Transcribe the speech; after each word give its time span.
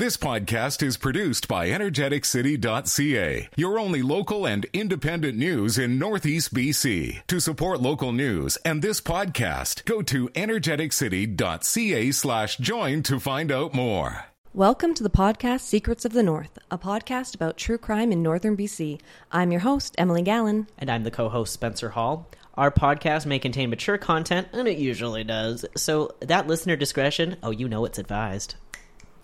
This 0.00 0.16
podcast 0.16 0.82
is 0.82 0.96
produced 0.96 1.46
by 1.46 1.68
energeticcity.ca, 1.68 3.48
your 3.54 3.78
only 3.78 4.00
local 4.00 4.46
and 4.46 4.64
independent 4.72 5.36
news 5.36 5.76
in 5.76 5.98
Northeast 5.98 6.54
BC. 6.54 7.26
To 7.26 7.38
support 7.38 7.82
local 7.82 8.10
news 8.10 8.56
and 8.64 8.80
this 8.80 9.02
podcast, 9.02 9.84
go 9.84 10.00
to 10.00 10.30
energeticcity.ca 10.30 12.12
slash 12.12 12.56
join 12.56 13.02
to 13.02 13.20
find 13.20 13.52
out 13.52 13.74
more. 13.74 14.24
Welcome 14.54 14.94
to 14.94 15.02
the 15.02 15.10
podcast 15.10 15.60
Secrets 15.60 16.06
of 16.06 16.14
the 16.14 16.22
North, 16.22 16.58
a 16.70 16.78
podcast 16.78 17.34
about 17.34 17.58
true 17.58 17.76
crime 17.76 18.10
in 18.10 18.22
northern 18.22 18.56
BC. 18.56 19.02
I'm 19.30 19.52
your 19.52 19.60
host, 19.60 19.94
Emily 19.98 20.22
Gallen. 20.22 20.66
And 20.78 20.88
I'm 20.88 21.04
the 21.04 21.10
co 21.10 21.28
host, 21.28 21.52
Spencer 21.52 21.90
Hall. 21.90 22.26
Our 22.54 22.70
podcast 22.70 23.26
may 23.26 23.38
contain 23.38 23.68
mature 23.68 23.98
content, 23.98 24.48
and 24.54 24.66
it 24.66 24.78
usually 24.78 25.24
does. 25.24 25.66
So 25.76 26.14
that 26.20 26.46
listener 26.46 26.76
discretion, 26.76 27.36
oh, 27.42 27.50
you 27.50 27.68
know 27.68 27.84
it's 27.84 27.98
advised. 27.98 28.54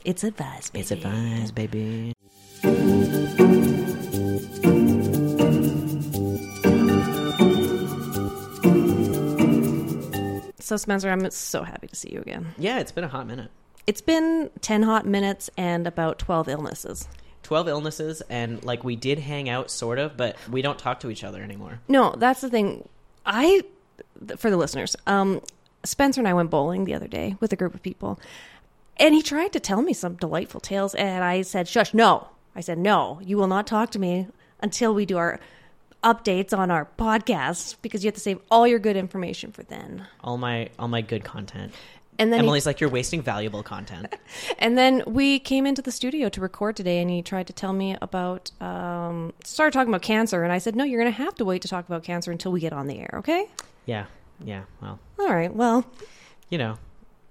It's 0.06 0.22
advised, 0.22 0.72
baby. 0.72 0.82
It's 0.82 0.90
advised, 0.92 1.54
baby. 1.56 2.12
So, 10.60 10.76
Spencer, 10.76 11.10
I'm 11.10 11.28
so 11.32 11.64
happy 11.64 11.88
to 11.88 11.96
see 11.96 12.10
you 12.12 12.20
again. 12.20 12.54
Yeah, 12.56 12.78
it's 12.78 12.92
been 12.92 13.02
a 13.02 13.08
hot 13.08 13.26
minute. 13.26 13.50
It's 13.88 14.00
been 14.00 14.48
10 14.60 14.84
hot 14.84 15.06
minutes 15.06 15.50
and 15.56 15.88
about 15.88 16.20
12 16.20 16.48
illnesses. 16.50 17.08
12 17.42 17.66
illnesses, 17.66 18.22
and 18.30 18.62
like 18.62 18.84
we 18.84 18.94
did 18.94 19.18
hang 19.18 19.48
out, 19.48 19.72
sort 19.72 19.98
of, 19.98 20.16
but 20.16 20.36
we 20.48 20.62
don't 20.62 20.78
talk 20.78 21.00
to 21.00 21.10
each 21.10 21.24
other 21.24 21.42
anymore. 21.42 21.80
No, 21.88 22.14
that's 22.16 22.42
the 22.42 22.50
thing. 22.50 22.88
I, 23.24 23.62
for 24.36 24.50
the 24.50 24.56
listeners, 24.56 24.94
um, 25.08 25.40
Spencer 25.84 26.20
and 26.20 26.28
I 26.28 26.34
went 26.34 26.50
bowling 26.50 26.84
the 26.84 26.94
other 26.94 27.08
day 27.08 27.36
with 27.40 27.52
a 27.52 27.56
group 27.56 27.74
of 27.74 27.82
people, 27.82 28.20
and 28.98 29.14
he 29.14 29.22
tried 29.22 29.52
to 29.52 29.60
tell 29.60 29.82
me 29.82 29.92
some 29.92 30.14
delightful 30.14 30.60
tales, 30.60 30.94
and 30.94 31.22
I 31.24 31.42
said, 31.42 31.68
"Shush, 31.68 31.92
no." 31.94 32.28
I 32.54 32.60
said, 32.60 32.78
"No, 32.78 33.20
you 33.22 33.36
will 33.36 33.46
not 33.48 33.66
talk 33.66 33.90
to 33.92 33.98
me 33.98 34.28
until 34.60 34.94
we 34.94 35.04
do 35.06 35.16
our 35.18 35.38
updates 36.04 36.56
on 36.56 36.70
our 36.70 36.88
podcast 36.98 37.76
because 37.82 38.04
you 38.04 38.08
have 38.08 38.14
to 38.14 38.20
save 38.20 38.38
all 38.50 38.66
your 38.66 38.78
good 38.78 38.96
information 38.96 39.52
for 39.52 39.62
then." 39.64 40.06
All 40.22 40.38
my 40.38 40.70
all 40.78 40.88
my 40.88 41.00
good 41.02 41.24
content. 41.24 41.72
And 42.18 42.32
then 42.32 42.40
he- 42.40 42.46
Emily's 42.46 42.64
like, 42.64 42.80
you're 42.80 42.88
wasting 42.88 43.20
valuable 43.20 43.62
content. 43.62 44.14
And 44.58 44.78
then 44.78 45.02
we 45.06 45.38
came 45.38 45.66
into 45.66 45.82
the 45.82 45.92
studio 45.92 46.30
to 46.30 46.40
record 46.40 46.74
today, 46.74 46.98
and 47.02 47.10
he 47.10 47.20
tried 47.20 47.46
to 47.48 47.52
tell 47.52 47.74
me 47.74 47.94
about, 48.00 48.50
um, 48.58 49.34
started 49.44 49.72
talking 49.74 49.90
about 49.92 50.00
cancer. 50.00 50.42
And 50.42 50.50
I 50.50 50.56
said, 50.56 50.74
No, 50.74 50.82
you're 50.84 50.98
going 51.02 51.12
to 51.12 51.22
have 51.22 51.34
to 51.34 51.44
wait 51.44 51.60
to 51.62 51.68
talk 51.68 51.86
about 51.86 52.04
cancer 52.04 52.32
until 52.32 52.52
we 52.52 52.60
get 52.60 52.72
on 52.72 52.86
the 52.86 52.98
air, 53.00 53.10
okay? 53.18 53.46
yeah, 53.84 54.06
yeah. 54.42 54.62
Well, 54.80 54.98
All 55.20 55.28
right, 55.28 55.54
well, 55.54 55.84
you 56.48 56.56
know, 56.56 56.78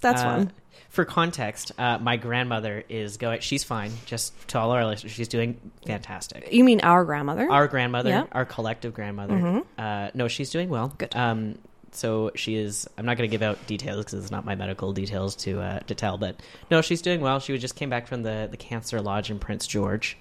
that's 0.01 0.21
Uh, 0.21 0.25
fun. 0.25 0.51
For 0.89 1.05
context, 1.05 1.71
uh, 1.77 1.97
my 1.99 2.17
grandmother 2.17 2.83
is 2.89 3.17
going. 3.17 3.41
She's 3.41 3.63
fine. 3.63 3.91
Just 4.05 4.33
to 4.49 4.59
all 4.59 4.71
our 4.71 4.85
listeners, 4.85 5.11
she's 5.13 5.27
doing 5.27 5.59
fantastic. 5.85 6.51
You 6.51 6.63
mean 6.63 6.81
our 6.81 7.03
grandmother? 7.05 7.49
Our 7.51 7.67
grandmother, 7.67 8.09
Yeah. 8.09 8.25
our 8.31 8.45
collective 8.45 8.93
grandmother. 8.93 9.61
Uh, 9.77 10.09
no, 10.13 10.27
she's 10.27 10.49
doing 10.51 10.69
well. 10.69 10.93
Good. 10.97 11.15
Um, 11.15 11.57
so 11.91 12.31
she 12.35 12.55
is. 12.55 12.87
I'm 12.97 13.05
not 13.05 13.17
going 13.17 13.29
to 13.29 13.31
give 13.31 13.41
out 13.41 13.65
details 13.67 14.05
because 14.05 14.19
it's 14.21 14.31
not 14.31 14.43
my 14.45 14.55
medical 14.55 14.91
details 14.93 15.35
to 15.37 15.59
uh, 15.61 15.79
to 15.81 15.95
tell. 15.95 16.17
But 16.17 16.39
no, 16.69 16.81
she's 16.81 17.01
doing 17.01 17.21
well. 17.21 17.39
She 17.39 17.57
just 17.57 17.75
came 17.75 17.89
back 17.89 18.07
from 18.07 18.23
the 18.23 18.47
the 18.51 18.57
cancer 18.57 19.01
lodge 19.01 19.29
in 19.31 19.39
Prince 19.39 19.65
George. 19.67 20.17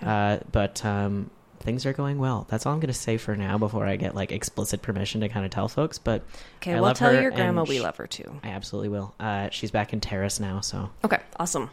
Uh, 0.00 0.38
but 0.50 0.84
um, 0.84 1.30
things 1.62 1.86
are 1.86 1.92
going 1.92 2.18
well. 2.18 2.46
That's 2.50 2.66
all 2.66 2.72
I'm 2.72 2.80
going 2.80 2.88
to 2.88 2.94
say 2.94 3.16
for 3.16 3.34
now 3.36 3.58
before 3.58 3.86
I 3.86 3.96
get 3.96 4.14
like 4.14 4.32
explicit 4.32 4.82
permission 4.82 5.20
to 5.22 5.28
kind 5.28 5.44
of 5.44 5.50
tell 5.50 5.68
folks. 5.68 5.98
But 5.98 6.22
okay, 6.56 6.74
I 6.74 6.80
well, 6.80 6.94
tell 6.94 7.12
your 7.12 7.30
grandma 7.30 7.62
and 7.62 7.68
we 7.68 7.80
love 7.80 7.96
her 7.96 8.06
too. 8.06 8.40
I 8.42 8.48
absolutely 8.48 8.90
will. 8.90 9.14
Uh, 9.18 9.48
she's 9.50 9.70
back 9.70 9.92
in 9.92 10.00
Terrace 10.00 10.40
now, 10.40 10.60
so 10.60 10.90
Okay, 11.04 11.20
awesome. 11.38 11.70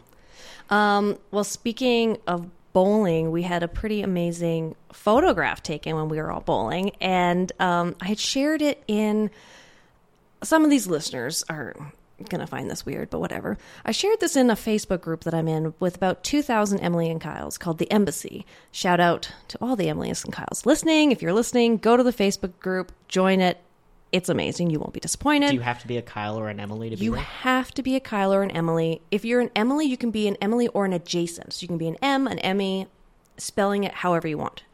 Um, 0.70 1.18
well, 1.30 1.44
speaking 1.44 2.18
of 2.26 2.48
bowling, 2.72 3.30
we 3.30 3.42
had 3.42 3.62
a 3.62 3.68
pretty 3.68 4.02
amazing 4.02 4.76
photograph 4.92 5.62
taken 5.62 5.96
when 5.96 6.08
we 6.08 6.18
were 6.18 6.30
all 6.30 6.40
bowling, 6.40 6.90
and 7.00 7.50
um, 7.60 7.96
I 8.00 8.06
had 8.06 8.18
shared 8.18 8.62
it 8.62 8.82
in. 8.86 9.30
Some 10.42 10.64
of 10.64 10.70
these 10.70 10.86
listeners 10.86 11.44
are 11.50 11.76
going 12.28 12.40
to 12.40 12.46
find 12.46 12.70
this 12.70 12.84
weird, 12.84 13.10
but 13.10 13.20
whatever. 13.20 13.56
I 13.84 13.92
shared 13.92 14.20
this 14.20 14.36
in 14.36 14.50
a 14.50 14.54
Facebook 14.56 15.00
group 15.00 15.24
that 15.24 15.34
I'm 15.34 15.48
in 15.48 15.74
with 15.80 15.96
about 15.96 16.22
2,000 16.24 16.80
Emily 16.80 17.10
and 17.10 17.20
Kyles 17.20 17.56
called 17.58 17.78
The 17.78 17.90
Embassy. 17.90 18.44
Shout 18.72 19.00
out 19.00 19.32
to 19.48 19.58
all 19.60 19.76
the 19.76 19.88
Emily's 19.88 20.24
and 20.24 20.32
Kyles 20.32 20.66
listening. 20.66 21.12
If 21.12 21.22
you're 21.22 21.32
listening, 21.32 21.78
go 21.78 21.96
to 21.96 22.02
the 22.02 22.12
Facebook 22.12 22.58
group, 22.60 22.92
join 23.08 23.40
it. 23.40 23.58
It's 24.12 24.28
amazing. 24.28 24.70
You 24.70 24.80
won't 24.80 24.92
be 24.92 24.98
disappointed. 25.00 25.50
do 25.50 25.54
you 25.54 25.60
have 25.60 25.80
to 25.82 25.86
be 25.86 25.96
a 25.96 26.02
Kyle 26.02 26.36
or 26.38 26.48
an 26.48 26.58
Emily 26.58 26.90
to 26.90 26.96
be 26.96 27.04
You 27.04 27.12
there? 27.12 27.20
have 27.22 27.70
to 27.74 27.82
be 27.82 27.94
a 27.94 28.00
Kyle 28.00 28.34
or 28.34 28.42
an 28.42 28.50
Emily. 28.50 29.00
If 29.12 29.24
you're 29.24 29.40
an 29.40 29.50
Emily, 29.54 29.86
you 29.86 29.96
can 29.96 30.10
be 30.10 30.26
an 30.26 30.36
Emily 30.40 30.66
or 30.68 30.84
an 30.84 30.92
adjacent. 30.92 31.52
So 31.52 31.62
you 31.62 31.68
can 31.68 31.78
be 31.78 31.86
an 31.86 31.96
M, 32.02 32.26
an 32.26 32.40
Emmy, 32.40 32.88
spelling 33.36 33.84
it 33.84 33.94
however 33.94 34.26
you 34.26 34.36
want. 34.36 34.64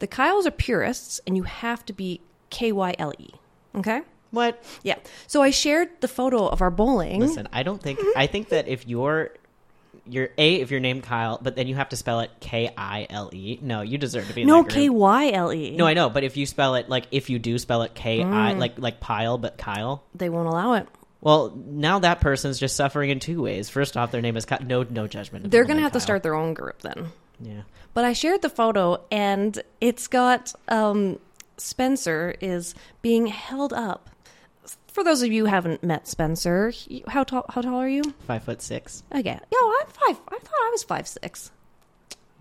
The 0.00 0.06
Kyles 0.06 0.46
are 0.46 0.50
purists, 0.50 1.20
and 1.26 1.36
you 1.36 1.44
have 1.44 1.86
to 1.86 1.92
be 1.94 2.20
K 2.50 2.70
Y 2.70 2.94
L 2.98 3.12
E. 3.18 3.30
Okay? 3.74 4.02
What? 4.32 4.62
Yeah. 4.82 4.96
So 5.28 5.40
I 5.40 5.50
shared 5.50 5.88
the 6.00 6.08
photo 6.08 6.48
of 6.48 6.60
our 6.60 6.70
bowling. 6.70 7.20
Listen, 7.20 7.48
I 7.52 7.62
don't 7.62 7.80
think. 7.80 8.00
I 8.16 8.26
think 8.26 8.48
that 8.48 8.66
if 8.66 8.88
you're, 8.88 9.30
you're 10.04 10.30
a 10.36 10.54
if 10.60 10.72
you're 10.72 10.80
named 10.80 11.04
Kyle, 11.04 11.38
but 11.40 11.54
then 11.54 11.68
you 11.68 11.76
have 11.76 11.90
to 11.90 11.96
spell 11.96 12.20
it 12.20 12.30
K 12.40 12.72
I 12.76 13.06
L 13.08 13.30
E. 13.32 13.58
No, 13.62 13.82
you 13.82 13.98
deserve 13.98 14.26
to 14.26 14.34
be. 14.34 14.42
In 14.42 14.48
no. 14.48 14.64
K 14.64 14.88
Y 14.88 15.30
L 15.30 15.52
E. 15.52 15.76
No, 15.76 15.86
I 15.86 15.94
know, 15.94 16.10
but 16.10 16.24
if 16.24 16.36
you 16.36 16.46
spell 16.46 16.74
it 16.74 16.88
like 16.88 17.06
if 17.12 17.30
you 17.30 17.38
do 17.38 17.58
spell 17.58 17.82
it 17.82 17.94
K 17.94 18.22
I 18.22 18.54
Mm. 18.54 18.58
Like 18.58 18.78
like 18.78 18.98
pile, 18.98 19.38
but 19.38 19.56
Kyle. 19.58 20.02
They 20.14 20.28
won't 20.28 20.48
allow 20.48 20.72
it. 20.74 20.88
Well, 21.20 21.56
now 21.56 22.00
that 22.00 22.20
person's 22.20 22.58
just 22.58 22.74
suffering 22.74 23.10
in 23.10 23.20
two 23.20 23.42
ways. 23.42 23.68
First 23.68 23.96
off, 23.96 24.10
their 24.10 24.20
name 24.20 24.36
is 24.36 24.44
Kyle. 24.44 24.58
No, 24.60 24.82
no 24.82 25.06
judgment. 25.06 25.50
They're 25.50 25.62
going 25.62 25.76
to 25.76 25.82
named 25.82 25.84
have 25.84 25.92
to 25.92 26.00
start 26.00 26.24
their 26.24 26.34
own 26.34 26.52
group 26.52 26.80
then. 26.82 27.12
Yeah. 27.38 27.62
But 27.94 28.04
I 28.04 28.12
shared 28.12 28.42
the 28.42 28.48
photo, 28.48 29.04
and 29.10 29.62
it's 29.80 30.08
got 30.08 30.52
um, 30.66 31.20
Spencer 31.58 32.34
is 32.40 32.74
being 33.02 33.26
held 33.26 33.72
up. 33.72 34.10
For 34.92 35.02
those 35.02 35.22
of 35.22 35.32
you 35.32 35.44
who 35.44 35.50
haven't 35.50 35.82
met 35.82 36.06
Spencer, 36.06 36.72
how 37.08 37.24
tall? 37.24 37.46
How 37.48 37.62
tall 37.62 37.76
are 37.76 37.88
you? 37.88 38.02
Five 38.26 38.44
foot 38.44 38.60
six. 38.62 39.02
Okay. 39.14 39.38
Yo, 39.52 39.58
I'm 39.58 39.86
five. 39.86 40.20
I 40.28 40.38
thought 40.38 40.52
I 40.54 40.68
was 40.72 40.82
five 40.84 41.08
six. 41.08 41.50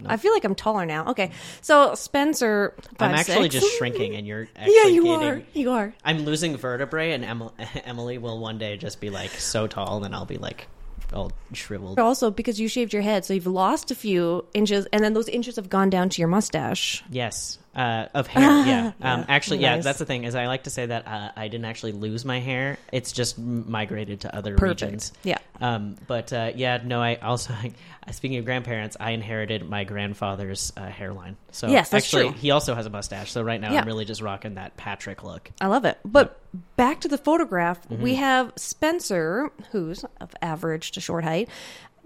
I 0.05 0.17
feel 0.17 0.33
like 0.33 0.43
I'm 0.43 0.55
taller 0.55 0.85
now. 0.85 1.09
Okay, 1.11 1.31
so 1.61 1.93
Spencer. 1.93 2.73
I'm 2.99 3.13
actually 3.13 3.51
six. 3.51 3.55
just 3.63 3.77
shrinking, 3.77 4.15
and 4.15 4.25
you're 4.25 4.47
actually 4.55 4.75
yeah, 4.83 4.85
you 4.87 5.03
gaining- 5.03 5.27
are. 5.29 5.41
You 5.53 5.71
are. 5.71 5.93
I'm 6.03 6.25
losing 6.25 6.57
vertebrae, 6.57 7.11
and 7.11 7.23
Emily, 7.23 7.53
Emily 7.85 8.17
will 8.17 8.39
one 8.39 8.57
day 8.57 8.77
just 8.77 8.99
be 8.99 9.09
like 9.11 9.29
so 9.31 9.67
tall, 9.67 10.03
and 10.03 10.15
I'll 10.15 10.25
be 10.25 10.37
like 10.37 10.67
all 11.13 11.31
shriveled. 11.53 11.99
Also, 11.99 12.31
because 12.31 12.59
you 12.59 12.67
shaved 12.67 12.93
your 12.93 13.01
head, 13.03 13.25
so 13.25 13.33
you've 13.33 13.45
lost 13.45 13.91
a 13.91 13.95
few 13.95 14.45
inches, 14.53 14.87
and 14.91 15.03
then 15.03 15.13
those 15.13 15.27
inches 15.29 15.57
have 15.57 15.69
gone 15.69 15.89
down 15.89 16.09
to 16.09 16.19
your 16.21 16.29
mustache. 16.29 17.03
Yes, 17.11 17.59
uh, 17.75 18.07
of 18.13 18.27
hair. 18.27 18.41
yeah. 18.43 18.91
Um, 19.01 19.25
actually, 19.27 19.59
yeah, 19.59 19.77
that's 19.77 19.99
the 19.99 20.05
thing. 20.05 20.25
Is 20.25 20.35
I 20.35 20.47
like 20.47 20.63
to 20.63 20.69
say 20.69 20.85
that 20.85 21.07
uh, 21.07 21.31
I 21.35 21.47
didn't 21.47 21.65
actually 21.65 21.93
lose 21.93 22.23
my 22.25 22.39
hair. 22.39 22.77
It's 22.91 23.11
just 23.11 23.37
migrated 23.39 24.21
to 24.21 24.35
other 24.35 24.55
Perfect. 24.55 24.81
regions. 24.81 25.13
Yeah. 25.23 25.37
Um, 25.59 25.95
but 26.07 26.31
uh, 26.33 26.51
yeah, 26.55 26.81
no. 26.83 27.01
I 27.01 27.15
also, 27.15 27.53
speaking 28.11 28.37
of 28.39 28.45
grandparents, 28.45 28.97
I 28.99 29.11
inherited 29.11 29.67
my 29.67 29.83
grandfather's 29.85 30.71
uh, 30.75 30.85
hairline. 30.87 31.37
So 31.51 31.67
Yes, 31.67 31.89
that's 31.89 32.05
actually, 32.05 32.29
true. 32.29 32.37
he 32.39 32.51
also 32.51 32.75
has 32.75 32.85
a 32.85 32.89
mustache. 32.89 33.31
So 33.31 33.41
right 33.41 33.59
now, 33.61 33.71
Yeah. 33.71 33.81
I'm 33.81 33.87
really 33.87 34.05
just 34.05 34.21
rocking 34.21 34.55
that 34.55 34.75
Patrick 34.77 35.23
look. 35.23 35.51
I 35.61 35.67
love 35.67 35.85
it. 35.85 35.97
But 36.03 36.39
back 36.77 37.01
to 37.01 37.07
the 37.07 37.17
photograph, 37.17 37.81
Mm-hmm. 37.87 38.01
we 38.03 38.15
have 38.15 38.51
Spencer, 38.55 39.51
who's 39.71 40.03
of 40.19 40.31
average 40.41 40.91
to 40.91 41.01
short 41.01 41.23
height, 41.23 41.47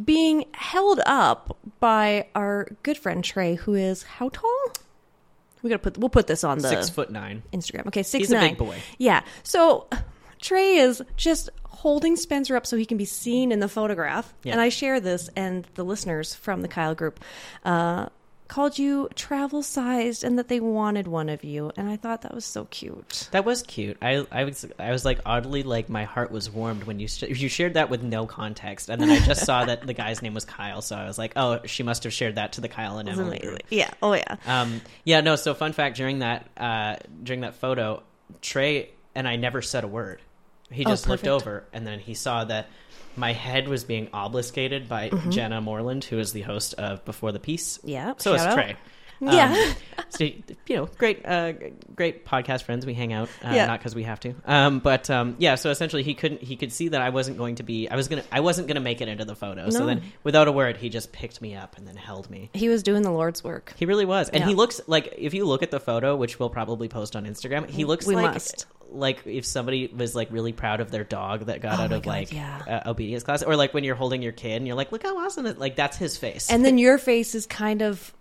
being 0.04 0.46
held 0.54 1.00
up 1.06 1.58
by 1.80 2.28
our 2.36 2.68
good 2.84 2.98
friend 2.98 3.24
Trey, 3.24 3.56
who 3.56 3.74
is 3.76 4.04
how 4.04 4.30
tall? 4.30 4.68
We 5.66 5.70
gotta 5.72 5.80
put. 5.82 5.98
We'll 5.98 6.10
put 6.10 6.28
this 6.28 6.44
on 6.44 6.60
the 6.60 6.70
Six 6.70 6.92
foot 6.92 7.10
nine. 7.10 7.42
Instagram. 7.52 7.88
Okay, 7.88 8.04
six 8.04 8.26
He's 8.28 8.32
a 8.32 8.36
nine. 8.36 8.50
big 8.52 8.60
boy. 8.60 8.78
Yeah. 9.00 9.22
So 9.42 9.90
Trey 10.40 10.76
is 10.76 11.02
just 11.18 11.50
holding 11.64 12.16
Spencer 12.16 12.56
up 12.56 12.68
so 12.68 12.78
he 12.78 12.86
can 12.86 12.98
be 12.98 13.06
seen 13.06 13.52
in 13.52 13.60
the 13.60 13.68
photograph. 13.68 14.32
Yeah. 14.44 14.52
And 14.52 14.62
I 14.62 14.70
share 14.70 15.00
this, 15.00 15.28
and 15.36 15.68
the 15.74 15.84
listeners 15.84 16.36
from 16.36 16.62
the 16.62 16.68
Kyle 16.68 16.94
group 16.94 17.20
uh, 17.64 18.10
called 18.48 18.78
you 18.78 19.10
travel 19.16 19.64
sized, 19.64 20.24
and 20.24 20.38
that 20.38 20.48
they 20.48 20.60
wanted 20.60 21.08
one 21.08 21.30
of 21.30 21.44
you. 21.44 21.72
And 21.78 21.90
I 21.90 21.98
thought 21.98 22.22
that 22.22 22.34
was 22.34 22.46
so 22.46 22.66
cute. 22.66 23.28
That 23.32 23.44
was 23.46 23.64
cute. 23.64 23.98
I, 24.02 24.26
I 24.32 24.44
was 24.44 24.66
I 24.78 24.92
was 24.92 25.04
like 25.06 25.20
oddly 25.26 25.64
like 25.64 25.90
my 25.90 26.04
heart 26.04 26.32
was 26.32 26.50
warmed 26.50 26.84
when 26.84 27.00
you 27.00 27.08
sh- 27.08 27.24
you 27.24 27.50
shared 27.50 27.74
that 27.76 27.90
with 27.90 28.04
no 28.04 28.26
context, 28.26 28.90
and 28.90 29.02
then 29.02 29.10
I 29.10 29.20
just 29.20 29.46
saw 29.46 29.66
that 29.66 29.86
the 29.86 29.94
guy's 29.94 30.22
name 30.22 30.34
was 30.34 30.46
Kyle, 30.46 30.82
so 30.82 30.96
I 30.96 31.06
was 31.06 31.18
like, 31.18 31.34
oh, 31.36 31.60
she 31.66 31.84
must 31.84 32.04
have 32.04 32.14
shared 32.14 32.36
that 32.36 32.54
to 32.54 32.62
the 32.62 32.70
Kyle 32.70 32.98
and 32.98 33.10
Emily 33.10 33.40
group. 33.40 33.62
Yeah. 33.70 33.90
Oh 34.02 34.14
yeah. 34.14 34.36
Um, 34.46 34.82
yeah, 35.04 35.22
no. 35.22 35.36
So 35.36 35.54
fun 35.54 35.74
fact 35.74 35.98
during 35.98 36.20
that 36.20 36.48
uh, 36.58 36.98
during 37.24 37.42
that 37.42 37.56
photo, 37.56 38.04
Trey 38.42 38.90
and 39.16 39.28
I 39.28 39.36
never 39.38 39.62
said 39.62 39.84
a 39.84 39.88
word. 39.88 40.22
He 40.72 40.84
Oh, 40.86 40.90
just 40.90 41.08
looked 41.08 41.28
over, 41.28 41.64
and 41.74 41.86
then 41.86 42.00
he 42.00 42.16
saw 42.16 42.44
that 42.46 42.68
my 43.16 43.34
head 43.34 43.68
was 43.68 43.84
being 43.84 44.10
obfuscated 44.14 44.88
by 44.90 45.10
Mm-hmm. 45.10 45.30
Jenna 45.32 45.62
Moreland, 45.62 46.04
who 46.04 46.20
is 46.20 46.34
the 46.34 46.42
host 46.42 46.74
of 46.76 47.04
Before 47.06 47.32
the 47.32 47.40
Peace. 47.40 47.80
Yeah, 47.84 48.14
So 48.18 48.34
is 48.34 48.42
out. 48.42 48.54
Trey. 48.54 48.76
Yeah. 49.22 49.74
so, 50.10 50.24
you 50.26 50.44
know, 50.70 50.86
great, 50.98 51.26
uh, 51.26 51.54
great 51.96 52.26
podcast 52.26 52.64
friends. 52.64 52.86
We 52.86 52.94
hang 52.94 53.14
out, 53.14 53.30
uh, 53.44 53.52
Yeah. 53.54 53.66
not 53.68 53.80
because 53.80 53.96
we 53.96 54.04
have 54.04 54.20
to. 54.22 54.34
Um, 54.46 54.80
but 54.80 55.10
um, 55.10 55.36
yeah, 55.40 55.56
so 55.56 55.70
essentially, 55.70 56.04
he 56.04 56.14
couldn't. 56.14 56.42
He 56.42 56.56
could 56.56 56.72
see 56.72 56.90
that 56.90 57.02
I 57.02 57.10
wasn't 57.10 57.38
going 57.38 57.56
to 57.56 57.64
be. 57.64 57.88
I 57.90 57.96
was 57.96 58.08
gonna. 58.08 58.24
I 58.32 58.42
wasn't 58.42 58.68
gonna 58.68 58.80
make 58.82 59.02
it 59.02 59.08
into 59.08 59.26
the 59.26 59.36
photo. 59.36 59.70
So 59.70 59.86
then, 59.86 60.02
without 60.24 60.48
a 60.48 60.52
word, 60.52 60.78
he 60.78 60.90
just 60.90 61.12
picked 61.12 61.42
me 61.42 61.56
up 61.56 61.78
and 61.78 61.88
then 61.88 61.96
held 61.96 62.30
me. 62.30 62.50
He 62.54 62.70
was 62.70 62.84
doing 62.84 63.02
the 63.04 63.12
Lord's 63.12 63.44
work. 63.44 63.74
He 63.78 63.86
really 63.86 64.06
was, 64.06 64.30
and 64.30 64.42
Yeah. 64.42 64.48
he 64.48 64.54
looks 64.56 64.82
like 64.88 65.14
if 65.18 65.34
you 65.34 65.46
look 65.46 65.64
at 65.64 65.72
the 65.72 65.80
photo, 65.80 66.16
which 66.16 66.40
we'll 66.40 66.50
probably 66.50 66.88
post 66.88 67.16
on 67.16 67.26
Instagram, 67.26 67.70
he 67.70 67.86
looks 67.86 68.06
We 68.06 68.16
like 68.16 68.34
must. 68.34 68.66
like 68.92 69.26
if 69.26 69.46
somebody 69.46 69.88
was 69.88 70.16
like 70.16 70.28
really 70.32 70.54
proud 70.54 70.80
of 70.82 70.92
their 70.92 71.04
dog 71.04 71.46
that 71.48 71.62
got 71.62 71.80
Oh 71.80 71.84
out 71.84 71.92
of 71.92 72.04
God, 72.04 72.10
like 72.10 72.34
yeah. 72.34 72.82
uh, 72.86 72.90
obedience 72.90 73.24
class, 73.24 73.44
or 73.44 73.56
like 73.56 73.74
when 73.74 73.84
you're 73.84 73.96
holding 73.96 74.22
your 74.22 74.32
kid 74.34 74.58
and 74.58 74.68
you're 74.68 74.76
like, 74.76 74.92
look 74.92 75.04
how 75.04 75.18
awesome 75.26 75.46
it 75.46 75.58
like 75.60 75.76
that's 75.76 75.98
his 75.98 76.18
face. 76.18 76.50
And 76.50 76.64
then 76.66 76.78
your 76.86 76.98
face 76.98 77.34
is 77.36 77.46
kind 77.46 77.82
of, 77.82 78.14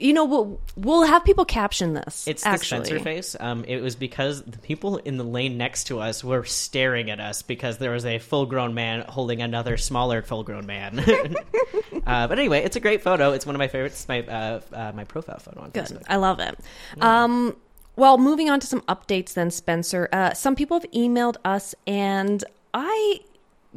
you 0.00 0.12
know, 0.12 0.24
we'll, 0.24 0.60
we'll 0.76 1.02
have 1.02 1.24
people 1.24 1.44
caption 1.44 1.92
this. 1.92 2.26
it's 2.26 2.42
the 2.42 2.48
actually. 2.48 2.84
Spencer 2.86 3.04
face. 3.04 3.36
Um, 3.38 3.64
it 3.64 3.80
was 3.80 3.96
because 3.96 4.42
the 4.42 4.58
people 4.58 4.96
in 4.98 5.16
the 5.16 5.24
lane 5.24 5.58
next 5.58 5.84
to 5.84 6.00
us 6.00 6.24
were 6.24 6.44
staring 6.44 7.10
at 7.10 7.20
us 7.20 7.42
because 7.42 7.78
there 7.78 7.90
was 7.90 8.04
a 8.06 8.18
full-grown 8.18 8.74
man 8.74 9.04
holding 9.08 9.42
another 9.42 9.76
smaller 9.76 10.22
full-grown 10.22 10.66
man. 10.66 10.98
uh, 12.06 12.26
but 12.26 12.38
anyway, 12.38 12.62
it's 12.62 12.76
a 12.76 12.80
great 12.80 13.02
photo. 13.02 13.32
It's 13.32 13.44
one 13.44 13.54
of 13.54 13.58
my 13.58 13.68
favorites. 13.68 14.06
My 14.08 14.22
uh, 14.22 14.60
uh, 14.72 14.92
my 14.94 15.04
profile 15.04 15.38
photo 15.38 15.60
on 15.60 15.70
Good. 15.70 15.84
Facebook. 15.84 16.04
I 16.08 16.16
love 16.16 16.40
it. 16.40 16.58
Um, 17.00 17.56
well, 17.96 18.16
moving 18.16 18.48
on 18.48 18.60
to 18.60 18.66
some 18.66 18.80
updates 18.82 19.34
then, 19.34 19.50
Spencer. 19.50 20.08
Uh, 20.12 20.32
some 20.32 20.56
people 20.56 20.80
have 20.80 20.90
emailed 20.92 21.36
us, 21.44 21.74
and 21.86 22.42
I 22.72 23.20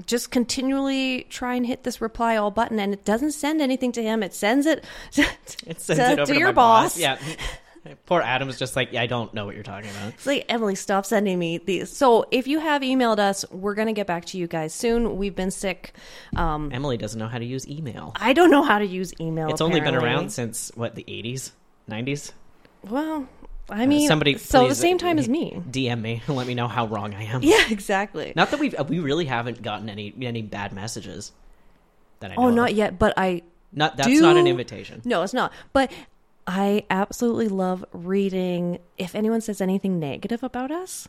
just 0.05 0.31
continually 0.31 1.27
try 1.29 1.55
and 1.55 1.65
hit 1.65 1.83
this 1.83 2.01
reply 2.01 2.35
all 2.35 2.51
button, 2.51 2.79
and 2.79 2.93
it 2.93 3.05
doesn't 3.05 3.31
send 3.31 3.61
anything 3.61 3.91
to 3.93 4.03
him. 4.03 4.23
It 4.23 4.33
sends 4.33 4.65
it, 4.65 4.83
It 5.17 5.79
sends 5.79 5.85
to, 5.85 5.93
it 5.93 6.19
over 6.19 6.25
to 6.25 6.33
to, 6.33 6.39
your 6.39 6.49
my 6.49 6.53
boss. 6.53 6.97
Yeah. 6.97 7.17
Poor 8.05 8.21
Adam's 8.21 8.57
just 8.57 8.77
like, 8.77 8.93
yeah, 8.93 9.01
I 9.01 9.07
don't 9.07 9.33
know 9.33 9.45
what 9.45 9.55
you're 9.55 9.63
talking 9.63 9.89
about. 9.89 10.13
It's 10.13 10.25
like, 10.25 10.45
Emily, 10.47 10.75
stop 10.75 11.05
sending 11.05 11.37
me 11.37 11.57
these. 11.57 11.89
So 11.95 12.25
if 12.31 12.47
you 12.47 12.59
have 12.59 12.81
emailed 12.81 13.19
us, 13.19 13.43
we're 13.51 13.73
going 13.73 13.87
to 13.87 13.93
get 13.93 14.07
back 14.07 14.23
to 14.27 14.37
you 14.37 14.47
guys 14.47 14.73
soon. 14.73 15.17
We've 15.17 15.35
been 15.35 15.51
sick. 15.51 15.93
Um, 16.37 16.71
Emily 16.71 16.95
doesn't 16.95 17.19
know 17.19 17.27
how 17.27 17.39
to 17.39 17.45
use 17.45 17.67
email. 17.67 18.13
I 18.15 18.31
don't 18.31 18.51
know 18.51 18.63
how 18.63 18.79
to 18.79 18.85
use 18.85 19.13
email. 19.19 19.49
It's 19.49 19.59
only 19.59 19.81
been 19.81 19.95
around 19.95 20.29
since 20.31 20.71
what 20.75 20.95
the 20.95 21.03
80s, 21.03 21.51
90s. 21.89 22.31
Well, 22.89 23.27
I 23.69 23.85
mean, 23.85 24.07
Somebody, 24.07 24.37
so 24.37 24.67
the 24.67 24.75
same 24.75 24.97
uh, 24.97 24.99
time 24.99 25.19
as 25.19 25.29
me. 25.37 25.61
DM 25.69 26.01
me 26.01 26.21
and 26.27 26.35
let 26.35 26.47
me 26.47 26.53
know 26.53 26.67
how 26.67 26.85
wrong 26.85 27.13
I 27.13 27.23
am. 27.23 27.41
Yeah, 27.53 27.63
exactly. 27.69 28.33
Not 28.35 28.51
that 28.51 28.59
we've 28.59 28.75
we 28.89 28.99
really 28.99 29.25
haven't 29.25 29.61
gotten 29.61 29.89
any 29.89 30.13
any 30.21 30.41
bad 30.41 30.73
messages. 30.73 31.31
That 32.19 32.31
I 32.31 32.35
know 32.35 32.43
oh, 32.43 32.47
of. 32.49 32.55
not 32.55 32.73
yet, 32.73 32.99
but 32.99 33.13
I 33.17 33.43
Not 33.71 33.97
that's 33.97 34.07
do- 34.07 34.21
not 34.21 34.37
an 34.37 34.47
invitation. 34.47 35.01
No, 35.05 35.23
it's 35.23 35.33
not. 35.33 35.51
But 35.71 35.91
I 36.45 36.85
absolutely 36.89 37.47
love 37.47 37.85
reading 37.93 38.79
if 38.97 39.15
anyone 39.15 39.41
says 39.41 39.61
anything 39.61 39.99
negative 39.99 40.43
about 40.43 40.71
us. 40.71 41.07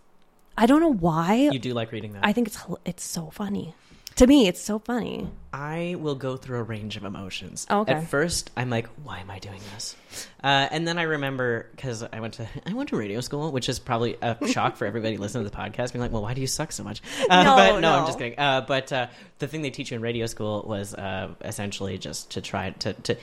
I 0.56 0.66
don't 0.66 0.80
know 0.80 0.92
why. 0.92 1.34
You 1.52 1.58
do 1.58 1.74
like 1.74 1.90
reading 1.90 2.12
that. 2.12 2.24
I 2.24 2.32
think 2.32 2.48
it's 2.48 2.58
it's 2.84 3.04
so 3.04 3.30
funny. 3.30 3.74
To 4.16 4.26
me, 4.28 4.46
it's 4.46 4.60
so 4.60 4.78
funny. 4.78 5.28
I 5.52 5.96
will 5.98 6.14
go 6.14 6.36
through 6.36 6.58
a 6.58 6.62
range 6.62 6.96
of 6.96 7.04
emotions. 7.04 7.66
Oh, 7.68 7.80
okay. 7.80 7.94
At 7.94 8.08
first, 8.08 8.50
I'm 8.56 8.70
like, 8.70 8.86
"Why 9.02 9.18
am 9.18 9.28
I 9.30 9.40
doing 9.40 9.60
this?" 9.74 9.96
Uh, 10.42 10.68
and 10.70 10.86
then 10.86 10.98
I 10.98 11.02
remember 11.02 11.66
because 11.72 12.04
I 12.04 12.20
went 12.20 12.34
to 12.34 12.46
I 12.66 12.74
went 12.74 12.90
to 12.90 12.96
radio 12.96 13.20
school, 13.20 13.50
which 13.50 13.68
is 13.68 13.80
probably 13.80 14.16
a 14.22 14.36
shock 14.48 14.76
for 14.76 14.86
everybody 14.86 15.16
listening 15.16 15.42
to 15.44 15.50
the 15.50 15.56
podcast, 15.56 15.92
being 15.92 16.00
like, 16.00 16.12
"Well, 16.12 16.22
why 16.22 16.34
do 16.34 16.40
you 16.40 16.46
suck 16.46 16.70
so 16.70 16.84
much?" 16.84 17.02
Uh, 17.28 17.42
No, 17.42 17.56
but 17.56 17.72
no, 17.72 17.80
no. 17.80 17.92
I'm 18.00 18.06
just 18.06 18.18
kidding. 18.18 18.38
Uh, 18.38 18.60
but 18.60 18.92
uh, 18.92 19.08
the 19.40 19.48
thing 19.48 19.62
they 19.62 19.70
teach 19.70 19.90
you 19.90 19.96
in 19.96 20.02
radio 20.02 20.26
school 20.26 20.64
was 20.64 20.94
uh, 20.94 21.34
essentially 21.44 21.98
just 21.98 22.30
to 22.32 22.40
try 22.40 22.70
to. 22.70 22.92
to 22.92 23.16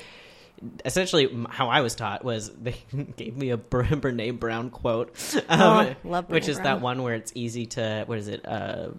Essentially, 0.85 1.27
how 1.49 1.69
I 1.69 1.81
was 1.81 1.95
taught 1.95 2.23
was 2.23 2.51
they 2.51 2.75
gave 3.17 3.35
me 3.35 3.49
a 3.49 3.57
Bre- 3.57 3.81
Brene 3.83 4.37
Brown 4.39 4.69
quote, 4.69 5.09
um, 5.49 5.59
Oh, 5.59 5.95
love 6.03 6.29
which 6.29 6.43
Brene 6.45 6.49
is 6.49 6.55
Brown. 6.57 6.63
that 6.65 6.81
one 6.81 7.01
where 7.01 7.15
it's 7.15 7.31
easy 7.33 7.65
to 7.67 8.03
what 8.05 8.19
is 8.19 8.27
it? 8.27 8.45
Uh, 8.47 8.89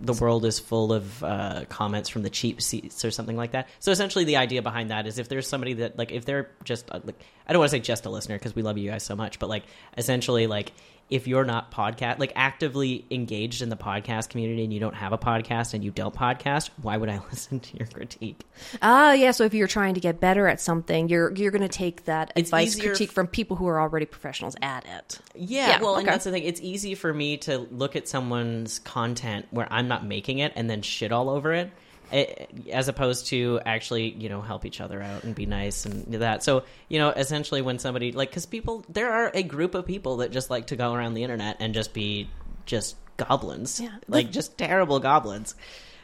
the 0.00 0.12
world 0.12 0.44
is 0.44 0.58
full 0.58 0.92
of 0.92 1.22
uh, 1.24 1.64
comments 1.68 2.08
from 2.08 2.22
the 2.22 2.30
cheap 2.30 2.62
seats 2.62 3.04
or 3.04 3.10
something 3.10 3.36
like 3.36 3.52
that. 3.52 3.68
So 3.80 3.90
essentially, 3.90 4.24
the 4.24 4.36
idea 4.36 4.62
behind 4.62 4.90
that 4.90 5.06
is 5.06 5.18
if 5.18 5.28
there's 5.28 5.48
somebody 5.48 5.74
that 5.74 5.98
like 5.98 6.12
if 6.12 6.24
they're 6.24 6.50
just 6.64 6.90
uh, 6.90 7.00
like 7.04 7.20
I 7.46 7.52
don't 7.52 7.60
want 7.60 7.70
to 7.70 7.76
say 7.76 7.80
just 7.80 8.06
a 8.06 8.10
listener 8.10 8.36
because 8.36 8.54
we 8.54 8.62
love 8.62 8.78
you 8.78 8.90
guys 8.90 9.02
so 9.02 9.16
much, 9.16 9.38
but 9.38 9.48
like 9.48 9.64
essentially 9.96 10.46
like 10.46 10.72
if 11.10 11.26
you're 11.26 11.44
not 11.44 11.70
podcast 11.70 12.18
like 12.18 12.32
actively 12.36 13.04
engaged 13.10 13.62
in 13.62 13.68
the 13.68 13.76
podcast 13.76 14.28
community 14.28 14.64
and 14.64 14.72
you 14.72 14.80
don't 14.80 14.94
have 14.94 15.12
a 15.12 15.18
podcast 15.18 15.74
and 15.74 15.82
you 15.82 15.90
don't 15.90 16.14
podcast, 16.14 16.70
why 16.82 16.96
would 16.96 17.08
I 17.08 17.20
listen 17.30 17.60
to 17.60 17.76
your 17.76 17.86
critique? 17.86 18.40
Ah, 18.82 19.12
yeah. 19.12 19.30
So 19.30 19.44
if 19.44 19.54
you're 19.54 19.68
trying 19.68 19.94
to 19.94 20.00
get 20.00 20.20
better 20.20 20.46
at 20.46 20.60
something, 20.60 21.08
you're 21.08 21.32
you're 21.34 21.50
going 21.50 21.62
to 21.62 21.68
take 21.68 22.04
that 22.04 22.32
It's 22.36 22.48
advice 22.48 22.78
critique 22.78 23.10
f- 23.10 23.14
from 23.14 23.26
people 23.26 23.56
who 23.56 23.66
are 23.66 23.80
already 23.80 24.06
professionals 24.06 24.56
at 24.62 24.84
it. 24.86 25.18
Yeah, 25.34 25.68
Yeah, 25.68 25.82
well, 25.82 25.96
and 25.96 26.06
that's 26.06 26.24
the 26.24 26.30
thing. 26.30 26.44
It's 26.44 26.60
easy 26.60 26.94
for 26.94 27.12
me 27.12 27.36
to 27.38 27.58
look 27.70 27.96
at 27.96 28.08
someone's 28.08 28.78
content 28.80 29.46
where 29.50 29.68
I'm 29.70 29.88
not 29.88 30.04
making 30.04 30.38
it 30.38 30.52
and 30.56 30.68
then 30.68 30.82
shit 30.82 31.12
all 31.12 31.30
over 31.30 31.52
it, 31.54 31.70
eh, 32.12 32.46
as 32.72 32.88
opposed 32.88 33.26
to 33.28 33.60
actually, 33.66 34.10
you 34.10 34.28
know, 34.28 34.40
help 34.40 34.64
each 34.64 34.80
other 34.80 35.02
out 35.02 35.24
and 35.24 35.34
be 35.34 35.46
nice 35.46 35.84
and 35.86 36.04
that. 36.14 36.42
So, 36.42 36.64
you 36.88 36.98
know, 36.98 37.10
essentially, 37.10 37.62
when 37.62 37.78
somebody 37.78 38.12
like, 38.12 38.30
because 38.30 38.46
people, 38.46 38.84
there 38.88 39.10
are 39.10 39.30
a 39.34 39.42
group 39.42 39.74
of 39.74 39.86
people 39.86 40.18
that 40.18 40.30
just 40.32 40.50
like 40.50 40.68
to 40.68 40.76
go 40.76 40.92
around 40.94 41.14
the 41.14 41.22
internet 41.22 41.56
and 41.60 41.74
just 41.74 41.92
be 41.94 42.28
just 42.66 42.96
goblins, 43.16 43.80
Yeah. 43.80 43.90
like 44.06 44.30
just 44.30 44.56
terrible 44.58 45.00
goblins, 45.00 45.54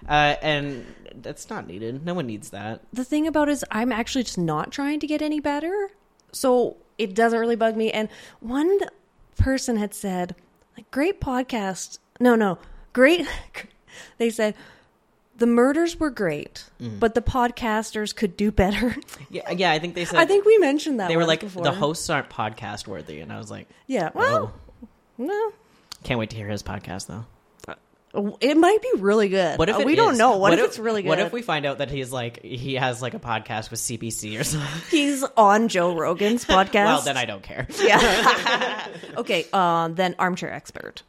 uh, 0.09 0.35
and 0.43 0.85
that's 1.23 1.49
not 1.49 1.67
needed. 1.67 2.05
No 2.05 2.15
one 2.15 2.27
needs 2.27 2.51
that. 2.51 2.81
the 2.93 3.05
thing 3.05 3.27
about 3.27 3.49
it 3.49 3.53
is 3.53 3.65
I'm 3.71 3.93
actually 3.93 4.25
just 4.25 4.39
not 4.39 4.71
trying 4.73 5.01
to 5.01 5.07
get 5.07 5.23
any 5.23 5.41
better. 5.41 5.91
So 6.33 6.77
it 6.99 7.15
doesn't 7.15 7.39
really 7.39 7.55
bug 7.57 7.77
me. 7.77 7.91
And 7.93 8.09
one 8.41 8.81
person 9.39 9.77
had 9.77 9.95
said, 9.95 10.35
like, 10.77 10.91
great 10.91 11.21
podcast. 11.21 11.99
No, 12.21 12.35
no, 12.35 12.59
great. 12.93 13.27
They 14.19 14.29
said, 14.31 14.57
the 15.37 15.47
murders 15.47 15.99
were 15.99 16.11
great, 16.11 16.65
Mm. 16.81 16.99
but 17.01 17.15
the 17.15 17.23
podcasters 17.23 18.15
could 18.15 18.37
do 18.37 18.51
better. 18.53 18.97
Yeah, 19.31 19.51
yeah. 19.51 19.71
I 19.73 19.79
think 19.79 19.95
they 19.95 20.05
said 20.05 20.19
I 20.19 20.27
think 20.27 20.45
we 20.45 20.59
mentioned 20.59 21.01
that. 21.01 21.09
they 21.09 21.17
were 21.17 21.25
like 21.27 21.41
before. 21.41 21.63
the 21.65 21.73
hosts 21.73 22.09
aren't 22.11 22.31
podcast 22.31 22.87
worthy, 22.87 23.21
and 23.21 23.33
I 23.33 23.39
was 23.39 23.51
like, 23.51 23.69
Yeah. 23.87 24.11
Well, 24.15 24.53
oh, 24.83 24.89
no. 25.19 25.53
can't 26.05 26.19
wait 26.21 26.31
to 26.31 26.37
hear 26.37 26.49
his 26.49 26.63
podcast 26.63 27.07
though. 27.09 27.25
It 28.41 28.57
might 28.57 28.81
be 28.81 28.93
really 28.99 29.29
good. 29.29 29.59
What 29.59 29.69
if 29.69 29.75
Uh, 29.75 29.83
we 29.85 29.97
don't 29.97 30.17
know? 30.17 30.37
What, 30.37 30.53
if, 30.57 30.61
it's 30.65 30.79
really 30.79 31.03
good? 31.03 31.09
What 31.09 31.19
if 31.19 31.33
we 31.33 31.43
find 31.43 31.67
out 31.67 31.79
that 31.79 31.91
he's 31.91 32.13
like 32.13 32.41
he 32.45 32.75
has 32.75 33.03
like 33.03 33.15
a 33.15 33.19
podcast 33.19 33.73
with 33.73 33.81
CBC 33.81 34.39
or 34.39 34.45
something? 34.45 34.69
He's 34.89 35.25
on 35.37 35.67
Joe 35.67 35.97
Rogan's 35.97 36.45
podcast. 36.57 36.85
well, 36.85 37.01
then 37.01 37.17
I 37.17 37.25
don't 37.25 37.43
care. 37.43 37.67
yeah. 37.83 38.87
okay. 39.17 39.47
Um. 39.53 39.97
Then 39.97 40.15
armchair 40.21 40.53
expert. 40.53 41.03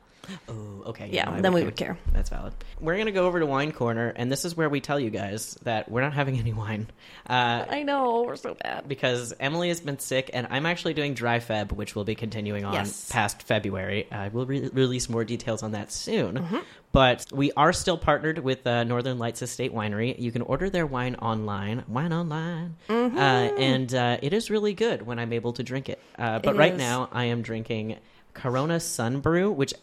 Oh, 0.50 0.84
okay. 0.88 1.10
Yeah, 1.12 1.26
no, 1.30 1.42
then 1.42 1.54
we 1.54 1.64
would 1.64 1.76
care. 1.76 1.98
That's 2.14 2.30
valid. 2.30 2.54
We're 2.80 2.98
gonna 2.98 3.12
go 3.12 3.26
over 3.28 3.40
to 3.40 3.46
wine 3.46 3.72
corner, 3.72 4.10
and 4.16 4.32
this 4.32 4.46
is 4.46 4.56
where 4.56 4.70
we 4.70 4.82
tell 4.82 5.00
you 5.00 5.10
guys 5.10 5.56
that 5.64 5.90
we're 5.90 6.02
not 6.02 6.14
having 6.14 6.38
any 6.40 6.54
wine. 6.54 6.88
Uh, 7.30 7.66
I 7.70 7.84
know 7.84 8.24
we're 8.24 8.36
so 8.36 8.54
bad. 8.56 8.88
because 8.88 9.34
Emily 9.40 9.70
has 9.70 9.80
been 9.82 10.00
sick, 10.00 10.30
and 10.34 10.48
I'm 10.50 10.66
actually 10.66 10.94
doing 10.94 11.14
dry 11.14 11.40
Feb, 11.40 11.72
which 11.72 11.96
will 11.96 12.04
be 12.04 12.16
continuing 12.16 12.66
on 12.66 12.74
Yes. 12.74 13.10
past 13.12 13.44
February. 13.44 14.08
I 14.12 14.28
will 14.30 14.46
re- 14.46 14.70
release 14.74 15.10
more 15.10 15.24
details 15.24 15.64
on 15.64 15.72
that 15.72 15.92
soon. 15.92 16.36
Mm-hmm. 16.36 16.58
But 16.92 17.26
we 17.34 17.52
are 17.58 17.74
still 17.74 17.98
partnered 17.98 18.40
with 18.40 18.66
uh, 18.66 18.86
Northern 18.86 19.18
Lights 19.20 19.42
Estate 19.42 19.74
Winery. 19.74 20.18
You 20.18 20.32
can 20.32 20.42
order 20.42 20.70
their 20.70 20.86
wine 20.86 21.16
online, 21.16 21.84
wine 21.90 22.14
online, 22.14 22.76
Mm-hmm. 22.88 23.18
uh, 23.18 23.22
and 23.22 23.94
uh, 23.94 24.18
it 24.22 24.32
is 24.34 24.50
really 24.50 24.74
good 24.74 25.02
when 25.06 25.20
I'm 25.20 25.34
able 25.34 25.52
to 25.54 25.64
drink 25.64 25.90
it. 25.90 26.00
Uh, 26.18 26.40
but 26.40 26.56
It 26.56 26.58
right 26.58 26.72
is. 26.74 26.78
now, 26.80 27.10
I 27.12 27.26
am 27.26 27.42
drinking 27.42 27.98
Corona 28.34 28.80
Sun 28.80 29.20
Brew, 29.22 29.52
which. 29.52 29.74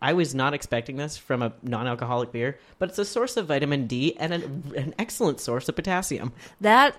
I 0.00 0.12
was 0.12 0.34
not 0.34 0.54
expecting 0.54 0.96
this 0.96 1.16
from 1.16 1.42
a 1.42 1.52
non-alcoholic 1.62 2.30
beer, 2.32 2.58
but 2.78 2.88
it's 2.90 2.98
a 2.98 3.04
source 3.04 3.36
of 3.36 3.46
vitamin 3.46 3.86
D 3.86 4.16
and 4.16 4.32
an, 4.32 4.72
an 4.76 4.94
excellent 4.98 5.40
source 5.40 5.68
of 5.68 5.76
potassium. 5.76 6.32
That. 6.60 6.96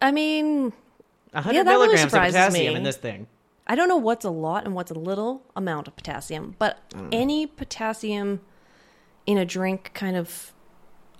I 0.00 0.12
mean, 0.12 0.72
100 1.32 1.54
Yeah, 1.56 1.62
that 1.64 1.70
really 1.70 1.86
milligrams 1.86 2.04
of 2.04 2.10
surprises 2.10 2.34
potassium 2.36 2.72
me. 2.72 2.76
in 2.78 2.84
this 2.84 2.96
thing. 2.96 3.26
I 3.66 3.74
don't 3.74 3.88
know 3.88 3.96
what's 3.98 4.24
a 4.24 4.30
lot 4.30 4.64
and 4.64 4.74
what's 4.74 4.90
a 4.90 4.98
little 4.98 5.42
amount 5.54 5.88
of 5.88 5.96
potassium, 5.96 6.54
but 6.58 6.78
any 7.12 7.46
potassium 7.46 8.40
in 9.26 9.36
a 9.38 9.44
drink 9.44 9.90
kind 9.94 10.16
of. 10.16 10.52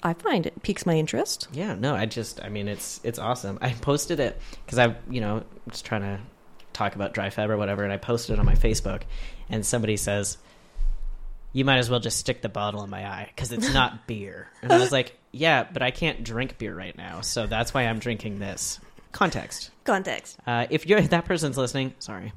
I 0.00 0.14
find 0.14 0.46
it 0.46 0.62
piques 0.62 0.86
my 0.86 0.94
interest. 0.94 1.48
Yeah, 1.52 1.74
no, 1.74 1.92
I 1.94 2.06
just, 2.06 2.40
I 2.42 2.48
mean, 2.48 2.68
it's 2.68 3.00
it's 3.02 3.18
awesome. 3.18 3.58
I 3.60 3.70
posted 3.72 4.20
it 4.20 4.40
because 4.64 4.78
I, 4.78 4.94
you 5.10 5.20
know, 5.20 5.42
just 5.68 5.84
trying 5.84 6.02
to 6.02 6.20
talk 6.72 6.94
about 6.94 7.12
dry 7.12 7.30
feb 7.30 7.48
or 7.50 7.56
whatever, 7.56 7.82
and 7.82 7.92
I 7.92 7.96
posted 7.96 8.34
it 8.34 8.38
on 8.38 8.46
my 8.46 8.54
Facebook, 8.54 9.02
and 9.50 9.66
somebody 9.66 9.96
says, 9.96 10.38
"You 11.52 11.64
might 11.64 11.78
as 11.78 11.90
well 11.90 12.00
just 12.00 12.18
stick 12.18 12.42
the 12.42 12.48
bottle 12.48 12.82
in 12.84 12.90
my 12.90 13.06
eye 13.06 13.30
because 13.34 13.52
it's 13.52 13.72
not 13.72 14.06
beer." 14.06 14.48
And 14.62 14.72
I 14.72 14.78
was 14.78 14.92
like, 14.92 15.16
"Yeah, 15.32 15.66
but 15.70 15.82
I 15.82 15.90
can't 15.90 16.24
drink 16.24 16.58
beer 16.58 16.74
right 16.74 16.96
now, 16.96 17.20
so 17.22 17.46
that's 17.46 17.72
why 17.74 17.82
I'm 17.82 17.98
drinking 17.98 18.38
this." 18.38 18.80
context. 19.10 19.70
Context. 19.84 20.38
Uh, 20.46 20.66
if 20.70 20.86
you're 20.86 20.98
if 20.98 21.10
that 21.10 21.24
person's 21.24 21.56
listening, 21.56 21.94
sorry. 21.98 22.32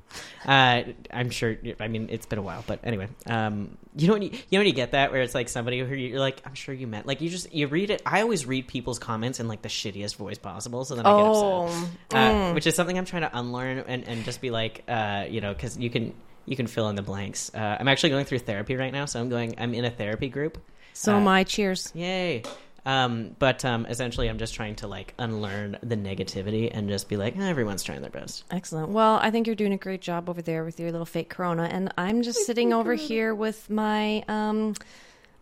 Uh, 0.46 0.84
I'm 1.12 1.30
sure. 1.30 1.56
I 1.80 1.88
mean, 1.88 2.08
it's 2.10 2.25
been 2.25 2.39
a 2.39 2.41
while, 2.41 2.63
but 2.65 2.80
anyway, 2.84 3.08
um, 3.27 3.77
you 3.96 4.08
know 4.08 4.13
when 4.13 4.22
you, 4.22 4.30
you 4.30 4.38
know 4.53 4.60
when 4.60 4.68
you 4.68 4.74
get 4.74 4.91
that 4.91 5.12
where 5.12 5.22
it's 5.22 5.36
like 5.36 5.50
somebody 5.50 5.80
who 5.80 5.94
you're 5.94 6.20
like, 6.20 6.41
I'm 6.46 6.53
sure 6.53 6.74
you 6.74 6.88
met. 6.88 7.06
Like 7.06 7.22
you 7.22 7.30
just 7.30 7.53
you 7.53 7.68
read 7.68 7.89
it. 7.89 8.01
I 8.06 8.22
always 8.22 8.46
read 8.46 8.68
people's 8.68 9.00
comments 9.00 9.39
in 9.39 9.48
like 9.48 9.62
the 9.62 9.70
shittiest 9.70 10.15
voice 10.15 10.38
possible, 10.38 10.86
so 10.86 10.96
then 10.96 11.06
I 11.06 11.10
get 11.10 11.25
Oh, 11.25 11.65
upset. 11.65 11.89
Uh, 12.36 12.53
which 12.53 12.65
is 12.68 12.75
something 12.75 12.98
I'm 12.98 13.06
trying 13.06 13.24
to 13.24 13.38
unlearn 13.38 13.80
and 13.80 14.08
and 14.08 14.24
just 14.24 14.41
be 14.41 14.50
like, 14.50 14.84
uh, 14.88 15.25
you 15.30 15.41
know, 15.41 15.53
because 15.53 15.77
you 15.77 15.89
can 15.89 16.13
you 16.51 16.58
can 16.58 16.67
fill 16.67 16.89
in 16.89 16.96
the 16.98 17.01
blanks. 17.01 17.50
Uh, 17.55 17.77
I'm 17.79 17.88
actually 17.88 18.10
going 18.10 18.25
through 18.25 18.39
therapy 18.39 18.75
right 18.75 18.91
now, 18.91 19.05
so 19.05 19.22
I'm 19.22 19.29
going. 19.29 19.55
I'm 19.58 19.74
in 19.74 19.86
a 19.86 19.89
therapy 19.89 20.27
group. 20.27 20.58
So 20.91 21.15
Uh, 21.15 21.22
my 21.22 21.46
cheers. 21.46 21.89
Yay. 21.96 22.43
Um, 22.86 23.38
but 23.39 23.63
um, 23.63 23.86
essentially, 23.86 24.27
I'm 24.27 24.38
just 24.38 24.53
trying 24.53 24.75
to 24.77 24.88
like 24.88 25.13
unlearn 25.17 25.77
the 25.81 25.96
negativity 25.96 26.70
and 26.74 26.89
just 26.89 27.08
be 27.08 27.15
like, 27.15 27.38
eh, 27.38 27.48
everyone's 27.48 27.84
trying 27.84 28.01
their 28.01 28.10
best. 28.12 28.43
Excellent. 28.51 28.89
Well, 28.89 29.17
I 29.22 29.31
think 29.31 29.48
you're 29.48 29.55
doing 29.55 29.72
a 29.72 29.77
great 29.77 30.01
job 30.01 30.29
over 30.29 30.41
there 30.41 30.65
with 30.65 30.77
your 30.77 30.91
little 30.91 31.05
fake 31.05 31.29
corona, 31.29 31.70
and 31.72 31.93
I'm 31.98 32.22
just 32.22 32.46
sitting 32.46 32.74
over 32.74 32.93
here 32.96 33.34
with 33.34 33.70
my, 33.70 34.24
um, 34.27 34.74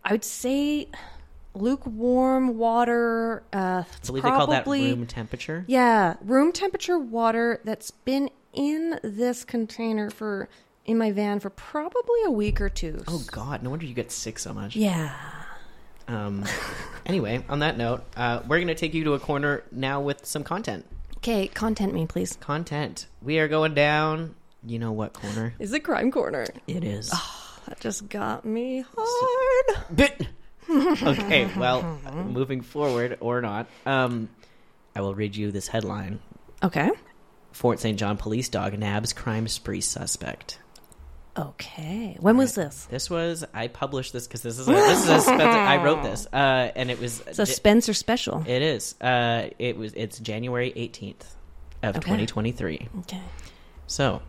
I 0.06 0.12
would 0.12 0.24
say, 0.26 0.90
lukewarm 1.56 2.58
water. 2.58 3.42
Uh, 3.52 3.84
I 3.88 4.06
believe 4.06 4.22
they 4.24 4.30
call 4.30 4.48
that 4.48 4.64
probably- 4.66 4.92
room 4.94 5.08
temperature. 5.08 5.64
Yeah, 5.68 6.18
room 6.22 6.52
temperature 6.52 7.00
water 7.00 7.62
that's 7.64 7.90
been 7.90 8.30
in 8.54 9.00
this 9.04 9.44
container 9.46 10.10
for 10.10 10.50
in 10.86 10.98
my 10.98 11.12
van 11.12 11.40
for 11.40 11.50
probably 11.50 12.24
a 12.26 12.32
week 12.32 12.60
or 12.62 12.70
two. 12.70 13.04
Oh 13.08 13.24
God, 13.32 13.64
no 13.64 13.70
wonder 13.70 13.86
you 13.86 13.94
get 13.94 14.12
sick 14.12 14.40
so 14.40 14.54
much. 14.54 14.76
yeah. 14.76 15.14
Um, 16.08 16.44
anyway, 17.06 17.44
on 17.50 17.60
that 17.60 17.78
note, 17.78 18.04
uh, 18.18 18.40
we're 18.48 18.58
going 18.58 18.68
to 18.70 18.74
take 18.76 18.96
you 18.96 19.04
to 19.04 19.14
a 19.14 19.20
corner 19.20 19.64
now 19.72 20.02
with 20.02 20.26
some 20.26 20.44
content. 20.44 20.86
Okay, 21.18 21.48
content 21.48 21.94
me, 21.94 22.08
please. 22.08 22.36
Content. 22.38 23.06
We 23.22 23.38
are 23.38 23.48
going 23.48 23.76
down. 23.76 24.34
You 24.66 24.78
know 24.80 24.92
what 24.92 25.14
corner 25.14 25.54
Is 25.60 25.72
it 25.72 25.82
crime 25.82 26.12
corner? 26.12 26.46
it 26.68 26.84
is. 26.84 27.12
Oh, 27.14 27.60
That 27.68 27.80
just 27.80 28.10
got 28.10 28.44
me 28.44 28.84
hard. 28.98 29.86
Bit. 29.96 30.28
okay, 30.70 31.50
well, 31.58 32.00
moving 32.26 32.62
forward 32.62 33.18
or 33.22 33.42
not, 33.42 33.68
um, 33.86 34.30
I 34.96 35.02
will 35.02 35.16
read 35.16 35.36
you 35.36 35.52
this 35.52 35.68
headline: 35.68 36.20
Okay. 36.64 36.90
Fort 37.52 37.80
St. 37.80 37.98
John 37.98 38.18
police 38.18 38.50
dog 38.50 38.78
nabs 38.78 39.14
crime 39.14 39.48
spree 39.48 39.82
suspect. 39.82 40.60
Okay. 41.38 42.18
When 42.20 42.38
was 42.38 42.56
this? 42.56 42.86
This 42.86 43.10
was 43.10 43.46
I 43.54 43.68
published 43.68 44.12
this 44.14 44.28
because 44.28 44.42
this 44.42 44.60
is 44.60 44.68
a, 44.68 44.72
this 44.72 45.04
is 45.04 45.10
a 45.10 45.22
Spencer, 45.22 45.44
I 45.46 45.82
wrote 45.84 46.04
this, 46.04 46.28
uh, 46.34 46.72
and 46.76 46.92
it 46.92 47.00
was 47.00 47.22
It's 47.28 47.40
a 47.40 47.46
Spencer 47.46 47.94
special. 47.94 48.44
it 48.48 48.62
is 48.62 48.96
uh, 49.00 49.50
it 49.60 49.78
was 49.78 49.94
it's 49.94 50.20
January 50.20 50.74
eighteenth 50.76 51.36
of 51.84 51.96
Okay. 51.98 52.06
twenty 52.08 52.26
twenty 52.26 52.52
three. 52.52 52.90
Okay. 53.00 53.22
So, 53.88 54.22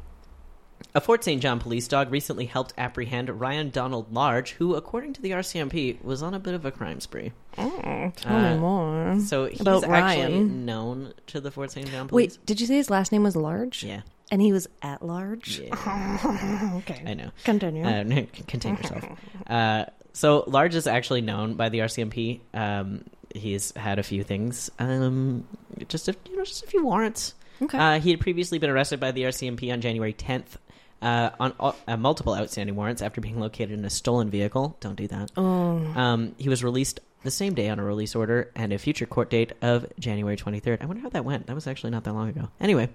a 0.95 1.01
Fort 1.01 1.23
St. 1.25 1.43
John 1.43 1.59
police 1.59 1.87
dog 1.89 2.11
recently 2.13 2.47
helped 2.47 2.73
apprehend 2.79 3.29
Ryan 3.41 3.71
Donald 3.71 4.13
Large, 4.13 4.53
who, 4.53 4.75
according 4.75 5.13
to 5.15 5.23
the 5.23 5.33
RCMP, 5.33 6.03
was 6.03 6.23
on 6.23 6.33
a 6.33 6.39
bit 6.39 6.55
of 6.55 6.65
a 6.65 6.71
crime 6.71 7.01
spree. 7.01 7.33
Tell 7.57 8.13
Uh, 8.25 8.53
me 8.55 8.59
more. 8.59 9.19
So 9.21 9.47
he's 9.47 9.61
About 9.61 9.85
actually 9.85 10.23
Ryan. 10.33 10.65
known 10.65 11.13
to 11.27 11.41
the 11.41 11.51
Fort 11.51 11.71
St. 11.73 11.89
John 11.91 12.09
police. 12.09 12.37
Wait, 12.39 12.47
did 12.47 12.61
you 12.61 12.67
say 12.67 12.77
his 12.77 12.89
last 12.89 13.11
name 13.13 13.23
was 13.25 13.37
Large? 13.37 13.85
Yeah, 13.85 14.01
And 14.31 14.41
he 14.41 14.53
was 14.53 14.69
at 14.83 15.05
large? 15.05 15.59
yeah, 15.59 16.75
Okay. 16.79 17.03
I 17.07 17.15
know. 17.15 17.31
Continue. 17.45 17.85
Uh, 17.85 18.03
no, 18.05 18.17
c- 18.17 18.45
contain 18.47 18.77
yourself. 18.77 19.05
Uh, 19.47 19.85
so 20.13 20.45
Large 20.47 20.77
is 20.77 20.87
actually 20.87 21.21
known 21.23 21.55
by 21.55 21.69
the 21.71 21.79
RCMP. 21.81 22.41
Um, 22.55 23.05
he's 23.35 23.73
had 23.77 23.99
a 23.99 24.03
few 24.05 24.23
things, 24.23 24.71
um, 24.79 25.45
just 25.89 26.07
a, 26.09 26.15
you 26.29 26.37
know, 26.37 26.45
just 26.45 26.63
a 26.63 26.67
few 26.69 26.85
warrants. 26.85 27.35
okay. 27.61 27.77
Uh, 27.79 27.99
he 28.01 28.11
had 28.11 28.21
previously 28.21 28.59
been 28.59 28.71
arrested 28.71 29.01
by 29.01 29.11
the 29.11 29.23
RCMP 29.23 29.73
on 29.73 29.81
January 29.81 30.13
10th 30.13 30.57
uh, 31.03 31.31
on 31.41 31.53
uh, 31.89 31.97
multiple 31.97 32.35
outstanding 32.35 32.77
warrants 32.77 33.03
after 33.03 33.21
being 33.21 33.41
located 33.41 33.73
in 33.73 33.85
a 33.85 33.91
stolen 33.91 34.31
vehicle. 34.31 34.77
Don't 34.81 34.95
do 34.97 35.09
that. 35.09 35.33
oh. 35.37 35.79
Um, 35.97 36.35
he 36.39 36.49
was 36.49 36.63
released 36.63 37.01
the 37.23 37.31
same 37.31 37.55
day 37.55 37.69
on 37.69 37.79
a 37.79 37.85
release 37.85 38.15
order 38.15 38.51
and 38.55 38.73
a 38.73 38.79
future 38.79 39.07
court 39.07 39.31
date 39.31 39.53
of 39.63 39.87
January 39.99 40.37
23rd. 40.37 40.83
I 40.83 40.87
wonder 40.87 41.03
how 41.03 41.11
that 41.11 41.25
went. 41.25 41.47
That 41.47 41.55
was 41.55 41.67
actually 41.67 41.91
not 41.91 42.05
that 42.05 42.13
long 42.15 42.29
ago. 42.29 42.49
Anyway, 42.61 42.89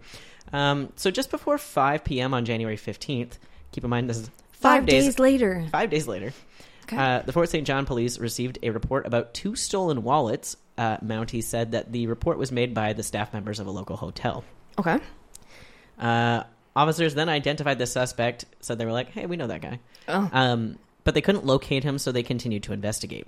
um, 0.53 0.91
so 0.95 1.11
just 1.11 1.29
before 1.31 1.57
5 1.57 2.03
p.m. 2.03 2.33
on 2.33 2.45
January 2.45 2.77
15th, 2.77 3.37
keep 3.71 3.83
in 3.83 3.89
mind 3.89 4.09
this 4.09 4.17
is 4.17 4.29
Five, 4.51 4.81
five, 4.81 4.85
days, 4.87 5.19
later. 5.19 5.65
Five 5.71 5.89
days 5.91 6.07
later, 6.07 6.33
Okay. 6.85 6.97
uh, 6.97 7.21
the 7.23 7.33
Fort 7.33 7.49
St. 7.49 7.67
John 7.67 7.85
police 7.85 8.17
received 8.19 8.57
a 8.63 8.69
report 8.71 9.05
about 9.05 9.33
two 9.33 9.55
stolen 9.55 10.01
wallets. 10.01 10.55
Uh, 10.77 10.97
Mountie 10.99 11.43
said 11.43 11.71
that 11.73 11.91
the 11.91 12.07
report 12.07 12.37
was 12.37 12.51
made 12.51 12.73
by 12.73 12.93
the 12.93 13.03
staff 13.03 13.31
members 13.33 13.59
of 13.59 13.67
a 13.67 13.71
local 13.71 13.95
hotel. 13.97 14.43
okay. 14.79 14.99
Uh, 15.99 16.43
officers 16.75 17.13
then 17.15 17.29
identified 17.29 17.77
the 17.79 17.85
suspect, 17.85 18.45
said 18.59 18.77
they 18.77 18.85
were 18.85 18.91
like, 18.91 19.09
hey, 19.11 19.25
we 19.25 19.37
know 19.37 19.47
that 19.47 19.61
guy. 19.61 19.79
Oh. 20.07 20.29
Um, 20.33 20.77
but 21.03 21.13
they 21.13 21.21
couldn't 21.21 21.45
locate 21.45 21.83
him, 21.83 21.97
so 21.97 22.11
they 22.11 22.23
continued 22.23 22.63
to 22.63 22.73
investigate. 22.73 23.27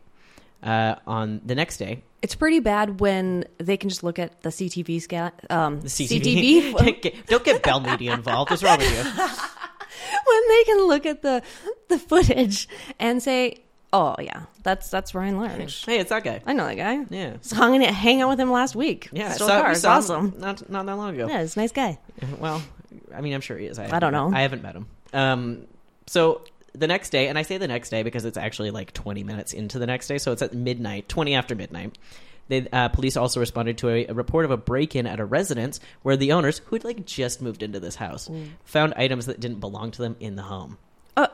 Uh, 0.63 0.95
on 1.05 1.39
the 1.45 1.53
next 1.55 1.77
day, 1.77 2.01
It's 2.23 2.33
pretty 2.35 2.59
bad 2.59 2.99
when 2.99 3.45
they 3.59 3.77
can 3.77 3.89
just 3.89 4.03
look 4.03 4.17
at 4.19 4.41
the 4.41 4.49
CTV 4.49 4.99
scan. 5.01 5.31
Um, 5.49 5.81
the 5.81 5.87
CTV. 5.87 6.73
CCTV. 6.73 7.25
Don't 7.27 7.43
get 7.43 7.61
Bell 7.63 7.79
Media 7.79 8.13
involved. 8.13 8.49
What's 8.49 8.63
wrong 8.63 8.79
with 8.79 8.89
you? 8.91 9.03
when 10.25 10.47
they 10.49 10.63
can 10.65 10.87
look 10.87 11.05
at 11.05 11.21
the 11.21 11.41
the 11.89 11.99
footage 11.99 12.67
and 12.99 13.21
say, 13.21 13.57
"Oh 13.93 14.15
yeah, 14.19 14.43
that's 14.63 14.89
that's 14.89 15.13
Ryan 15.13 15.37
Large. 15.37 15.85
Hey, 15.85 15.99
it's 15.99 16.09
that 16.09 16.23
guy. 16.23 16.41
I 16.45 16.53
know 16.53 16.65
that 16.65 16.75
guy. 16.75 17.05
Yeah. 17.09 17.37
So 17.41 17.55
hung 17.55 17.75
in, 17.75 17.81
hang 17.81 18.21
out 18.21 18.29
with 18.29 18.39
him 18.39 18.51
last 18.51 18.75
week. 18.75 19.09
Yeah, 19.11 19.31
Stole 19.33 19.47
so- 19.49 19.61
car. 19.61 19.71
It's 19.71 19.81
saw 19.81 19.97
awesome. 19.97 20.33
Not 20.37 20.69
not 20.69 20.85
that 20.87 20.95
long 20.95 21.13
ago. 21.15 21.27
Yeah, 21.27 21.41
he's 21.41 21.55
a 21.55 21.59
nice 21.59 21.71
guy. 21.71 21.99
Well, 22.39 22.61
I 23.15 23.21
mean, 23.21 23.33
I'm 23.33 23.41
sure 23.41 23.57
he 23.57 23.67
is. 23.67 23.77
I, 23.79 23.95
I 23.95 23.99
don't 23.99 24.11
know. 24.11 24.31
I 24.33 24.41
haven't 24.41 24.63
met 24.63 24.75
him. 24.75 24.87
Um, 25.13 25.67
so 26.07 26.41
the 26.77 26.87
next 26.87 27.09
day, 27.09 27.27
and 27.27 27.37
I 27.37 27.41
say 27.41 27.57
the 27.57 27.67
next 27.67 27.89
day 27.89 28.03
because 28.03 28.25
it's 28.25 28.37
actually 28.37 28.71
like 28.71 28.93
20 28.93 29.23
minutes 29.23 29.53
into 29.53 29.79
the 29.79 29.87
next 29.87 30.07
day, 30.07 30.17
so 30.17 30.31
it's 30.31 30.41
at 30.41 30.53
midnight, 30.53 31.09
20 31.09 31.35
after 31.35 31.55
midnight. 31.55 31.97
They, 32.49 32.67
uh, 32.71 32.89
police 32.89 33.17
also 33.17 33.39
responded 33.39 33.77
to 33.79 33.89
a, 33.89 34.05
a 34.07 34.13
report 34.13 34.45
of 34.45 34.51
a 34.51 34.57
break-in 34.57 35.05
at 35.05 35.19
a 35.19 35.25
residence 35.25 35.79
where 36.03 36.15
the 36.15 36.31
owners, 36.31 36.59
who 36.65 36.75
had 36.75 36.85
like 36.85 37.05
just 37.05 37.41
moved 37.41 37.61
into 37.61 37.79
this 37.79 37.95
house, 37.95 38.29
found 38.63 38.93
items 38.95 39.25
that 39.25 39.39
didn't 39.39 39.59
belong 39.59 39.91
to 39.91 40.01
them 40.01 40.15
in 40.19 40.35
the 40.35 40.43
home. 40.43 40.77
Uh, 41.17 41.27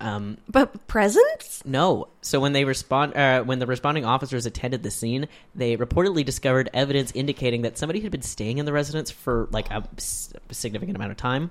Um, 0.00 0.38
but 0.48 0.86
presents? 0.86 1.64
no. 1.64 2.08
So 2.22 2.38
when 2.40 2.52
they 2.52 2.64
respond, 2.64 3.16
uh, 3.16 3.42
when 3.42 3.58
the 3.58 3.66
responding 3.66 4.04
officers 4.04 4.46
attended 4.46 4.82
the 4.82 4.90
scene, 4.90 5.26
they 5.54 5.76
reportedly 5.76 6.24
discovered 6.24 6.70
evidence 6.72 7.10
indicating 7.14 7.62
that 7.62 7.76
somebody 7.78 8.00
had 8.00 8.12
been 8.12 8.22
staying 8.22 8.58
in 8.58 8.66
the 8.66 8.72
residence 8.72 9.10
for 9.10 9.48
like 9.50 9.70
a 9.70 9.82
s- 9.96 10.32
significant 10.50 10.96
amount 10.96 11.10
of 11.10 11.16
time. 11.16 11.50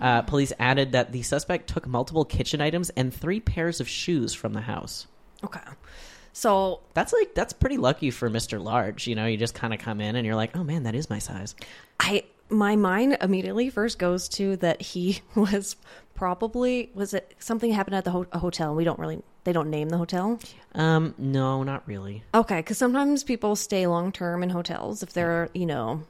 Uh, 0.00 0.22
police 0.22 0.52
added 0.58 0.92
that 0.92 1.10
the 1.12 1.22
suspect 1.22 1.68
took 1.68 1.86
multiple 1.86 2.24
kitchen 2.24 2.60
items 2.60 2.90
and 2.90 3.12
three 3.12 3.40
pairs 3.40 3.80
of 3.80 3.88
shoes 3.88 4.32
from 4.34 4.52
the 4.52 4.60
house. 4.60 5.06
Okay. 5.42 5.60
So 6.32 6.80
That's 6.94 7.12
like 7.12 7.34
that's 7.34 7.52
pretty 7.52 7.78
lucky 7.78 8.10
for 8.12 8.30
Mister 8.30 8.60
Large. 8.60 9.08
You 9.08 9.16
know, 9.16 9.26
you 9.26 9.36
just 9.36 9.54
kind 9.54 9.74
of 9.74 9.80
come 9.80 10.00
in 10.00 10.14
and 10.14 10.24
you're 10.24 10.36
like, 10.36 10.56
oh 10.56 10.62
man, 10.62 10.84
that 10.84 10.94
is 10.94 11.10
my 11.10 11.18
size. 11.18 11.56
I 11.98 12.24
my 12.48 12.76
mind 12.76 13.18
immediately 13.20 13.70
first 13.70 13.98
goes 13.98 14.28
to 14.30 14.56
that 14.58 14.80
he 14.80 15.20
was 15.34 15.74
probably 16.18 16.90
was 16.94 17.14
it 17.14 17.32
something 17.38 17.70
happened 17.70 17.94
at 17.94 18.04
the 18.04 18.10
ho- 18.10 18.26
a 18.32 18.38
hotel. 18.40 18.74
We 18.74 18.82
don't 18.82 18.98
really 18.98 19.22
they 19.44 19.52
don't 19.52 19.70
name 19.70 19.88
the 19.88 19.98
hotel. 19.98 20.40
Um, 20.74 21.14
no, 21.16 21.62
not 21.62 21.86
really. 21.86 22.24
Okay, 22.34 22.56
because 22.56 22.76
sometimes 22.76 23.22
people 23.22 23.54
stay 23.54 23.86
long 23.86 24.10
term 24.10 24.42
in 24.42 24.50
hotels 24.50 25.02
if 25.04 25.12
they're 25.12 25.48
you 25.54 25.64
know 25.64 26.02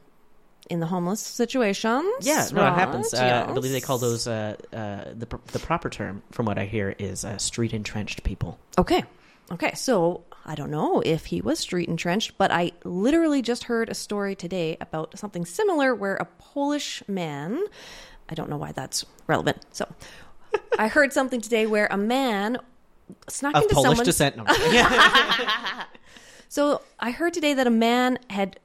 in 0.70 0.80
the 0.80 0.86
homeless 0.86 1.20
situations. 1.20 2.06
Yeah, 2.22 2.48
no, 2.52 2.66
it 2.66 2.72
happens. 2.72 3.12
right, 3.12 3.22
Uh, 3.32 3.50
I 3.50 3.52
believe 3.52 3.72
they 3.72 3.82
call 3.82 3.98
those 3.98 4.26
uh, 4.26 4.56
uh, 4.72 5.04
the 5.14 5.26
the 5.52 5.58
proper 5.58 5.90
term, 5.90 6.22
from 6.30 6.46
what 6.46 6.56
I 6.58 6.64
hear, 6.64 6.94
is 6.98 7.24
uh, 7.26 7.36
street 7.36 7.74
entrenched 7.74 8.22
people. 8.24 8.58
Okay. 8.78 9.04
Okay. 9.52 9.74
So 9.74 10.24
I 10.46 10.54
don't 10.54 10.70
know 10.70 11.02
if 11.04 11.26
he 11.26 11.42
was 11.42 11.58
street 11.58 11.88
entrenched, 11.90 12.38
but 12.38 12.50
I 12.50 12.72
literally 12.84 13.42
just 13.42 13.64
heard 13.64 13.90
a 13.90 13.94
story 13.94 14.34
today 14.34 14.78
about 14.80 15.18
something 15.18 15.44
similar 15.44 15.94
where 15.94 16.16
a 16.16 16.24
Polish 16.38 17.02
man, 17.08 17.62
I 18.28 18.34
don't 18.34 18.50
know 18.50 18.56
why 18.56 18.72
that's 18.72 19.04
relevant. 19.26 19.58
So 19.72 19.86
I 20.78 20.88
heard 20.88 21.12
something 21.12 21.40
today 21.40 21.66
where 21.66 21.88
a 21.90 21.96
man 21.96 22.58
snuck 23.28 23.54
Of 23.56 23.62
into 23.64 23.74
Polish 23.74 23.88
someone's 23.90 24.06
descent. 24.06 24.36
No. 24.36 24.44
So 26.50 26.80
I 26.98 27.10
heard 27.10 27.34
today 27.34 27.52
that 27.54 27.66
a 27.66 27.70
man 27.70 28.18
had 28.30 28.58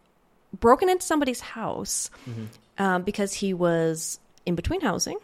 broken 0.58 0.88
into 0.89 1.05
somebody's 1.05 1.41
house 1.41 2.10
um, 2.77 3.03
because 3.03 3.34
he 3.34 3.53
was 3.53 4.20
in 4.46 4.55
between 4.55 4.79
housing, 4.79 5.17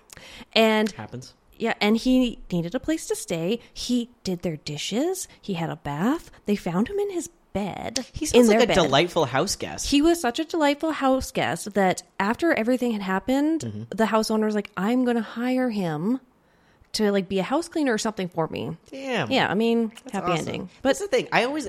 and 0.52 0.92
happens. 0.92 1.34
yeah, 1.58 1.74
and 1.80 1.96
he 1.96 2.40
needed 2.52 2.76
a 2.76 2.80
place 2.80 3.08
to 3.08 3.16
stay. 3.16 3.60
He 3.74 4.10
did 4.26 4.42
their 4.42 4.58
dishes. 4.58 5.30
He 5.42 5.54
had 5.54 5.70
a 5.70 5.78
bath. 5.78 6.32
They 6.48 6.58
found 6.58 6.90
him 6.90 7.00
in 7.00 7.12
his 7.12 7.30
bed. 7.54 8.06
He 8.14 8.26
in 8.26 8.30
sounds 8.30 8.48
like 8.48 8.58
their 8.58 8.64
a 8.66 8.68
bed. 8.68 8.76
delightful 8.76 9.26
house 9.26 9.56
guest. 9.56 9.88
He 9.90 10.02
was 10.02 10.20
such 10.22 10.40
a 10.40 10.46
delightful 10.46 10.92
house 10.92 11.32
guest 11.32 11.74
that 11.74 12.04
after 12.20 12.54
everything 12.54 12.92
had 12.92 13.02
happened, 13.02 13.62
Mm-hmm. 13.62 13.84
the 13.96 14.06
house 14.06 14.30
owner 14.32 14.46
was 14.46 14.56
like, 14.56 14.70
"I'm 14.78 15.04
going 15.06 15.16
to 15.18 15.22
hire 15.24 15.70
him 15.70 16.20
to 16.94 17.12
like 17.12 17.30
be 17.30 17.40
a 17.40 17.44
house 17.44 17.68
cleaner 17.68 17.94
or 17.94 17.98
something 17.98 18.30
for 18.30 18.48
me." 18.48 18.78
Damn. 18.92 19.32
Yeah, 19.32 19.50
I 19.50 19.54
mean, 19.56 19.92
happy 20.12 20.32
awesome. 20.32 20.48
ending. 20.48 20.70
But 20.82 20.90
that's 20.90 21.00
the 21.00 21.08
thing. 21.08 21.28
I 21.32 21.44
always, 21.46 21.68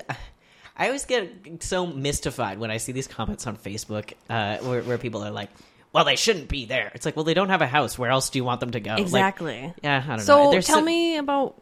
I 0.77 0.87
always 0.87 1.05
get 1.07 1.63
so 1.63 1.87
mystified 1.87 2.59
when 2.59 2.71
I 2.71 2.77
see 2.79 2.93
these 2.93 3.09
comments 3.09 3.47
on 3.47 3.57
Facebook 3.57 4.13
uh, 4.29 4.59
where, 4.59 4.83
where 4.83 4.99
people 4.99 5.23
are 5.25 5.31
like, 5.31 5.51
"Well, 5.93 6.05
they 6.05 6.17
shouldn't 6.17 6.49
be 6.49 6.67
there." 6.67 6.91
It's 6.95 7.05
like, 7.07 7.17
well, 7.17 7.25
they 7.25 7.35
don't 7.35 7.49
have 7.51 7.63
a 7.63 7.67
house. 7.67 7.99
Where 7.99 8.11
else 8.11 8.31
do 8.31 8.39
you 8.39 8.45
want 8.45 8.61
them 8.61 8.71
to 8.73 8.81
go? 8.81 8.91
Like, 8.93 9.01
Exactly. 9.03 9.73
yeah, 9.83 9.97
I 10.05 10.07
don't 10.07 10.17
know. 10.19 10.23
so 10.23 10.51
There's 10.51 10.67
tell 10.67 10.79
so- 10.81 10.85
me 10.85 11.17
about 11.17 11.55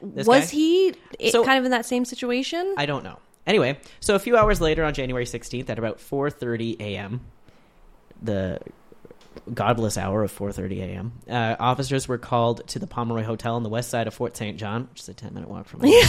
was 0.00 0.26
guy? 0.26 0.40
he 0.40 0.94
So- 1.30 1.44
kind 1.44 1.58
of 1.58 1.64
in 1.64 1.70
that 1.72 1.84
same 1.86 2.04
situation? 2.04 2.74
I 2.78 2.86
don't 2.86 3.04
know. 3.04 3.18
Anyway, 3.46 3.78
so 4.00 4.14
a 4.14 4.18
few 4.18 4.36
hours 4.36 4.60
later, 4.60 4.84
on 4.84 4.94
January 4.94 5.24
16th, 5.26 5.68
at 5.68 5.78
about 5.78 5.98
4:30 5.98 6.80
a.m., 6.80 7.20
the 8.22 8.58
godless 9.52 9.98
hour 9.98 10.22
of 10.22 10.32
4:30 10.32 10.80
a.m., 10.80 11.12
uh, 11.28 11.56
officers 11.58 12.08
were 12.08 12.16
called 12.18 12.66
to 12.68 12.78
the 12.78 12.86
Pomeroy 12.86 13.22
Hotel 13.22 13.56
on 13.56 13.62
the 13.62 13.68
west 13.68 13.90
side 13.90 14.06
of 14.06 14.14
Fort 14.14 14.36
St. 14.36 14.56
John, 14.56 14.88
which 14.90 15.02
is 15.02 15.08
a 15.08 15.14
10 15.14 15.34
minute 15.34 15.50
walk 15.50 15.66
from. 15.66 15.80
here. 15.84 16.06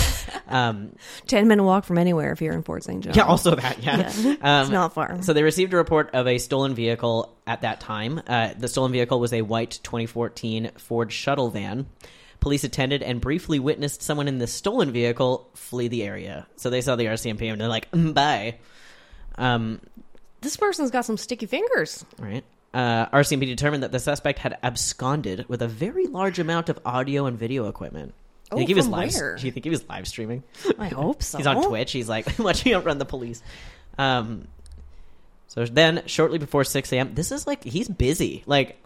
um, 0.47 0.95
Ten 1.27 1.47
minute 1.47 1.63
walk 1.63 1.83
from 1.83 1.97
anywhere 1.97 2.31
if 2.31 2.41
you're 2.41 2.53
in 2.53 2.63
Fort 2.63 2.83
St. 2.83 3.03
John. 3.03 3.13
yeah, 3.13 3.23
also 3.23 3.55
that. 3.55 3.83
Yeah, 3.83 4.11
Yeah. 4.17 4.35
Um, 4.41 4.61
it's 4.61 4.71
not 4.71 4.93
far. 4.93 5.21
So 5.23 5.33
they 5.33 5.43
received 5.43 5.73
a 5.73 5.77
report 5.77 6.11
of 6.13 6.27
a 6.27 6.37
stolen 6.37 6.75
vehicle 6.75 7.35
at 7.47 7.61
that 7.61 7.79
time. 7.79 8.21
Uh, 8.27 8.53
the 8.57 8.67
stolen 8.67 8.91
vehicle 8.91 9.19
was 9.19 9.33
a 9.33 9.41
white 9.41 9.79
2014 9.83 10.71
Ford 10.77 11.11
shuttle 11.11 11.49
van. 11.49 11.87
Police 12.45 12.63
attended 12.63 13.01
and 13.01 13.19
briefly 13.19 13.57
witnessed 13.57 14.03
someone 14.03 14.27
in 14.27 14.37
the 14.37 14.45
stolen 14.45 14.91
vehicle 14.91 15.49
flee 15.55 15.87
the 15.87 16.03
area. 16.03 16.45
So 16.57 16.69
they 16.69 16.81
saw 16.81 16.95
the 16.95 17.05
RCMP 17.05 17.51
and 17.51 17.59
they're 17.59 17.67
like, 17.67 17.89
mm, 17.89 18.13
"Bye." 18.13 18.59
Um, 19.33 19.81
this 20.41 20.55
person's 20.55 20.91
got 20.91 21.05
some 21.05 21.17
sticky 21.17 21.47
fingers. 21.47 22.05
right. 22.19 22.43
Uh, 22.71 23.07
RCMP 23.07 23.47
determined 23.47 23.81
that 23.81 23.91
the 23.91 23.97
suspect 23.97 24.37
had 24.37 24.59
absconded 24.61 25.49
with 25.49 25.63
a 25.63 25.67
very 25.67 26.05
large 26.05 26.37
amount 26.37 26.69
of 26.69 26.77
audio 26.85 27.25
and 27.25 27.35
video 27.35 27.67
equipment. 27.67 28.13
Oh, 28.51 28.57
you 28.57 28.59
think 28.59 28.67
he 28.67 28.73
was 28.75 28.85
from 28.85 28.91
live? 28.91 29.13
where? 29.15 29.37
Do 29.37 29.45
you 29.47 29.51
think 29.51 29.63
he 29.63 29.71
was 29.71 29.89
live 29.89 30.07
streaming? 30.07 30.43
I 30.77 30.89
hope 30.89 31.23
so. 31.23 31.37
He's 31.39 31.47
on 31.47 31.63
Twitch. 31.63 31.91
He's 31.93 32.07
like 32.07 32.27
watching 32.37 32.75
outrun 32.75 32.99
the 32.99 33.05
police. 33.05 33.41
Um, 33.97 34.47
so 35.47 35.65
then, 35.65 36.03
shortly 36.05 36.37
before 36.37 36.63
six 36.63 36.93
a.m., 36.93 37.15
this 37.15 37.31
is 37.31 37.47
like 37.47 37.63
he's 37.63 37.89
busy. 37.89 38.43
Like 38.45 38.77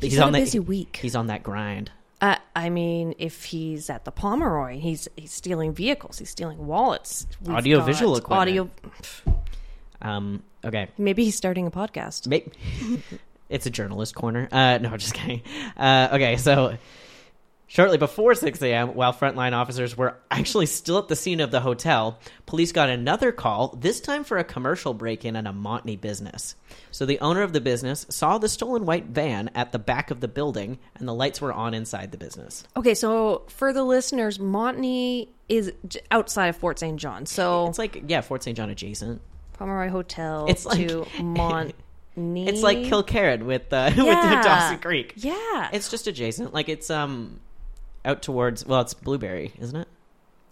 He's, 0.00 0.14
had 0.16 0.28
on 0.28 0.34
a 0.34 0.38
busy 0.38 0.58
week. 0.58 0.98
He's 1.02 1.16
on 1.16 1.26
that 1.26 1.42
grind. 1.42 1.90
Uh, 2.20 2.36
I 2.56 2.68
mean, 2.70 3.14
if 3.18 3.44
he's 3.44 3.88
at 3.90 4.04
the 4.04 4.10
Pomeroy, 4.10 4.78
he's 4.80 5.08
he's 5.16 5.32
stealing 5.32 5.72
vehicles. 5.72 6.18
He's 6.18 6.30
stealing 6.30 6.66
wallets. 6.66 7.26
We've 7.40 7.54
Audio 7.54 7.78
got 7.78 7.86
visual 7.86 8.16
equipment. 8.16 8.40
Audio. 8.40 8.70
Um, 10.02 10.42
okay, 10.64 10.88
Maybe 10.98 11.24
he's 11.24 11.36
starting 11.36 11.66
a 11.66 11.70
podcast. 11.70 12.26
Maybe. 12.26 12.50
it's 13.48 13.66
a 13.66 13.70
journalist 13.70 14.14
corner. 14.14 14.48
Uh, 14.50 14.78
no, 14.78 14.96
just 14.96 15.14
kidding. 15.14 15.42
Uh, 15.76 16.08
okay, 16.12 16.36
so 16.36 16.76
shortly 17.68 17.96
before 17.98 18.34
6 18.34 18.60
a.m., 18.62 18.94
while 18.94 19.12
frontline 19.12 19.52
officers 19.52 19.96
were 19.96 20.16
actually 20.30 20.66
still 20.66 20.98
at 20.98 21.06
the 21.08 21.14
scene 21.14 21.38
of 21.38 21.50
the 21.52 21.60
hotel, 21.60 22.18
police 22.46 22.72
got 22.72 22.88
another 22.88 23.30
call, 23.30 23.76
this 23.78 24.00
time 24.00 24.24
for 24.24 24.38
a 24.38 24.44
commercial 24.44 24.94
break 24.94 25.24
in 25.24 25.36
at 25.36 25.46
a 25.46 25.52
Montney 25.52 26.00
business. 26.00 26.56
So 26.90 27.06
the 27.06 27.20
owner 27.20 27.42
of 27.42 27.52
the 27.52 27.60
business 27.60 28.04
saw 28.08 28.38
the 28.38 28.48
stolen 28.48 28.84
white 28.86 29.04
van 29.06 29.50
at 29.54 29.70
the 29.70 29.78
back 29.78 30.10
of 30.10 30.18
the 30.20 30.28
building, 30.28 30.78
and 30.96 31.06
the 31.06 31.14
lights 31.14 31.40
were 31.40 31.52
on 31.52 31.74
inside 31.74 32.10
the 32.10 32.18
business. 32.18 32.64
Okay, 32.76 32.94
so 32.94 33.42
for 33.48 33.72
the 33.72 33.84
listeners, 33.84 34.38
Montney 34.38 35.28
is 35.48 35.72
outside 36.10 36.48
of 36.48 36.56
Fort 36.56 36.78
St. 36.78 36.98
John. 36.98 37.24
So 37.26 37.68
It's 37.68 37.78
like, 37.78 38.02
yeah, 38.08 38.22
Fort 38.22 38.42
St. 38.42 38.56
John 38.56 38.70
adjacent. 38.70 39.20
Pomeroy 39.54 39.88
Hotel 39.90 40.46
It's 40.48 40.64
like- 40.66 40.88
to 40.88 41.02
Montney. 41.18 41.72
It's 42.16 42.62
like 42.62 42.78
Kilkerran 42.78 43.44
with, 43.44 43.72
uh, 43.72 43.92
with 43.96 44.06
Yeah. 44.06 44.42
Dawson 44.42 44.78
Creek. 44.80 45.12
Yeah, 45.16 45.68
It's 45.72 45.88
just 45.90 46.06
adjacent. 46.08 46.52
Like, 46.52 46.68
it's 46.68 46.90
um 46.90 47.38
out 48.04 48.22
towards, 48.22 48.64
well, 48.66 48.80
it's 48.80 48.94
Blueberry, 48.94 49.52
isn't 49.58 49.76
it? 49.76 49.88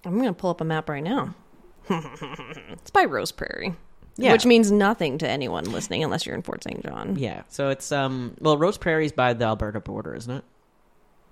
I'm 0.04 0.14
going 0.14 0.26
to 0.26 0.32
pull 0.32 0.50
up 0.50 0.60
a 0.60 0.64
map 0.64 0.88
right 0.88 1.02
now. 1.02 1.34
it's 1.90 2.90
by 2.90 3.04
Rose 3.04 3.32
Prairie. 3.32 3.74
Yeah. 4.16 4.32
Which 4.32 4.46
means 4.46 4.70
nothing 4.70 5.18
to 5.18 5.28
anyone 5.28 5.64
listening 5.64 6.02
unless 6.02 6.24
you're 6.24 6.34
in 6.34 6.42
Fort 6.42 6.64
St. 6.64 6.82
John. 6.82 7.16
Yeah, 7.16 7.42
so 7.48 7.68
it's 7.68 7.92
um 7.92 8.34
well 8.40 8.56
Rose 8.56 8.78
Prairie's 8.78 9.12
by 9.12 9.34
the 9.34 9.44
Alberta 9.44 9.78
border, 9.78 10.14
isn't 10.14 10.32
it? 10.32 10.44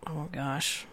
Oh 0.07 0.29
gosh. 0.31 0.87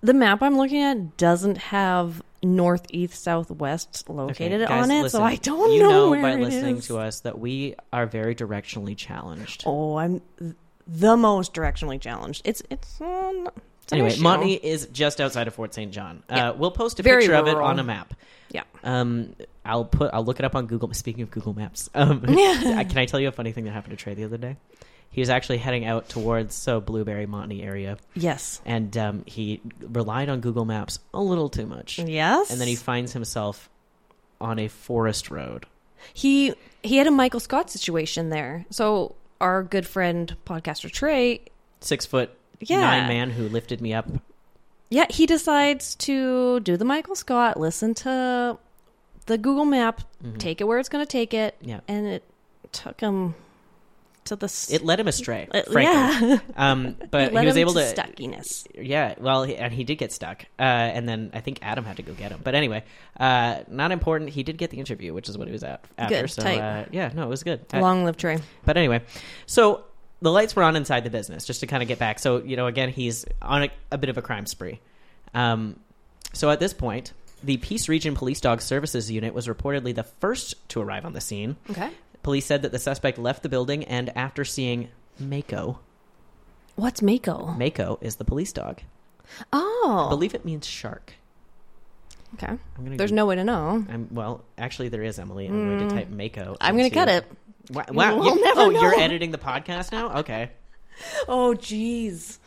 The 0.00 0.12
map 0.12 0.42
I'm 0.42 0.56
looking 0.56 0.82
at 0.82 1.16
doesn't 1.16 1.56
have 1.58 2.20
northeast 2.42 3.22
southwest 3.22 4.10
located 4.10 4.62
Okay, 4.62 4.66
guys, 4.66 4.84
on 4.84 4.90
it, 4.90 5.02
listen, 5.02 5.20
so 5.20 5.24
I 5.24 5.36
don't 5.36 5.58
know. 5.68 5.74
you 5.74 5.82
know, 5.82 5.88
know 5.90 6.10
where 6.10 6.22
by 6.22 6.34
listening 6.34 6.78
is. 6.78 6.86
to 6.88 6.98
us 6.98 7.20
that 7.20 7.38
we 7.38 7.76
are 7.92 8.06
very 8.06 8.34
directionally 8.34 8.96
challenged. 8.96 9.62
Oh, 9.66 9.96
I'm 9.96 10.20
th- 10.38 10.54
the 10.86 11.16
most 11.16 11.54
directionally 11.54 12.00
challenged. 12.00 12.42
It's 12.44 12.60
it's, 12.70 13.00
um, 13.00 13.46
an 13.46 13.52
anyway, 13.92 14.08
issue. 14.08 14.22
Montney 14.22 14.60
is 14.60 14.86
just 14.92 15.20
outside 15.20 15.46
of 15.48 15.54
Fort 15.54 15.74
St. 15.74 15.92
John. 15.92 16.22
Yeah. 16.30 16.50
Uh, 16.50 16.54
we'll 16.54 16.70
post 16.70 17.00
a 17.00 17.02
Very 17.02 17.22
picture 17.22 17.34
of 17.34 17.48
it 17.48 17.56
on 17.56 17.78
a 17.78 17.84
map. 17.84 18.14
Yeah. 18.50 18.62
Um, 18.82 19.34
I'll 19.64 19.84
put 19.84 20.10
I'll 20.14 20.24
look 20.24 20.38
it 20.38 20.44
up 20.44 20.54
on 20.54 20.66
Google. 20.66 20.92
Speaking 20.94 21.22
of 21.22 21.30
Google 21.30 21.54
Maps, 21.54 21.90
um, 21.94 22.20
can 22.22 22.98
I 22.98 23.06
tell 23.06 23.18
you 23.20 23.28
a 23.28 23.32
funny 23.32 23.52
thing 23.52 23.64
that 23.64 23.72
happened 23.72 23.96
to 23.98 24.02
Trey 24.02 24.14
the 24.14 24.24
other 24.24 24.36
day? 24.38 24.56
He 25.10 25.20
was 25.20 25.30
actually 25.30 25.58
heading 25.58 25.84
out 25.84 26.08
towards 26.08 26.54
so 26.56 26.80
Blueberry 26.80 27.26
Montney 27.26 27.64
area, 27.64 27.98
Yes. 28.14 28.60
and 28.66 28.96
um, 28.96 29.22
he 29.26 29.60
relied 29.80 30.28
on 30.28 30.40
Google 30.40 30.64
Maps 30.64 30.98
a 31.14 31.20
little 31.20 31.48
too 31.48 31.66
much, 31.66 32.00
Yes. 32.00 32.50
and 32.50 32.60
then 32.60 32.66
he 32.66 32.74
finds 32.74 33.12
himself 33.12 33.70
on 34.40 34.58
a 34.58 34.66
forest 34.66 35.30
road. 35.30 35.66
he 36.12 36.52
he 36.82 36.96
had 36.96 37.06
a 37.06 37.10
Michael 37.12 37.38
Scott 37.40 37.70
situation 37.70 38.28
there. 38.30 38.66
So 38.70 39.14
our 39.40 39.62
good 39.62 39.86
friend 39.86 40.36
podcaster 40.44 40.90
Trey, 40.90 41.42
Six 41.80 42.06
foot 42.06 42.36
Yeah. 42.60 42.80
nine 42.80 43.08
man 43.08 43.30
who 43.30 43.48
lifted 43.48 43.80
me 43.80 43.92
up. 43.94 44.06
yeah, 44.90 45.06
he 45.10 45.26
decides 45.26 45.94
to 45.96 46.60
do 46.60 46.76
the 46.76 46.84
Michael 46.84 47.14
Scott, 47.16 47.58
listen 47.58 47.94
to 47.94 48.58
the 49.26 49.38
Google 49.38 49.64
Map, 49.64 50.02
take 50.38 50.60
it 50.60 50.64
where 50.64 50.78
it's 50.78 50.88
going 50.88 51.04
to 51.04 51.10
take 51.10 51.32
it, 51.34 51.56
Mm-hmm. 51.60 51.68
Yeah. 51.70 51.80
and 51.88 52.06
it 52.06 52.22
took 52.72 53.00
him 53.00 53.34
to 54.26 54.36
the 54.36 54.44
s- 54.44 54.70
It 54.70 54.82
led 54.84 55.00
him 55.00 55.06
astray, 55.08 55.48
Uh, 55.52 55.62
frankly. 55.70 56.28
yeah. 56.28 56.38
Um, 56.56 56.96
but 57.10 57.32
he 57.32 57.44
was 57.46 57.56
able 57.58 57.74
to 57.74 57.80
to. 57.80 57.86
stuckiness. 57.88 58.66
Yeah, 58.74 59.14
well, 59.18 59.44
he, 59.44 59.54
and 59.56 59.72
he 59.72 59.84
did 59.84 59.96
get 59.96 60.12
stuck, 60.12 60.44
uh, 60.58 60.62
and 60.62 61.06
then 61.08 61.30
I 61.34 61.40
think 61.40 61.58
Adam 61.62 61.84
had 61.84 61.96
to 61.96 62.02
go 62.02 62.12
get 62.14 62.30
him. 62.32 62.40
But 62.42 62.54
anyway, 62.54 62.84
uh, 63.20 63.60
not 63.68 63.92
important. 63.92 64.30
He 64.30 64.42
did 64.42 64.56
get 64.56 64.70
the 64.70 64.78
interview, 64.78 65.12
which 65.12 65.28
is 65.28 65.36
what 65.36 65.46
he 65.48 65.52
was 65.52 65.62
at 65.64 65.84
after. 65.98 66.20
Good, 66.22 66.30
so. 66.30 66.42
Uh, 66.42 66.84
yeah, 66.90 67.10
no, 67.14 67.24
it 67.24 67.28
was 67.28 67.42
good. 67.42 67.60
Long 67.74 68.04
live 68.04 68.16
Trey. 68.16 68.38
but 68.64 68.76
anyway, 68.78 69.02
so 69.46 69.84
the 70.22 70.30
lights 70.30 70.54
were 70.56 70.62
on 70.62 70.76
inside 70.76 71.04
the 71.04 71.10
business, 71.10 71.44
just 71.44 71.60
to 71.60 71.66
kind 71.66 71.82
of 71.82 71.88
get 71.88 71.98
back. 71.98 72.18
So 72.18 72.38
you 72.38 72.56
know, 72.56 72.66
again, 72.66 72.88
he's 72.90 73.24
on 73.42 73.64
a, 73.64 73.68
a 73.92 73.98
bit 73.98 74.10
of 74.10 74.18
a 74.18 74.22
crime 74.22 74.46
spree. 74.46 74.80
Um, 75.34 75.78
so 76.32 76.50
at 76.50 76.60
this 76.60 76.72
point, 76.72 77.12
the 77.42 77.56
Peace 77.58 77.88
Region 77.88 78.14
Police 78.14 78.40
Dog 78.40 78.60
Services 78.62 79.10
Unit 79.10 79.34
was 79.34 79.46
reportedly 79.48 79.94
the 79.94 80.04
first 80.04 80.54
to 80.70 80.80
arrive 80.80 81.04
on 81.04 81.12
the 81.12 81.20
scene. 81.20 81.56
Okay. 81.70 81.90
Police 82.22 82.46
said 82.46 82.62
that 82.62 82.72
the 82.72 82.78
suspect 82.78 83.18
left 83.18 83.42
the 83.42 83.48
building, 83.48 83.84
and 83.84 84.16
after 84.16 84.44
seeing 84.44 84.88
Mako, 85.18 85.78
What's 86.76 87.02
Mako? 87.02 87.54
Mako 87.58 87.98
is 88.00 88.16
the 88.16 88.24
police 88.24 88.52
dog. 88.52 88.80
Oh. 89.52 90.06
I 90.06 90.08
believe 90.10 90.34
it 90.34 90.44
means 90.44 90.66
shark. 90.66 91.12
okay. 92.34 92.48
I'm 92.78 92.96
There's 92.96 93.10
go- 93.10 93.16
no 93.16 93.26
way 93.26 93.36
to 93.36 93.44
know. 93.44 93.84
I'm, 93.88 94.08
well, 94.10 94.42
actually, 94.58 94.88
there 94.88 95.02
is 95.02 95.18
Emily. 95.18 95.46
I'm 95.46 95.78
going 95.78 95.88
to 95.88 95.94
type 95.94 96.08
Mako. 96.08 96.56
I'm 96.60 96.76
going 96.76 96.88
to 96.88 96.94
cut 96.94 97.08
it. 97.08 97.24
Wow! 97.70 97.84
wow. 97.90 98.16
We'll 98.16 98.36
you- 98.36 98.52
oh, 98.56 98.70
you're 98.70 98.98
editing 98.98 99.30
the 99.30 99.38
podcast 99.38 99.92
now? 99.92 100.18
Okay. 100.20 100.50
Oh, 101.26 101.56
jeez. 101.58 102.38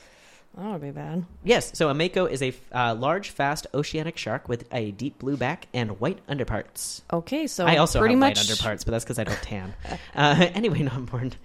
That 0.58 0.72
would 0.72 0.82
be 0.82 0.92
bad. 0.92 1.26
Yes. 1.44 1.78
So 1.78 1.90
a 1.90 1.94
Mako 1.94 2.26
is 2.26 2.42
a 2.42 2.54
uh, 2.72 2.96
large, 2.96 3.30
fast 3.30 3.68
oceanic 3.74 4.18
shark 4.18 4.48
with 4.48 4.66
a 4.74 4.92
deep 4.92 5.20
blue 5.20 5.36
back 5.38 5.68
and 5.74 6.00
white 6.00 6.20
underparts. 6.30 7.02
Okay, 7.12 7.46
so 7.46 7.66
I 7.66 7.76
also 7.76 8.00
pretty 8.00 8.14
have 8.16 8.20
much 8.20 8.38
white 8.38 8.46
underparts, 8.48 8.86
but 8.86 8.92
that's 8.92 9.04
because 9.04 9.20
I 9.20 9.26
don't 9.26 9.42
tan. 9.42 9.74
uh, 10.16 10.48
anyway, 10.56 10.82
not 10.82 10.96
important. 10.96 11.36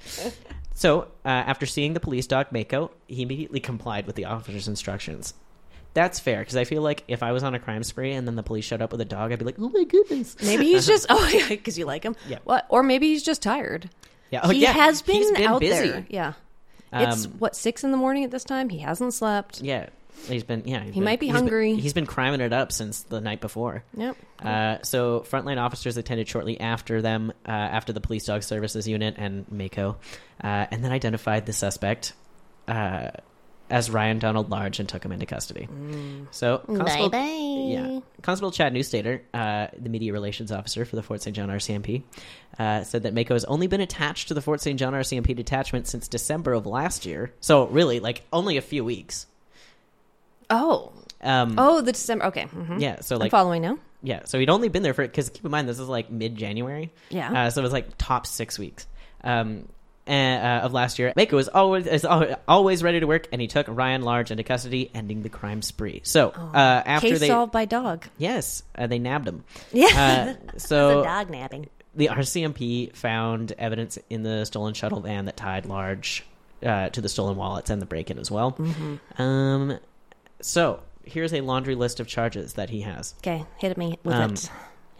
So, 0.75 1.03
uh, 1.25 1.29
after 1.29 1.67
seeing 1.67 1.93
the 1.93 2.01
police 2.01 2.27
dog 2.27 2.53
Mako, 2.53 2.91
he 3.07 3.23
immediately 3.23 3.61
complied 3.61 4.07
with 4.07 4.17
the 4.17 4.25
officer's 4.27 4.69
instructions. 4.69 5.35
That's 5.95 6.19
fair 6.21 6.39
because 6.41 6.57
I 6.57 6.65
feel 6.65 6.81
like 6.83 7.05
if 7.09 7.23
I 7.23 7.33
was 7.33 7.43
on 7.43 7.55
a 7.55 7.59
crime 7.59 7.83
spree 7.83 8.13
and 8.13 8.27
then 8.27 8.35
the 8.37 8.43
police 8.43 8.65
showed 8.65 8.81
up 8.81 8.93
with 8.93 9.01
a 9.03 9.05
dog, 9.05 9.31
I'd 9.33 9.39
be 9.39 9.45
like, 9.45 9.57
"Oh 9.59 9.69
my 9.69 9.85
goodness!" 9.85 10.37
Maybe 10.43 10.67
he's 10.67 10.87
just 10.87 11.07
oh 11.11 11.29
yeah, 11.33 11.49
because 11.49 11.79
you 11.79 11.85
like 11.85 12.03
him. 12.03 12.17
Yeah. 12.29 12.39
What? 12.45 12.65
Or 12.71 12.83
maybe 12.83 13.09
he's 13.09 13.23
just 13.23 13.43
tired. 13.43 13.91
Yeah. 14.31 14.41
Oh, 14.45 14.49
he 14.49 14.61
yeah. 14.61 14.73
has 14.73 15.03
been, 15.03 15.35
been 15.35 15.43
out 15.47 15.61
busy. 15.61 15.91
there. 15.91 16.07
Yeah. 16.09 16.33
it's 16.95 17.27
Um, 17.27 17.33
what 17.33 17.55
six 17.55 17.85
in 17.85 17.91
the 17.91 17.99
morning 17.99 18.25
at 18.25 18.31
this 18.31 18.45
time. 18.45 18.71
He 18.71 18.79
hasn't 18.79 19.13
slept. 19.13 19.61
Yeah, 19.61 19.91
he's 20.29 20.45
been. 20.45 20.63
Yeah, 20.65 20.79
he's 20.83 20.95
He 20.95 21.01
been- 21.01 21.05
might 21.05 21.21
be 21.21 21.27
he's 21.27 21.35
been- 21.35 21.43
hungry. 21.43 21.75
he's 21.77 21.93
been 21.93 22.07
criming 22.07 22.41
it 22.41 22.55
up 22.55 22.73
since 22.73 23.03
the 23.03 23.21
night 23.21 23.43
before. 23.43 23.85
Yep. 23.95 24.17
Uh, 24.43 24.79
so 24.83 25.21
frontline 25.31 25.59
officers 25.59 25.99
attended 25.99 26.27
shortly 26.27 26.59
after 26.59 27.03
them, 27.03 27.33
uh, 27.47 27.51
after 27.51 27.93
the 27.93 28.01
police 28.01 28.25
dog 28.25 28.43
services 28.43 28.89
unit 28.89 29.17
and 29.19 29.45
Mako, 29.53 29.97
uh, 30.43 30.67
and 30.71 30.83
then 30.83 30.91
identified 30.93 31.45
the 31.45 31.53
suspect 31.53 32.15
uh, 32.67 33.11
as 33.73 33.91
Ryan 33.91 34.19
Donald 34.21 34.51
Large 34.51 34.79
and 34.81 34.89
took 34.89 35.03
him 35.05 35.11
into 35.11 35.27
custody. 35.27 35.67
So 36.31 36.59
Constable, 36.59 37.09
bye. 37.11 37.19
yeah, 37.19 38.01
Constable 38.23 38.51
Chad 38.53 38.73
Neustaeter, 38.75 39.23
uh, 39.35 39.69
the 39.77 39.89
media 39.89 40.13
relations 40.13 40.53
officer 40.53 40.85
for 40.85 40.95
the 40.95 41.03
Fort 41.03 41.23
St. 41.23 41.35
John 41.35 41.49
RCMP, 41.49 42.03
uh, 42.59 42.85
said 42.85 43.03
that 43.05 43.15
Mako 43.15 43.35
has 43.35 43.45
only 43.47 43.67
been 43.67 43.81
attached 43.81 44.29
to 44.29 44.35
the 44.35 44.43
Fort 44.43 44.61
St. 44.61 44.79
John 44.79 44.93
RCMP 44.93 45.35
detachment 45.35 45.89
since 45.89 46.07
December 46.07 46.53
of 46.53 46.67
last 46.67 47.07
year. 47.07 47.33
So 47.41 47.67
really, 47.67 47.99
like 47.99 48.23
only 48.33 48.59
a 48.59 48.63
few 48.63 48.85
weeks. 48.85 49.27
Oh. 50.51 50.93
Um, 51.23 51.55
Oh, 51.57 51.81
the 51.81 51.93
December. 51.93 52.27
Okay. 52.27 52.45
hmm 52.45 52.79
yeah. 52.79 53.01
So 53.01 53.17
I'm 53.17 53.21
like 53.21 53.31
following 53.31 53.63
now. 53.63 53.79
yeah. 54.03 54.25
So 54.25 54.39
he'd 54.39 54.51
only 54.51 54.69
been 54.69 54.83
there 54.83 54.95
for 54.95 55.03
because 55.07 55.31
keep 55.31 55.45
in 55.45 55.51
mind 55.51 55.69
this 55.69 55.79
is 55.79 55.89
like 55.89 56.11
mid 56.11 56.37
January. 56.37 56.91
Yeah. 57.11 57.47
Uh, 57.47 57.51
so 57.51 57.61
it 57.61 57.65
was 57.65 57.73
like 57.73 57.97
top 57.99 58.27
six 58.27 58.59
weeks. 58.59 58.87
Um. 59.25 59.69
And, 60.05 60.45
uh, 60.45 60.65
of 60.67 60.73
last 60.73 60.99
year, 60.99 61.13
Mako 61.15 61.37
was 61.37 61.47
always 61.49 61.87
is 61.87 62.05
al- 62.05 62.35
always 62.49 62.83
ready 62.83 62.99
to 62.99 63.07
work, 63.07 63.29
and 63.31 63.41
he 63.41 63.47
took 63.47 63.67
Ryan 63.69 64.03
Large 64.03 64.33
into 64.33 64.43
custody, 64.43 64.91
ending 64.95 65.23
the 65.23 65.29
crime 65.29 65.63
spree. 65.63 66.01
So 66.03 66.31
uh, 66.31 66.57
after 66.57 67.07
Oh. 67.07 67.11
Case 67.11 67.21
they, 67.21 67.29
solved 67.29 67.53
by 67.53 67.67
dog. 67.67 68.07
yes, 68.19 68.65
uh, 68.77 68.89
they 68.89 68.99
nabbed 68.99 69.29
him. 69.29 69.45
Yeah. 69.73 70.37
Uh, 70.55 70.57
so 70.59 71.05
dog 71.05 71.31
nabbing. 71.31 71.69
the 71.95 72.09
RCMP 72.09 72.97
found 72.97 73.53
evidence 73.59 73.97
in 74.11 74.25
the 74.25 74.45
stolen 74.45 74.75
shuttle 74.75 75.01
van 75.01 75.27
that 75.27 75.37
tied 75.37 75.67
Large 75.67 76.25
uh, 76.65 76.89
to 76.89 77.01
the 77.01 77.09
stolen 77.09 77.37
wallets 77.37 77.71
and 77.71 77.81
the 77.81 77.87
break-in 77.87 78.19
as 78.19 78.29
well. 78.31 78.53
Mm-hmm. 78.53 79.23
Um, 79.23 79.79
so 80.41 80.81
here's 81.05 81.33
a 81.33 81.43
laundry 81.43 81.77
list 81.77 82.01
of 82.01 82.09
charges 82.09 82.55
that 82.55 82.71
he 82.71 82.81
has. 82.81 83.15
Okay, 83.19 83.45
hit 83.59 83.77
me 83.79 83.99
with 84.03 84.15
Um, 84.17 84.33
it. 84.33 84.51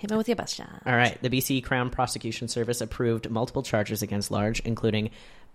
Hit 0.03 0.11
me 0.11 0.17
with 0.17 0.27
your 0.29 0.35
best 0.35 0.57
shot. 0.57 0.83
All 0.85 0.97
right, 0.97 1.17
the 1.23 1.31
BC 1.31 1.63
Crown 1.63 1.89
Prosecution 1.89 2.49
Service 2.49 2.81
approved 2.81 3.31
multiple 3.31 3.63
charges 3.63 4.03
against 4.03 4.33
Large, 4.33 4.59
including 4.65 5.11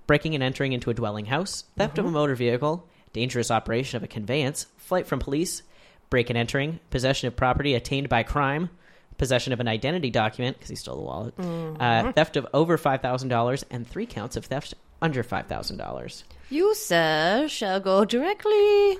breaking 0.07 0.36
and 0.36 0.41
entering 0.41 0.71
into 0.71 0.89
a 0.89 0.93
dwelling 0.93 1.25
house, 1.25 1.65
theft 1.75 1.97
of 1.97 2.05
a 2.05 2.12
motor 2.12 2.33
vehicle, 2.33 2.88
dangerous 3.12 3.51
operation 3.51 3.97
of 3.97 4.03
a 4.03 4.07
conveyance, 4.07 4.67
flight 4.77 5.05
from 5.05 5.19
police, 5.19 5.63
break 6.10 6.29
and 6.29 6.38
entering, 6.38 6.79
possession 6.91 7.27
of 7.27 7.36
property 7.36 7.73
attained 7.73 8.07
by 8.07 8.23
crime, 8.23 8.69
possession 9.17 9.51
of 9.51 9.60
an 9.60 9.67
identity 9.67 10.10
document 10.12 10.55
because 10.55 10.69
he 10.69 10.77
stole 10.77 10.95
the 10.95 11.01
wallet, 11.01 11.33
uh, 11.81 12.13
theft 12.13 12.38
of 12.38 12.47
over 12.53 12.77
five 12.77 13.01
thousand 13.01 13.27
dollars, 13.27 13.65
and 13.69 13.86
three 13.86 14.05
counts 14.05 14.38
of 14.38 14.45
theft 14.45 14.73
under 15.01 15.23
five 15.23 15.47
thousand 15.47 15.75
dollars. 15.75 16.23
You, 16.49 16.73
sir, 16.73 17.47
shall 17.49 17.81
go 17.81 18.05
directly 18.05 18.97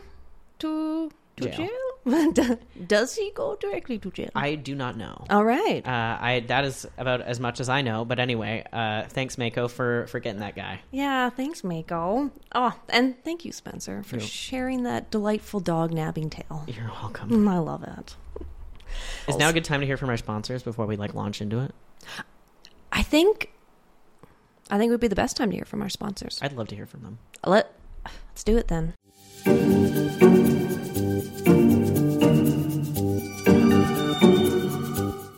to, 0.60 1.10
to 1.38 1.44
Jail. 1.46 1.54
jail. 1.54 1.70
Does 2.88 3.16
he 3.16 3.32
go 3.36 3.56
directly 3.56 3.98
to 4.00 4.12
jail? 4.12 4.30
I 4.36 4.56
do 4.56 4.76
not 4.76 4.96
know. 4.98 5.26
All 5.30 5.44
right. 5.44 5.86
Uh, 5.86 6.18
I 6.20 6.40
that 6.48 6.64
is 6.66 6.88
about 6.98 7.22
as 7.22 7.40
much 7.40 7.60
as 7.60 7.70
I 7.70 7.82
know. 7.82 8.06
But 8.06 8.20
anyway, 8.20 8.66
uh, 8.72 9.04
thanks 9.10 9.38
Mako 9.38 9.68
for 9.68 10.08
for 10.08 10.20
getting 10.20 10.40
that 10.40 10.56
guy. 10.56 10.82
yeah, 10.92 11.30
thanks, 11.30 11.64
Mako. 11.64 12.32
Oh, 12.54 12.74
and 12.90 13.22
thank 13.24 13.46
you, 13.46 13.52
Spencer, 13.52 14.04
for 14.04 14.20
sharing 14.20 14.84
that 14.84 15.12
delightful 15.12 15.60
dog 15.60 15.92
nabbing 15.92 16.30
tale. 16.30 16.64
You're 16.68 16.90
welcome. 17.02 17.30
Mm, 17.30 17.50
I 17.50 17.58
love 17.60 17.84
it. 17.84 18.16
Is 19.28 19.38
now 19.38 19.50
a 19.50 19.54
good 19.54 19.66
time 19.66 19.82
to 19.82 19.86
hear 19.86 19.98
from 19.98 20.10
our 20.10 20.18
sponsors 20.18 20.64
before 20.64 20.86
we 20.86 20.96
like 20.96 21.14
launch 21.14 21.42
into 21.42 21.60
it? 21.60 21.74
I 22.92 23.04
think, 23.04 23.52
I 24.72 24.78
think 24.78 24.90
it 24.90 24.92
would 24.92 25.02
be 25.02 25.10
the 25.10 25.16
best 25.16 25.36
time 25.36 25.50
to 25.52 25.56
hear 25.56 25.66
from 25.66 25.82
our 25.82 25.90
sponsors. 25.90 26.40
I'd 26.42 26.54
love 26.54 26.70
to 26.70 26.76
hear 26.76 26.86
from 26.86 27.04
them. 27.04 27.20
Let, 27.46 27.74
let's 28.06 28.44
do 28.44 28.58
it 28.58 28.70
then. 28.70 28.94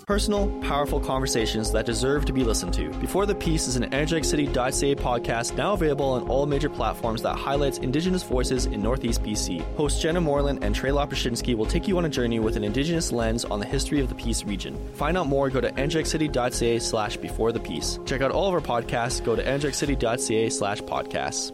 Personal, 0.10 0.50
powerful 0.62 1.00
conversations 1.00 1.72
that 1.72 1.86
deserve 1.86 2.26
to 2.26 2.34
be 2.34 2.44
listened 2.44 2.74
to. 2.74 2.90
Before 2.94 3.28
the 3.28 3.36
Peace 3.36 3.68
is 3.68 3.76
an 3.76 3.92
energeticcity.ca 3.92 4.96
podcast 4.96 5.56
now 5.56 5.74
available 5.74 6.14
on 6.14 6.28
all 6.28 6.48
major 6.48 6.68
platforms 6.68 7.22
that 7.22 7.36
highlights 7.36 7.78
Indigenous 7.78 8.24
voices 8.24 8.66
in 8.66 8.82
Northeast 8.82 9.22
BC. 9.22 9.62
Hosts 9.76 10.02
Jenna 10.02 10.20
Moreland 10.20 10.64
and 10.64 10.74
Trey 10.74 10.90
Lapashinsky 10.90 11.54
will 11.54 11.68
take 11.68 11.88
you 11.88 11.96
on 12.00 12.06
a 12.06 12.10
journey 12.10 12.40
with 12.40 12.56
an 12.56 12.64
Indigenous 12.64 13.12
lens 13.12 13.46
on 13.46 13.60
the 13.60 13.68
history 13.68 14.00
of 14.00 14.10
the 14.10 14.16
Peace 14.16 14.44
region. 14.44 14.76
Find 14.96 15.16
out 15.16 15.28
more, 15.28 15.48
go 15.52 15.62
to 15.62 15.72
energeticcity.ca 15.74 16.80
slash 16.80 17.16
before 17.18 17.52
the 17.52 17.60
peace. 17.60 18.00
Check 18.08 18.22
out 18.22 18.32
all 18.32 18.48
of 18.48 18.56
our 18.56 18.82
podcasts, 18.82 19.24
go 19.24 19.36
to 19.36 19.44
energeticcity.ca 19.44 20.50
slash 20.50 20.82
podcasts. 20.82 21.54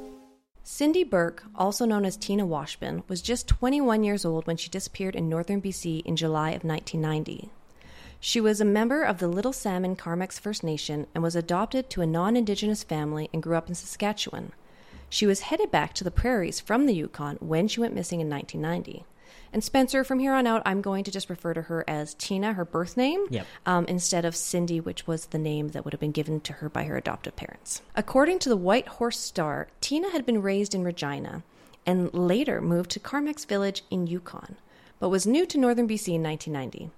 Cindy 0.64 1.04
Burke, 1.04 1.44
also 1.56 1.84
known 1.84 2.06
as 2.06 2.16
Tina 2.16 2.48
Washpan, 2.48 3.04
was 3.10 3.22
just 3.22 3.50
21 3.50 4.06
years 4.06 4.24
old 4.24 4.48
when 4.48 4.56
she 4.56 4.70
disappeared 4.70 5.14
in 5.14 5.28
northern 5.28 5.62
BC 5.62 6.06
in 6.06 6.16
July 6.16 6.52
of 6.52 6.64
1990. 6.64 7.50
She 8.20 8.42
was 8.42 8.60
a 8.60 8.66
member 8.66 9.04
of 9.04 9.20
the 9.20 9.28
Little 9.28 9.54
Salmon 9.54 9.96
Carmacks 9.96 10.40
First 10.40 10.64
Nation 10.64 11.08
and 11.14 11.24
was 11.24 11.36
adopted 11.36 11.90
to 11.92 12.02
a 12.02 12.08
non 12.08 12.36
Indigenous 12.36 12.84
family 12.84 13.30
and 13.34 13.44
grew 13.44 13.56
up 13.56 13.70
in 13.70 13.76
Saskatchewan. 13.76 14.52
She 15.10 15.28
was 15.28 15.42
headed 15.42 15.70
back 15.72 15.94
to 15.94 16.04
the 16.04 16.12
prairies 16.12 16.60
from 16.60 16.86
the 16.88 16.94
Yukon 16.96 17.38
when 17.40 17.68
she 17.68 17.80
went 17.80 17.94
missing 17.94 18.20
in 18.22 18.30
1990. 18.30 19.06
And 19.54 19.64
Spencer, 19.64 20.04
from 20.04 20.20
here 20.20 20.34
on 20.34 20.48
out, 20.48 20.64
I'm 20.66 20.82
going 20.82 21.04
to 21.06 21.12
just 21.12 21.30
refer 21.30 21.54
to 21.54 21.62
her 21.64 21.86
as 21.88 22.14
Tina, 22.16 22.54
her 22.54 22.66
birth 22.66 22.98
name, 22.98 23.26
Yep. 23.30 23.48
um, 23.66 23.86
instead 23.86 24.26
of 24.26 24.36
Cindy, 24.36 24.80
which 24.82 25.08
was 25.08 25.28
the 25.28 25.38
name 25.38 25.70
that 25.70 25.86
would 25.86 25.94
have 25.94 26.00
been 26.00 26.12
given 26.12 26.42
to 26.42 26.54
her 26.54 26.68
by 26.68 26.84
her 26.86 26.98
adoptive 26.98 27.36
parents. 27.36 27.82
According 27.96 28.40
to 28.40 28.50
the 28.50 28.58
Whitehorse 28.58 29.20
Star, 29.20 29.68
Tina 29.80 30.10
had 30.10 30.26
been 30.26 30.42
raised 30.42 30.76
in 30.76 30.84
Regina 30.84 31.44
and 31.86 32.14
later 32.14 32.60
moved 32.60 32.90
to 32.92 33.00
Carmacks 33.00 33.46
Village 33.46 33.84
in 33.90 34.08
Yukon, 34.08 34.58
but 35.00 35.10
was 35.10 35.26
new 35.28 35.46
to 35.46 35.58
northern 35.58 35.88
BC 35.88 36.16
in 36.16 36.24
1990. 36.24 36.90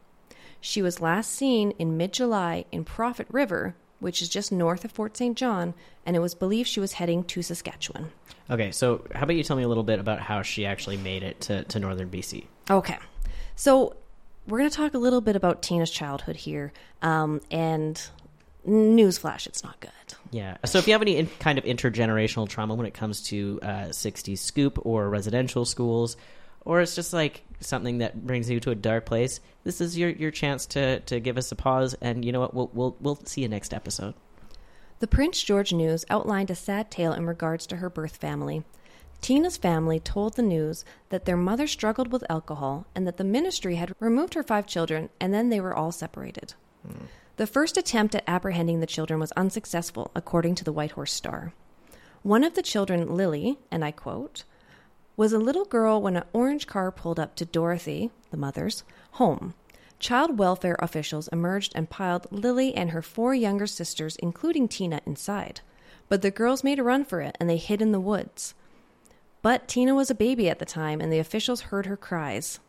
She 0.67 0.81
was 0.81 0.99
last 0.99 1.31
seen 1.31 1.71
in 1.79 1.95
mid 1.95 2.11
July 2.11 2.65
in 2.73 2.83
Prophet 2.83 3.25
River, 3.31 3.77
which 4.01 4.21
is 4.21 4.27
just 4.27 4.51
north 4.51 4.83
of 4.83 4.91
Fort 4.91 5.15
St. 5.15 5.37
John, 5.37 5.73
and 6.05 6.13
it 6.13 6.19
was 6.19 6.35
believed 6.35 6.67
she 6.67 6.81
was 6.81 6.91
heading 6.91 7.23
to 7.23 7.41
Saskatchewan. 7.41 8.11
Okay, 8.49 8.71
so 8.71 9.05
how 9.15 9.23
about 9.23 9.37
you 9.37 9.45
tell 9.45 9.55
me 9.55 9.63
a 9.63 9.67
little 9.69 9.85
bit 9.85 9.97
about 9.97 10.19
how 10.19 10.41
she 10.41 10.65
actually 10.65 10.97
made 10.97 11.23
it 11.23 11.39
to, 11.39 11.63
to 11.63 11.79
northern 11.79 12.09
BC? 12.09 12.47
Okay. 12.69 12.97
So 13.55 13.95
we're 14.45 14.57
going 14.57 14.69
to 14.69 14.75
talk 14.75 14.93
a 14.93 14.97
little 14.97 15.21
bit 15.21 15.37
about 15.37 15.61
Tina's 15.61 15.89
childhood 15.89 16.35
here. 16.35 16.73
Um, 17.01 17.39
and 17.49 18.05
newsflash, 18.67 19.47
it's 19.47 19.63
not 19.63 19.79
good. 19.79 19.91
Yeah. 20.31 20.57
So 20.65 20.79
if 20.79 20.87
you 20.87 20.91
have 20.91 21.01
any 21.01 21.15
in, 21.15 21.27
kind 21.39 21.57
of 21.57 21.63
intergenerational 21.63 22.49
trauma 22.49 22.75
when 22.75 22.85
it 22.85 22.93
comes 22.93 23.21
to 23.29 23.59
uh, 23.63 23.67
60s 23.91 24.39
scoop 24.39 24.85
or 24.85 25.09
residential 25.09 25.63
schools, 25.63 26.17
or 26.65 26.81
it's 26.81 26.93
just 26.93 27.13
like 27.13 27.45
something 27.59 27.99
that 27.99 28.25
brings 28.25 28.49
you 28.49 28.59
to 28.61 28.71
a 28.71 28.75
dark 28.75 29.05
place, 29.05 29.39
this 29.63 29.81
is 29.81 29.97
your, 29.97 30.09
your 30.09 30.31
chance 30.31 30.65
to, 30.67 30.99
to 31.01 31.19
give 31.19 31.37
us 31.37 31.51
a 31.51 31.55
pause. 31.55 31.95
And 32.01 32.23
you 32.23 32.31
know 32.31 32.39
what? 32.39 32.53
We'll, 32.53 32.69
we'll, 32.73 32.97
we'll 32.99 33.19
see 33.25 33.41
you 33.41 33.47
next 33.47 33.73
episode. 33.73 34.13
The 34.99 35.07
Prince 35.07 35.43
George 35.43 35.73
News 35.73 36.05
outlined 36.09 36.49
a 36.49 36.55
sad 36.55 36.89
tale 36.89 37.13
in 37.13 37.25
regards 37.25 37.67
to 37.67 37.77
her 37.77 37.89
birth 37.89 38.17
family. 38.17 38.63
Tina's 39.21 39.57
family 39.57 39.99
told 39.99 40.35
the 40.35 40.41
news 40.41 40.85
that 41.09 41.25
their 41.25 41.37
mother 41.37 41.67
struggled 41.67 42.11
with 42.11 42.23
alcohol 42.29 42.85
and 42.95 43.07
that 43.07 43.17
the 43.17 43.23
ministry 43.23 43.75
had 43.75 43.93
removed 43.99 44.35
her 44.35 44.43
five 44.43 44.67
children 44.67 45.09
and 45.19 45.33
then 45.33 45.49
they 45.49 45.59
were 45.59 45.75
all 45.75 45.91
separated. 45.91 46.53
The 47.37 47.47
first 47.47 47.77
attempt 47.77 48.15
at 48.15 48.23
apprehending 48.25 48.79
the 48.79 48.87
children 48.87 49.19
was 49.19 49.31
unsuccessful, 49.33 50.11
according 50.15 50.55
to 50.55 50.63
the 50.63 50.71
Whitehorse 50.71 51.13
Star. 51.13 51.53
One 52.23 52.43
of 52.43 52.55
the 52.55 52.63
children, 52.63 53.15
Lily, 53.15 53.59
and 53.69 53.85
I 53.85 53.91
quote, 53.91 54.43
was 55.17 55.33
a 55.33 55.39
little 55.39 55.65
girl 55.65 55.99
when 55.99 56.15
an 56.15 56.23
orange 56.31 56.67
car 56.67 56.91
pulled 56.91 57.19
up 57.19 57.35
to 57.35 57.43
Dorothy, 57.43 58.11
the 58.29 58.37
mother's, 58.37 58.83
home. 59.13 59.55
Child 59.99 60.37
welfare 60.37 60.77
officials 60.79 61.27
emerged 61.29 61.73
and 61.73 61.89
piled 61.89 62.27
Lily 62.31 62.75
and 62.75 62.91
her 62.91 63.01
four 63.01 63.33
younger 63.33 63.65
sisters, 63.65 64.15
including 64.17 64.67
Tina, 64.67 65.01
inside. 65.07 65.61
But 66.07 66.21
the 66.21 66.29
girls 66.29 66.63
made 66.63 66.77
a 66.77 66.83
run 66.83 67.03
for 67.03 67.19
it 67.19 67.35
and 67.39 67.49
they 67.49 67.57
hid 67.57 67.81
in 67.81 67.91
the 67.91 67.99
woods. 67.99 68.53
But 69.41 69.67
Tina 69.67 69.95
was 69.95 70.11
a 70.11 70.15
baby 70.15 70.49
at 70.49 70.59
the 70.59 70.65
time 70.65 71.01
and 71.01 71.11
the 71.11 71.19
officials 71.19 71.61
heard 71.61 71.87
her 71.87 71.97
cries. 71.97 72.59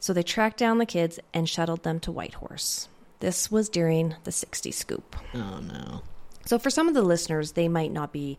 So 0.00 0.12
they 0.12 0.24
tracked 0.24 0.58
down 0.58 0.78
the 0.78 0.86
kids 0.86 1.20
and 1.32 1.48
shuttled 1.48 1.84
them 1.84 2.00
to 2.00 2.12
Whitehorse. 2.12 2.88
This 3.20 3.52
was 3.52 3.68
during 3.68 4.16
the 4.24 4.32
60s 4.32 4.74
scoop. 4.74 5.16
Oh, 5.32 5.60
no. 5.60 6.02
So 6.44 6.58
for 6.58 6.70
some 6.70 6.88
of 6.88 6.94
the 6.94 7.02
listeners, 7.02 7.52
they 7.52 7.68
might 7.68 7.92
not 7.92 8.12
be 8.12 8.36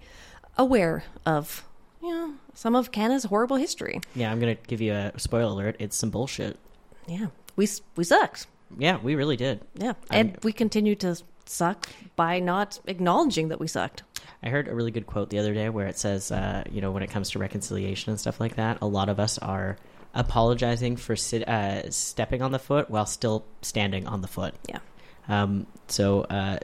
aware 0.58 1.06
of 1.26 1.64
know, 2.14 2.34
some 2.54 2.76
of 2.76 2.92
Canada's 2.92 3.26
horrible 3.26 3.58
history. 3.58 4.02
Yeah, 4.16 4.32
I'm 4.32 4.40
going 4.40 4.56
to 4.56 4.62
give 4.68 4.82
you 4.82 4.94
a 4.94 5.12
spoiler 5.18 5.52
alert. 5.52 5.76
It's 5.80 5.96
some 5.96 6.10
bullshit. 6.10 6.58
Yeah, 7.08 7.28
we 7.56 7.68
we 7.96 8.04
sucked. 8.04 8.48
Yeah, 8.78 8.98
we 9.02 9.16
really 9.16 9.38
did. 9.38 9.62
Yeah, 9.76 9.94
and 10.10 10.38
we 10.44 10.52
continue 10.52 10.96
to 10.96 11.18
suck 11.46 11.88
by 12.16 12.40
not 12.40 12.80
acknowledging 12.88 13.50
that 13.50 13.60
we 13.60 13.68
sucked. 13.68 14.04
I 14.44 14.50
heard 14.50 14.68
a 14.68 14.76
really 14.76 14.92
good 14.92 15.08
quote 15.08 15.30
the 15.30 15.40
other 15.40 15.54
day 15.54 15.70
where 15.70 15.88
it 15.88 15.98
says, 15.98 16.32
uh, 16.32 16.64
you 16.70 16.82
know, 16.82 16.92
when 16.92 17.04
it 17.04 17.10
comes 17.10 17.32
to 17.32 17.40
reconciliation 17.40 18.12
and 18.12 18.20
stuff 18.20 18.40
like 18.40 18.56
that, 18.56 18.80
a 18.82 18.88
lot 18.88 19.10
of 19.10 19.20
us 19.20 19.38
are 19.40 19.78
apologizing 20.14 20.98
for 20.98 21.16
sit- 21.16 21.48
uh, 21.48 21.90
stepping 21.92 22.42
on 22.42 22.52
the 22.52 22.60
foot 22.60 22.90
while 22.90 23.06
still 23.06 23.46
standing 23.62 24.08
on 24.08 24.22
the 24.22 24.28
foot. 24.28 24.54
Yeah. 24.68 24.80
Um, 25.28 25.68
so 25.88 26.22
uh, 26.22 26.60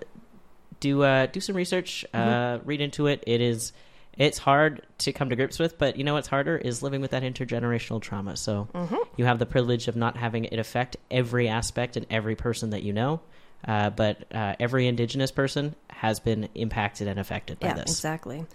do 0.79 1.03
uh, 1.03 1.25
do 1.27 1.39
some 1.39 1.55
research, 1.55 2.05
uh, 2.13 2.59
read 2.65 2.81
into 2.81 3.07
it. 3.07 3.23
It 3.27 3.41
is 3.41 3.73
it's 4.17 4.37
hard 4.37 4.85
to 4.99 5.13
come 5.13 5.29
to 5.29 5.35
grips 5.35 5.57
with, 5.57 5.77
but 5.77 5.97
you 5.97 6.03
know 6.03 6.13
what's 6.13 6.27
harder 6.27 6.57
is 6.57 6.83
living 6.83 7.01
with 7.01 7.11
that 7.11 7.23
intergenerational 7.23 8.01
trauma. 8.01 8.35
So 8.35 8.67
you 9.17 9.25
have 9.25 9.39
the 9.39 9.45
privilege 9.45 9.87
of 9.87 9.95
not 9.95 10.17
having 10.17 10.45
it 10.45 10.59
affect 10.59 10.97
every 11.09 11.47
aspect 11.47 11.97
and 11.97 12.05
every 12.09 12.35
person 12.35 12.71
that 12.71 12.83
you 12.83 12.93
know. 12.93 13.21
Uh, 13.67 13.89
but 13.91 14.25
uh, 14.33 14.55
every 14.59 14.87
Indigenous 14.87 15.31
person 15.31 15.75
has 15.89 16.19
been 16.19 16.49
impacted 16.55 17.07
and 17.07 17.19
affected 17.19 17.59
by 17.59 17.67
yeah, 17.67 17.73
this. 17.75 17.91
exactly. 17.91 18.45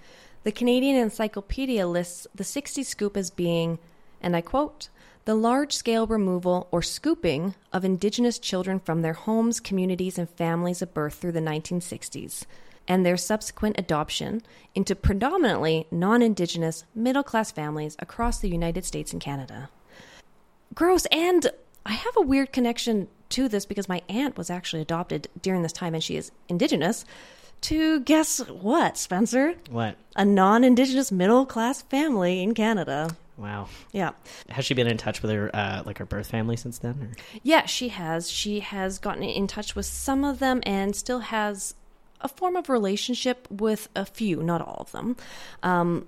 The 0.43 0.53
Canadian 0.53 0.97
Encyclopedia 0.97 1.87
lists 1.87 2.27
the 2.35 2.45
60 2.45 2.83
scoop 2.83 3.17
as 3.17 3.31
being, 3.31 3.79
and 4.21 4.37
I 4.37 4.41
quote, 4.41 4.89
the 5.25 5.35
large 5.35 5.73
scale 5.73 6.07
removal 6.07 6.69
or 6.71 6.83
scooping 6.83 7.57
of 7.73 7.85
Indigenous 7.85 8.39
children 8.39 8.79
from 8.79 9.03
their 9.03 9.13
homes, 9.13 9.59
communities, 9.59 10.19
and 10.19 10.31
families 10.31 10.83
of 10.83 10.95
birth 10.95 11.15
through 11.15 11.33
the 11.33 11.41
1960s, 11.41 12.45
and 12.89 13.05
their 13.05 13.17
subsequent 13.17 13.79
adoption 13.79 14.43
into 14.75 14.95
predominantly 14.95 15.87
non 15.91 16.23
Indigenous 16.23 16.85
middle 16.95 17.23
class 17.23 17.51
families 17.51 17.97
across 17.99 18.39
the 18.39 18.49
United 18.49 18.85
States 18.85 19.13
and 19.13 19.21
Canada. 19.21 19.71
gross. 20.75 21.07
And 21.07 21.51
I 21.85 21.93
have 21.93 22.17
a 22.17 22.23
weird 22.23 22.53
connection 22.53 23.09
to 23.31 23.49
this 23.49 23.67
because 23.67 23.89
my 23.89 24.03
aunt 24.09 24.37
was 24.37 24.51
actually 24.51 24.83
adopted 24.83 25.29
during 25.41 25.63
this 25.63 25.73
time 25.73 25.95
and 25.95 26.03
she 26.03 26.17
is 26.17 26.31
indigenous 26.49 27.05
to 27.63 28.01
guess 28.01 28.39
what, 28.49 28.99
Spencer? 28.99 29.55
What? 29.71 29.97
A 30.15 30.25
non 30.25 30.65
indigenous 30.65 31.11
middle 31.11 31.47
class 31.47 31.83
family 31.83 32.43
in 32.43 32.55
Canada. 32.55 33.17
Wow. 33.37 33.69
Yeah. 33.93 34.13
Has 34.49 34.65
she 34.65 34.75
been 34.75 34.87
in 34.87 34.97
touch 34.97 35.21
with 35.21 35.31
her, 35.31 35.55
uh, 35.55 35.83
like 35.85 35.99
her 35.99 36.07
birth 36.07 36.29
family 36.29 36.57
since 36.57 36.79
then? 36.79 36.95
Or? 37.03 37.39
Yeah, 37.43 37.67
she 37.67 37.89
has. 37.91 38.31
She 38.31 38.61
has 38.61 38.99
gotten 38.99 39.23
in 39.23 39.47
touch 39.47 39.77
with 39.77 39.87
some 39.87 40.25
of 40.25 40.39
them 40.39 40.63
and 40.65 40.97
still 40.97 41.21
has 41.21 41.75
a 42.21 42.29
form 42.29 42.57
of 42.57 42.69
relationship 42.69 43.47
with 43.51 43.89
a 43.95 44.05
few, 44.07 44.43
not 44.43 44.61
all 44.61 44.79
of 44.81 44.93
them. 44.93 45.17
Um, 45.63 46.07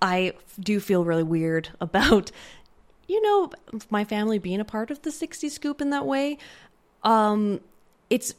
I 0.00 0.32
do 0.58 0.80
feel 0.80 1.04
really 1.04 1.22
weird 1.22 1.70
about, 1.80 2.30
you 3.06 3.20
know, 3.22 3.50
my 3.90 4.04
family 4.04 4.38
being 4.38 4.60
a 4.60 4.64
part 4.64 4.90
of 4.90 5.02
the 5.02 5.10
60 5.10 5.48
scoop 5.48 5.80
in 5.80 5.90
that 5.90 6.06
way. 6.06 6.38
Um, 7.02 7.60
it's 8.10 8.34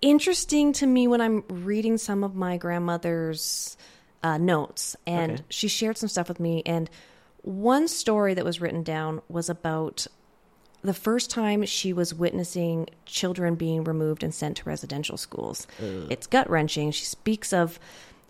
interesting 0.00 0.72
to 0.74 0.86
me 0.86 1.06
when 1.06 1.20
I'm 1.20 1.44
reading 1.48 1.98
some 1.98 2.24
of 2.24 2.34
my 2.34 2.56
grandmother's 2.56 3.76
uh, 4.22 4.38
notes, 4.38 4.96
and 5.06 5.32
Okay. 5.32 5.42
she 5.50 5.68
shared 5.68 5.98
some 5.98 6.08
stuff 6.08 6.28
with 6.28 6.40
me. 6.40 6.62
And 6.66 6.90
one 7.42 7.88
story 7.88 8.34
that 8.34 8.44
was 8.44 8.60
written 8.60 8.82
down 8.82 9.22
was 9.28 9.48
about 9.48 10.06
the 10.82 10.94
first 10.94 11.30
time 11.30 11.64
she 11.66 11.92
was 11.92 12.14
witnessing 12.14 12.88
children 13.06 13.54
being 13.54 13.84
removed 13.84 14.22
and 14.22 14.34
sent 14.34 14.56
to 14.58 14.64
residential 14.68 15.16
schools. 15.16 15.66
It's 16.10 16.26
gut 16.26 16.48
wrenching. 16.48 16.90
She 16.92 17.04
speaks 17.04 17.52
of 17.52 17.78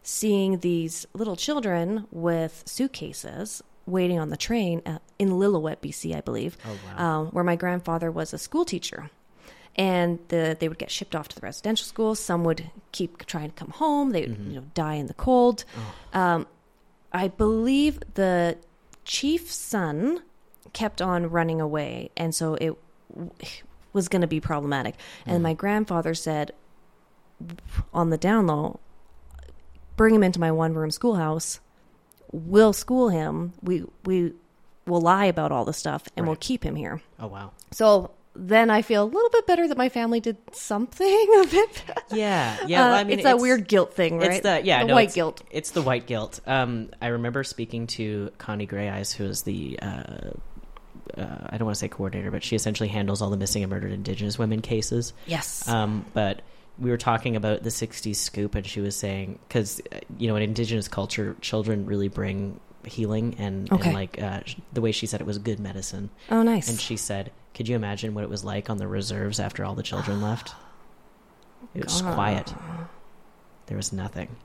seeing 0.03 0.59
these 0.59 1.07
little 1.13 1.37
children 1.37 2.07
with 2.11 2.63
suitcases 2.67 3.63
waiting 3.87 4.19
on 4.19 4.31
the 4.31 4.37
train 4.37 4.83
uh, 4.87 4.99
in 5.19 5.31
Lillooet, 5.31 5.77
BC, 5.81 6.15
I 6.17 6.21
believe, 6.21 6.57
um, 6.97 7.27
where 7.29 7.45
my 7.45 7.57
grandfather 7.57 8.11
was 8.11 8.33
a 8.33 8.39
school 8.39 8.65
teacher. 8.65 9.11
And 9.77 10.19
the, 10.29 10.57
they 10.59 10.69
would 10.69 10.79
get 10.79 10.91
shipped 10.91 11.15
off 11.15 11.29
to 11.29 11.37
the 11.37 11.43
residential 11.43 11.87
schools. 11.87 12.19
Some 12.19 12.45
would 12.45 12.71
keep 12.93 13.25
trying 13.27 13.51
to 13.51 13.55
come 13.55 13.71
home. 13.71 14.11
They 14.11 14.23
would 14.23 14.37
you 14.39 14.61
know, 14.61 14.67
die 14.75 14.95
in 14.95 15.07
the 15.07 15.15
cold. 15.15 15.65
Um, 16.13 16.47
I 17.13 17.29
believe 17.29 18.01
the 18.15 18.59
chief's 19.05 19.55
son 19.55 20.23
kept 20.73 21.03
on 21.03 21.31
running 21.31 21.61
away, 21.61 22.11
and 22.17 22.35
so 22.35 22.55
it 22.55 22.77
was 23.93 24.09
going 24.09 24.23
to 24.23 24.29
be 24.29 24.41
problematic. 24.41 24.95
And 25.27 25.41
mm. 25.41 25.43
my 25.43 25.55
grandfather 25.55 26.15
said, 26.15 26.53
on 27.93 28.11
the 28.11 28.19
down 28.19 28.47
low, 28.47 28.81
bring 29.97 30.15
him 30.15 30.23
into 30.23 30.41
my 30.41 30.53
one 30.53 30.75
room 30.75 30.91
schoolhouse. 30.91 31.61
We'll 32.33 32.73
school 32.73 33.09
him. 33.09 33.55
We 33.63 33.85
we 34.05 34.35
will 34.87 35.01
lie 35.01 35.25
about 35.25 35.53
all 35.53 35.65
the 35.65 35.73
stuff, 35.73 36.09
and 36.17 36.27
we'll 36.27 36.37
keep 36.37 36.65
him 36.65 36.77
here. 36.77 37.01
Oh 37.19 37.27
wow. 37.27 37.53
So 37.73 38.13
then 38.41 38.71
I 38.71 38.83
feel 38.83 39.05
a 39.05 39.05
little 39.05 39.29
bit 39.31 39.47
better 39.47 39.69
that 39.69 39.77
my 39.77 39.89
family 39.91 40.19
did 40.19 40.39
something 40.53 41.07
a 41.43 41.47
bit. 41.47 41.83
Yeah, 42.11 42.57
yeah. 42.67 42.83
Uh, 42.83 42.87
well, 42.87 42.95
I 42.95 43.05
mean, 43.05 43.13
it's 43.15 43.25
that 43.25 43.39
weird 43.39 43.69
guilt 43.69 43.95
thing, 43.95 44.19
right? 44.19 44.33
It's 44.33 44.41
the 44.41 44.63
yeah, 44.65 44.81
the 44.81 44.89
no, 44.89 44.95
white 44.95 45.03
it's- 45.03 45.15
guilt. 45.15 45.43
It's 45.51 45.71
the 45.73 45.83
white 45.83 46.07
guilt. 46.07 46.41
Um, 46.47 46.91
I 47.03 47.09
remember 47.09 47.45
speaking 47.45 47.87
to 47.89 48.31
Connie 48.39 48.67
Greyeyes, 48.67 49.13
who 49.13 49.25
is 49.25 49.43
the 49.43 49.79
uh, 49.81 49.87
uh, 51.17 51.27
I 51.51 51.59
don't 51.59 51.67
want 51.67 51.75
to 51.75 51.81
say 51.81 51.89
coordinator, 51.89 52.31
but 52.31 52.43
she 52.43 52.57
essentially 52.57 52.89
handles 52.89 53.21
all 53.21 53.31
the 53.31 53.37
missing 53.37 53.63
and 53.63 53.71
murdered 53.71 53.93
Indigenous 53.93 54.39
women 54.39 54.63
cases. 54.63 55.13
Yes. 55.27 55.69
Um, 55.69 56.07
but 56.15 56.43
we 56.79 56.91
were 56.91 56.97
talking 56.97 57.37
about 57.37 57.63
the 57.63 57.71
'60s 57.71 58.17
scoop, 58.17 58.55
and 58.55 58.67
she 58.67 58.81
was 58.81 58.97
saying 58.97 59.39
because 59.49 59.83
you 60.19 60.29
know 60.29 60.37
in 60.37 60.43
Indigenous 60.43 60.89
culture, 60.89 61.37
children 61.41 61.85
really 61.85 62.09
bring 62.09 62.59
healing 62.85 63.35
and, 63.39 63.71
Okay. 63.73 63.85
and 63.89 63.95
like 63.95 64.21
uh, 64.23 64.41
sh- 64.45 64.57
the 64.73 64.81
way 64.81 64.93
she 64.93 65.07
said 65.07 65.21
it 65.21 65.27
was 65.27 65.39
good 65.39 65.61
medicine. 65.61 66.11
oh, 66.31 66.43
nice. 66.43 66.69
And 66.69 66.79
she 66.81 66.97
said, 66.97 67.31
"Could 67.55 67.69
you 67.69 67.77
imagine 67.77 68.15
what 68.15 68.25
it 68.25 68.31
was 68.31 68.45
like 68.45 68.71
on 68.71 68.79
the 68.79 68.87
reserves 68.89 69.39
after 69.41 69.65
all 69.65 69.75
the 69.75 69.83
children 69.83 70.21
left? 70.29 70.55
It 71.75 71.85
was 71.85 72.03
God. 72.03 72.15
quiet. 72.15 72.55
There 73.67 73.77
was 73.77 73.93
nothing." 73.93 74.37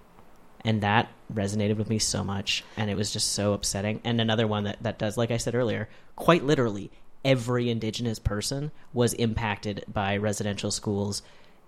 And 0.63 0.81
that 0.81 1.09
resonated 1.31 1.77
with 1.77 1.89
me 1.89 1.99
so 1.99 2.23
much, 2.23 2.63
and 2.75 2.89
it 2.89 2.95
was 2.97 3.11
just 3.13 3.33
so 3.33 3.53
upsetting. 3.53 4.01
And 4.03 4.19
another 4.19 4.47
one 4.47 4.63
that, 4.63 4.81
that 4.81 4.97
does, 4.97 5.15
like 5.15 5.29
I 5.29 5.37
said 5.37 5.53
earlier, 5.53 5.87
quite 6.15 6.43
literally, 6.43 6.89
every 7.23 7.69
Indigenous 7.69 8.17
person 8.17 8.71
was 8.91 9.13
impacted 9.13 9.83
by 9.87 10.17
residential 10.17 10.71
schools 10.71 11.21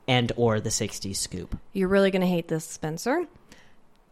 and 0.08 0.32
or 0.36 0.60
the 0.60 0.70
60s 0.72 1.16
scoop. 1.18 1.60
You're 1.74 1.90
really 1.90 2.10
going 2.10 2.22
to 2.24 2.28
hate 2.28 2.48
this, 2.48 2.66
Spencer. 2.66 3.28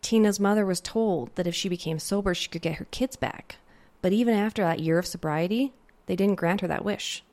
Tina's 0.05 0.39
mother 0.39 0.67
was 0.67 0.79
told 0.81 1.33
that 1.35 1.47
if 1.47 1.55
she 1.55 1.67
became 1.67 1.97
sober, 1.97 2.35
she 2.35 2.47
could 2.47 2.61
get 2.61 2.75
her 2.75 2.85
kids 2.91 3.15
back. 3.15 3.55
But 4.03 4.13
even 4.13 4.35
after 4.35 4.61
that 4.61 4.79
year 4.79 4.99
of 4.99 5.07
sobriety, 5.07 5.73
they 6.05 6.15
didn't 6.15 6.35
grant 6.35 6.61
her 6.61 6.67
that 6.67 6.85
wish. 6.85 7.23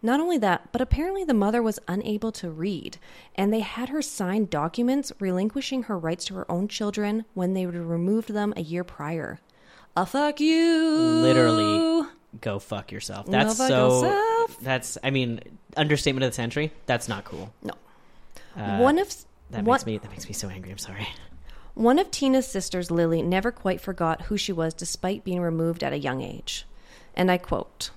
Not 0.00 0.18
only 0.18 0.38
that, 0.38 0.72
but 0.72 0.80
apparently 0.80 1.24
the 1.24 1.34
mother 1.34 1.62
was 1.62 1.78
unable 1.86 2.32
to 2.32 2.50
read, 2.50 2.96
and 3.34 3.52
they 3.52 3.60
had 3.60 3.90
her 3.90 4.00
sign 4.00 4.46
documents 4.46 5.12
relinquishing 5.20 5.84
her 5.84 5.98
rights 5.98 6.24
to 6.26 6.34
her 6.36 6.50
own 6.50 6.68
children 6.68 7.26
when 7.34 7.52
they 7.52 7.66
would 7.66 7.74
have 7.74 7.88
removed 7.90 8.30
them 8.32 8.54
a 8.56 8.62
year 8.62 8.82
prior. 8.82 9.38
A 9.94 10.06
fuck 10.06 10.40
you! 10.40 10.88
Literally, 11.22 12.08
go 12.40 12.58
fuck 12.58 12.92
yourself. 12.92 13.26
That's 13.26 13.58
fuck 13.58 13.68
so. 13.68 13.94
yourself. 14.02 14.58
That's, 14.62 14.96
I 15.04 15.10
mean, 15.10 15.40
understatement 15.76 16.24
of 16.24 16.30
the 16.30 16.34
century. 16.34 16.72
That's 16.86 17.08
not 17.08 17.24
cool. 17.24 17.52
No. 17.62 17.72
Uh, 18.56 18.78
one 18.78 18.98
of 18.98 19.14
That 19.50 19.64
one- 19.64 19.74
makes 19.74 19.84
me 19.84 19.98
that 19.98 20.10
makes 20.10 20.26
me 20.26 20.32
so 20.32 20.48
angry. 20.48 20.70
I'm 20.70 20.78
sorry. 20.78 21.06
One 21.76 21.98
of 21.98 22.10
Tina's 22.10 22.46
sisters, 22.46 22.90
Lily, 22.90 23.20
never 23.20 23.52
quite 23.52 23.82
forgot 23.82 24.22
who 24.22 24.38
she 24.38 24.50
was 24.50 24.72
despite 24.72 25.24
being 25.24 25.42
removed 25.42 25.84
at 25.84 25.92
a 25.92 25.98
young 25.98 26.22
age. 26.22 26.64
And 27.14 27.30
I 27.30 27.36
quote 27.36 27.90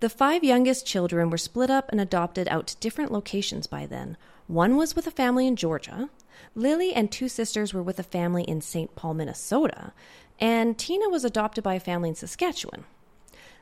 The 0.00 0.10
five 0.10 0.42
youngest 0.42 0.84
children 0.84 1.30
were 1.30 1.38
split 1.38 1.70
up 1.70 1.92
and 1.92 2.00
adopted 2.00 2.48
out 2.48 2.66
to 2.66 2.76
different 2.78 3.12
locations 3.12 3.68
by 3.68 3.86
then. 3.86 4.16
One 4.48 4.76
was 4.76 4.96
with 4.96 5.06
a 5.06 5.12
family 5.12 5.46
in 5.46 5.54
Georgia. 5.54 6.10
Lily 6.56 6.92
and 6.92 7.08
two 7.08 7.28
sisters 7.28 7.72
were 7.72 7.84
with 7.84 8.00
a 8.00 8.02
family 8.02 8.42
in 8.42 8.60
St. 8.60 8.92
Paul, 8.96 9.14
Minnesota. 9.14 9.92
And 10.40 10.76
Tina 10.76 11.08
was 11.08 11.24
adopted 11.24 11.62
by 11.62 11.74
a 11.74 11.80
family 11.80 12.08
in 12.08 12.16
Saskatchewan. 12.16 12.84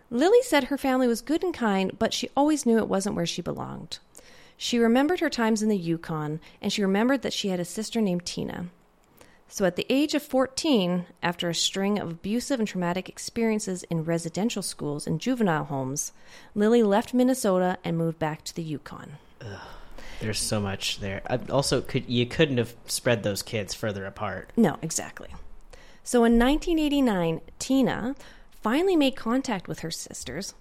Lily 0.09 0.41
said 0.41 0.65
her 0.65 0.79
family 0.79 1.09
was 1.09 1.21
good 1.21 1.45
and 1.45 1.53
kind, 1.53 1.99
but 1.99 2.15
she 2.15 2.31
always 2.35 2.65
knew 2.65 2.79
it 2.79 2.89
wasn't 2.89 3.17
where 3.17 3.27
she 3.27 3.43
belonged. 3.43 3.99
She 4.57 4.79
remembered 4.79 5.21
her 5.21 5.29
times 5.29 5.63
in 5.63 5.69
the 5.69 5.77
Yukon, 5.77 6.41
and 6.63 6.73
she 6.73 6.81
remembered 6.81 7.21
that 7.21 7.35
she 7.35 7.49
had 7.49 7.61
a 7.61 7.67
sister 7.67 8.01
named 8.01 8.25
Tina. 8.25 8.71
So, 9.49 9.65
at 9.65 9.77
the 9.77 9.87
age 9.89 10.15
of 10.15 10.23
14, 10.23 11.07
after 11.23 11.49
a 11.49 11.55
string 11.55 11.99
of 11.99 12.11
abusive 12.11 12.59
and 12.59 12.69
traumatic 12.69 13.09
experiences 13.09 13.85
in 13.85 14.05
residential 14.05 14.63
schools 14.63 15.07
and 15.07 15.21
juvenile 15.21 15.65
homes, 15.65 16.13
Lily 16.55 16.83
left 16.83 17.15
Minnesota 17.15 17.79
and 17.85 17.97
moved 17.97 18.19
back 18.19 18.43
to 18.45 18.55
the 18.55 18.63
Yukon. 18.63 19.19
There's 20.21 20.41
so 20.41 20.61
much 20.61 20.99
there. 20.99 21.23
I, 21.29 21.39
also, 21.51 21.81
could 21.81 22.09
you 22.09 22.27
couldn't 22.27 22.59
have 22.59 22.75
spread 22.87 23.23
those 23.23 23.43
kids 23.43 23.73
further 23.75 24.05
apart? 24.05 24.51
No, 24.57 24.79
exactly. 24.83 25.29
So, 26.03 26.25
in 26.25 26.39
1989, 26.39 27.41
Tina 27.59 28.17
finally 28.63 28.97
made 28.97 29.15
contact 29.15 29.69
with 29.69 29.81
her 29.81 29.91
sisters, 29.91 30.55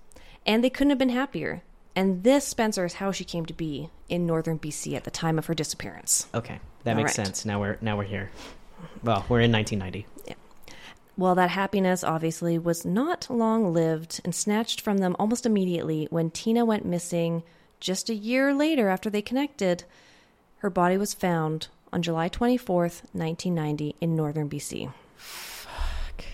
and 0.46 0.64
they 0.64 0.70
couldn't 0.70 0.92
have 0.92 1.00
been 1.00 1.10
happier. 1.10 1.64
And 1.96 2.24
this, 2.24 2.46
Spencer, 2.46 2.86
is 2.86 2.96
how 2.96 3.12
she 3.12 3.24
came 3.24 3.46
to 3.46 3.54
be 3.54 3.90
in 4.10 4.28
northern 4.28 4.60
BC 4.60 4.96
at 4.96 5.06
the 5.06 5.12
time 5.12 5.40
of 5.40 5.46
her 5.46 5.54
disappearance. 5.54 6.28
Okay, 6.34 6.60
that 6.84 6.92
All 6.92 6.98
makes 6.98 7.18
right. 7.18 7.26
sense. 7.26 7.46
Now 7.46 7.60
we're 7.62 7.78
now 7.82 7.98
we're 7.98 8.04
here. 8.04 8.30
Well, 9.04 9.26
we're 9.30 9.42
in 9.42 9.52
1990. 9.52 10.06
Yeah. 10.28 10.34
Well, 11.18 11.36
that 11.36 11.50
happiness 11.52 12.04
obviously 12.04 12.58
was 12.58 12.86
not 12.86 13.28
long 13.30 13.74
lived 13.74 14.20
and 14.26 14.36
snatched 14.36 14.82
from 14.82 14.98
them 14.98 15.16
almost 15.18 15.46
immediately 15.46 16.08
when 16.10 16.30
Tina 16.30 16.66
went 16.66 16.86
missing 16.86 17.44
just 17.80 18.10
a 18.10 18.16
year 18.16 18.54
later 18.54 18.90
after 18.90 19.10
they 19.10 19.22
connected. 19.22 19.86
Her 20.58 20.70
body 20.70 20.98
was 20.98 21.14
found 21.14 21.68
on 21.94 22.02
July 22.02 22.28
24th, 22.28 23.04
1990, 23.14 23.96
in 24.02 24.16
northern 24.16 24.50
BC. 24.50 24.92
Fuck. 25.16 26.26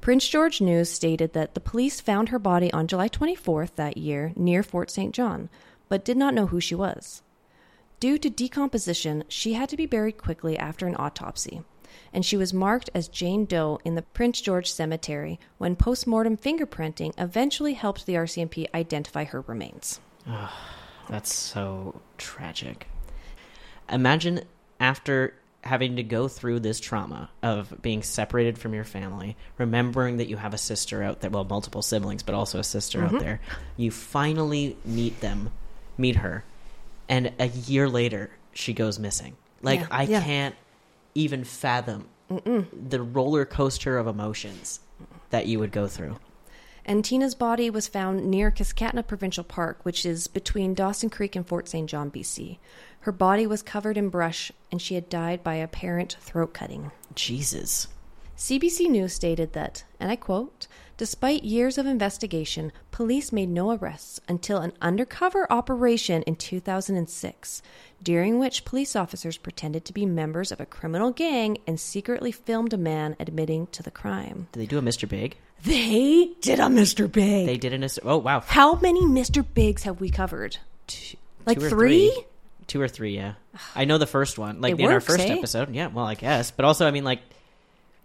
Prince 0.00 0.28
George 0.28 0.60
News 0.60 0.90
stated 0.90 1.32
that 1.32 1.54
the 1.54 1.60
police 1.60 2.00
found 2.00 2.28
her 2.28 2.38
body 2.38 2.72
on 2.72 2.86
July 2.86 3.08
24th 3.08 3.74
that 3.74 3.96
year 3.96 4.32
near 4.36 4.62
Fort 4.62 4.90
St. 4.90 5.12
John, 5.12 5.48
but 5.88 6.04
did 6.04 6.16
not 6.16 6.34
know 6.34 6.46
who 6.46 6.60
she 6.60 6.74
was. 6.74 7.22
Due 7.98 8.18
to 8.18 8.30
decomposition, 8.30 9.24
she 9.28 9.54
had 9.54 9.68
to 9.70 9.76
be 9.76 9.86
buried 9.86 10.18
quickly 10.18 10.58
after 10.58 10.86
an 10.86 10.94
autopsy, 10.96 11.62
and 12.12 12.24
she 12.24 12.36
was 12.36 12.52
marked 12.52 12.90
as 12.94 13.08
Jane 13.08 13.44
Doe 13.44 13.78
in 13.84 13.94
the 13.94 14.02
Prince 14.02 14.40
George 14.40 14.70
Cemetery 14.70 15.38
when 15.58 15.76
postmortem 15.76 16.36
fingerprinting 16.36 17.12
eventually 17.18 17.74
helped 17.74 18.06
the 18.06 18.14
RCMP 18.14 18.66
identify 18.74 19.24
her 19.24 19.40
remains. 19.42 20.00
That's 21.08 21.32
so 21.34 22.00
tragic. 22.18 22.86
Imagine 23.90 24.42
after 24.80 25.34
having 25.62 25.96
to 25.96 26.02
go 26.02 26.28
through 26.28 26.60
this 26.60 26.78
trauma 26.78 27.30
of 27.42 27.80
being 27.80 28.02
separated 28.02 28.58
from 28.58 28.74
your 28.74 28.84
family, 28.84 29.36
remembering 29.56 30.18
that 30.18 30.28
you 30.28 30.36
have 30.36 30.52
a 30.52 30.58
sister 30.58 31.02
out 31.02 31.20
there, 31.20 31.30
well, 31.30 31.44
multiple 31.44 31.80
siblings, 31.82 32.22
but 32.22 32.34
also 32.34 32.58
a 32.58 32.64
sister 32.64 32.98
Mm-hmm. 33.00 33.16
out 33.16 33.20
there. 33.22 33.40
You 33.76 33.90
finally 33.90 34.76
meet 34.84 35.20
them, 35.20 35.50
meet 35.96 36.16
her, 36.16 36.44
and 37.08 37.32
a 37.38 37.46
year 37.48 37.88
later, 37.88 38.30
she 38.52 38.72
goes 38.74 38.98
missing. 38.98 39.36
Like, 39.62 39.80
Yeah, 39.80 39.86
I 39.90 40.02
yeah. 40.04 40.22
can't 40.22 40.54
even 41.14 41.44
fathom 41.44 42.08
the 42.28 43.02
roller 43.02 43.44
coaster 43.44 43.98
of 43.98 44.06
emotions 44.06 44.80
that 45.30 45.46
you 45.46 45.58
would 45.58 45.72
go 45.72 45.86
through. 45.86 46.16
And 46.86 47.04
Tina's 47.04 47.34
body 47.34 47.70
was 47.70 47.88
found 47.88 48.26
near 48.26 48.50
Kiskatinaw 48.50 49.06
Provincial 49.06 49.44
Park, 49.44 49.80
which 49.84 50.04
is 50.04 50.26
between 50.26 50.74
Dawson 50.74 51.08
Creek 51.08 51.34
and 51.34 51.46
Fort 51.46 51.66
St. 51.66 51.88
John, 51.88 52.10
BC. 52.10 52.58
Her 53.00 53.12
body 53.12 53.46
was 53.46 53.62
covered 53.62 53.96
in 53.96 54.10
brush, 54.10 54.52
and 54.70 54.82
she 54.82 54.94
had 54.94 55.08
died 55.08 55.42
by 55.42 55.54
apparent 55.54 56.16
throat 56.20 56.52
cutting. 56.52 56.90
Jesus. 57.14 57.88
CBC 58.36 58.90
News 58.90 59.14
stated 59.14 59.54
that, 59.54 59.84
and 59.98 60.10
I 60.10 60.16
quote, 60.16 60.66
Despite 60.96 61.42
years 61.42 61.76
of 61.76 61.86
investigation, 61.86 62.70
police 62.92 63.32
made 63.32 63.48
no 63.48 63.72
arrests 63.72 64.20
until 64.28 64.58
an 64.58 64.72
undercover 64.80 65.50
operation 65.52 66.22
in 66.22 66.36
2006, 66.36 67.62
during 68.00 68.38
which 68.38 68.64
police 68.64 68.94
officers 68.94 69.36
pretended 69.36 69.84
to 69.86 69.92
be 69.92 70.06
members 70.06 70.52
of 70.52 70.60
a 70.60 70.66
criminal 70.66 71.10
gang 71.10 71.58
and 71.66 71.80
secretly 71.80 72.30
filmed 72.30 72.72
a 72.72 72.78
man 72.78 73.16
admitting 73.18 73.66
to 73.68 73.82
the 73.82 73.90
crime. 73.90 74.46
Did 74.52 74.60
they 74.60 74.66
do 74.66 74.78
a 74.78 74.82
Mr. 74.82 75.08
Big? 75.08 75.36
They 75.64 76.30
did 76.40 76.60
a 76.60 76.64
Mr. 76.64 77.10
Big. 77.10 77.46
They 77.46 77.56
did 77.56 77.72
an. 77.72 77.88
Oh 78.04 78.18
wow. 78.18 78.40
How 78.40 78.76
many 78.76 79.02
Mr. 79.02 79.44
Bigs 79.54 79.82
have 79.82 80.00
we 80.00 80.10
covered? 80.10 80.58
Two, 80.86 81.16
Like 81.44 81.58
two 81.58 81.64
or 81.66 81.70
three? 81.70 82.24
Two 82.68 82.80
or 82.80 82.88
three, 82.88 83.16
yeah. 83.16 83.34
I 83.74 83.84
know 83.84 83.98
the 83.98 84.06
first 84.06 84.38
one, 84.38 84.60
like 84.60 84.74
It 84.74 84.80
in 84.80 84.90
our 84.92 85.00
first 85.00 85.20
eh? 85.20 85.34
episode. 85.34 85.74
Yeah, 85.74 85.88
well, 85.88 86.06
I 86.06 86.14
guess, 86.14 86.50
but 86.50 86.64
also, 86.64 86.86
I 86.86 86.92
mean, 86.92 87.04
like, 87.04 87.20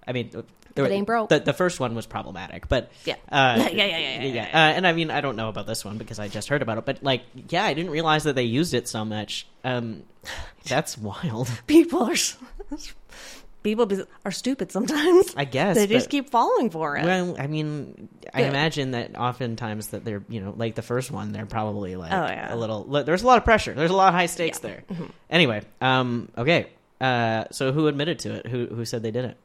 I 0.09 0.11
mean, 0.11 0.31
there, 0.75 0.85
It 0.85 0.91
ain't 0.91 1.05
broke. 1.07 1.29
The, 1.29 1.39
the 1.39 1.53
first 1.53 1.79
one 1.79 1.93
was 1.95 2.05
problematic, 2.05 2.67
but 2.67 2.91
Yeah. 3.05 3.15
uh, 3.31 3.55
Yeah, 3.57 3.69
yeah, 3.69 3.85
yeah, 3.85 4.21
yeah, 4.23 4.33
yeah, 4.33 4.43
Uh, 4.51 4.73
and 4.75 4.85
I 4.87 4.91
mean, 4.93 5.11
I 5.11 5.21
don't 5.21 5.35
know 5.35 5.47
about 5.49 5.67
this 5.67 5.85
one 5.85 5.97
because 5.97 6.19
I 6.19 6.27
just 6.27 6.47
heard 6.49 6.61
about 6.61 6.77
it, 6.79 6.85
but 6.85 7.03
like, 7.03 7.21
yeah, 7.49 7.63
I 7.63 7.73
didn't 7.73 7.91
realize 7.91 8.23
that 8.23 8.35
they 8.35 8.43
used 8.43 8.73
it 8.73 8.87
so 8.87 9.05
much. 9.05 9.47
Um, 9.63 10.03
that's 10.67 10.97
wild. 10.97 11.49
People 11.67 12.03
are 12.03 12.15
people 13.63 13.87
are 14.25 14.31
stupid 14.31 14.71
sometimes. 14.71 15.33
I 15.35 15.45
guess 15.45 15.75
they 15.75 15.87
just 15.87 16.07
but- 16.07 16.11
keep 16.11 16.29
falling 16.29 16.69
for 16.69 16.95
it. 16.97 17.03
Well, 17.05 17.35
I 17.37 17.47
mean, 17.47 18.07
I 18.33 18.41
Yeah. 18.41 18.47
imagine 18.49 18.91
that 18.91 19.17
oftentimes 19.17 19.87
that 19.87 20.05
they're, 20.05 20.23
you 20.29 20.39
know, 20.41 20.53
like 20.55 20.75
the 20.75 20.81
first 20.81 21.11
one, 21.11 21.31
they're 21.33 21.45
probably 21.45 21.95
like 21.95 22.11
Oh, 22.11 22.25
yeah. 22.25 22.53
a 22.53 22.55
little. 22.55 22.83
There's 22.85 23.23
a 23.23 23.27
lot 23.27 23.37
of 23.37 23.43
pressure. 23.45 23.73
There's 23.73 23.91
a 23.91 23.95
lot 23.95 24.07
of 24.09 24.13
high 24.13 24.27
stakes 24.27 24.59
there. 24.59 24.83
Mm-hmm. 24.89 25.05
Anyway, 25.29 25.61
um, 25.81 26.29
okay. 26.37 26.67
Uh, 27.01 27.45
so 27.51 27.71
who 27.71 27.87
admitted 27.87 28.19
to 28.19 28.33
it? 28.35 28.47
Who 28.47 28.67
who 28.67 28.83
said 28.85 29.03
they 29.03 29.11
did 29.11 29.23
it? 29.25 29.37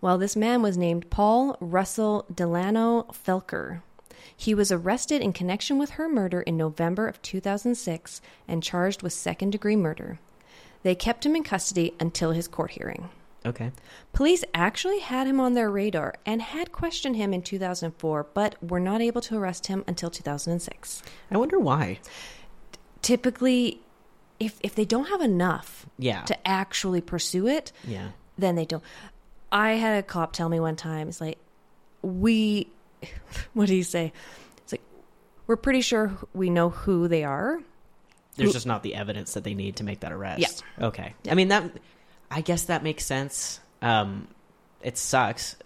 Well, 0.00 0.18
this 0.18 0.36
man 0.36 0.62
was 0.62 0.76
named 0.76 1.10
Paul 1.10 1.56
Russell 1.60 2.24
Delano 2.32 3.04
Felker. 3.12 3.82
He 4.36 4.54
was 4.54 4.70
arrested 4.70 5.20
in 5.20 5.32
connection 5.32 5.78
with 5.78 5.90
her 5.90 6.08
murder 6.08 6.40
in 6.42 6.56
November 6.56 7.08
of 7.08 7.20
2006 7.22 8.20
and 8.46 8.62
charged 8.62 9.02
with 9.02 9.12
second 9.12 9.50
degree 9.50 9.74
murder. 9.76 10.20
They 10.84 10.94
kept 10.94 11.26
him 11.26 11.34
in 11.34 11.42
custody 11.42 11.94
until 11.98 12.30
his 12.30 12.46
court 12.46 12.72
hearing. 12.72 13.08
Okay. 13.44 13.72
Police 14.12 14.44
actually 14.54 15.00
had 15.00 15.26
him 15.26 15.40
on 15.40 15.54
their 15.54 15.70
radar 15.70 16.14
and 16.24 16.42
had 16.42 16.70
questioned 16.70 17.16
him 17.16 17.32
in 17.34 17.42
2004, 17.42 18.26
but 18.34 18.62
were 18.62 18.80
not 18.80 19.00
able 19.00 19.20
to 19.22 19.36
arrest 19.36 19.66
him 19.66 19.82
until 19.88 20.10
2006. 20.10 21.02
I 21.30 21.36
wonder 21.36 21.58
why. 21.58 21.98
Typically, 23.02 23.80
if, 24.38 24.58
if 24.62 24.74
they 24.74 24.84
don't 24.84 25.08
have 25.08 25.20
enough 25.20 25.86
Yeah. 25.98 26.22
to 26.22 26.46
actually 26.48 27.00
pursue 27.00 27.46
it, 27.48 27.72
Yeah. 27.84 28.08
then 28.36 28.54
they 28.54 28.64
don't. 28.64 28.82
I 29.50 29.72
had 29.72 29.98
a 29.98 30.02
cop 30.02 30.32
tell 30.32 30.48
me 30.48 30.60
one 30.60 30.76
time, 30.76 31.08
it's 31.08 31.20
like, 31.20 31.38
we, 32.02 32.68
what 33.54 33.66
do 33.66 33.74
you 33.74 33.82
say? 33.82 34.12
It's 34.58 34.72
like, 34.72 34.82
we're 35.46 35.56
pretty 35.56 35.80
sure 35.80 36.12
we 36.34 36.50
know 36.50 36.70
who 36.70 37.08
they 37.08 37.24
are. 37.24 37.60
There's 38.36 38.52
just 38.52 38.66
not 38.66 38.84
the 38.84 38.94
evidence 38.94 39.34
that 39.34 39.42
they 39.42 39.54
need 39.54 39.76
to 39.76 39.84
make 39.84 40.00
that 40.00 40.12
arrest. 40.12 40.62
Yeah. 40.78 40.86
Okay. 40.86 41.14
I 41.28 41.34
mean 41.34 41.48
that. 41.48 41.72
I 42.30 42.40
guess 42.40 42.64
that 42.64 42.84
makes 42.84 43.04
sense. 43.04 43.58
Um, 43.82 44.28
it 44.80 44.96
sucks, 44.96 45.56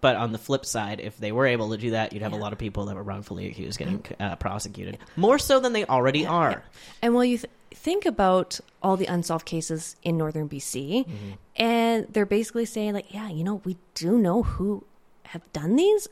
but 0.00 0.16
on 0.16 0.32
the 0.32 0.38
flip 0.38 0.64
side, 0.66 1.00
if 1.00 1.16
they 1.18 1.32
were 1.32 1.46
able 1.46 1.70
to 1.70 1.76
do 1.78 1.90
that, 1.92 2.12
you'd 2.12 2.22
have 2.22 2.32
a 2.32 2.36
lot 2.36 2.52
of 2.52 2.58
people 2.58 2.86
that 2.86 2.94
were 2.94 3.02
wrongfully 3.02 3.46
accused 3.46 3.78
getting 3.78 4.04
uh, 4.20 4.36
prosecuted 4.36 4.98
more 5.16 5.38
so 5.38 5.58
than 5.60 5.72
they 5.72 5.84
already 5.86 6.26
are. 6.26 6.62
And 7.02 7.14
while 7.14 7.24
you 7.24 7.38
th- 7.38 7.50
think 7.74 8.06
about 8.06 8.60
all 8.82 8.96
the 8.96 9.06
unsolved 9.06 9.46
cases 9.46 9.96
in 10.02 10.16
northern 10.16 10.48
BC, 10.48 11.36
and 11.56 12.06
they're 12.10 12.26
basically 12.26 12.64
saying, 12.66 12.92
like, 12.94 13.12
yeah, 13.12 13.28
you 13.28 13.42
know, 13.44 13.60
we 13.64 13.76
do 13.94 14.18
know 14.18 14.42
who 14.42 14.84
have 15.24 15.50
done 15.52 15.76
these. 15.76 16.08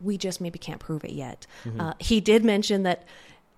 We 0.00 0.16
just 0.18 0.40
maybe 0.40 0.58
can't 0.58 0.78
prove 0.80 1.04
it 1.04 1.12
yet. 1.12 1.46
Uh, 1.78 1.94
he 1.98 2.20
did 2.20 2.44
mention 2.44 2.82
that 2.84 3.04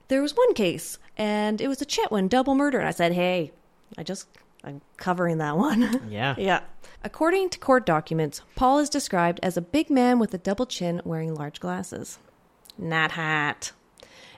there 0.08 0.22
was 0.22 0.34
one 0.36 0.54
case, 0.54 0.98
and 1.16 1.60
it 1.60 1.68
was 1.68 1.82
a 1.82 1.86
Chetwynd 1.86 2.30
double 2.30 2.54
murder. 2.54 2.78
And 2.78 2.88
I 2.88 2.92
said, 2.92 3.12
hey, 3.12 3.52
I 3.96 4.02
just, 4.02 4.26
I'm 4.68 4.80
covering 4.96 5.38
that 5.38 5.56
one. 5.56 6.00
Yeah. 6.10 6.34
Yeah. 6.38 6.60
According 7.04 7.50
to 7.50 7.58
court 7.58 7.86
documents, 7.86 8.42
Paul 8.56 8.78
is 8.78 8.88
described 8.90 9.40
as 9.42 9.56
a 9.56 9.60
big 9.60 9.88
man 9.90 10.18
with 10.18 10.34
a 10.34 10.38
double 10.38 10.66
chin 10.66 11.00
wearing 11.04 11.34
large 11.34 11.60
glasses. 11.60 12.18
Not 12.76 13.12
hot. 13.12 13.72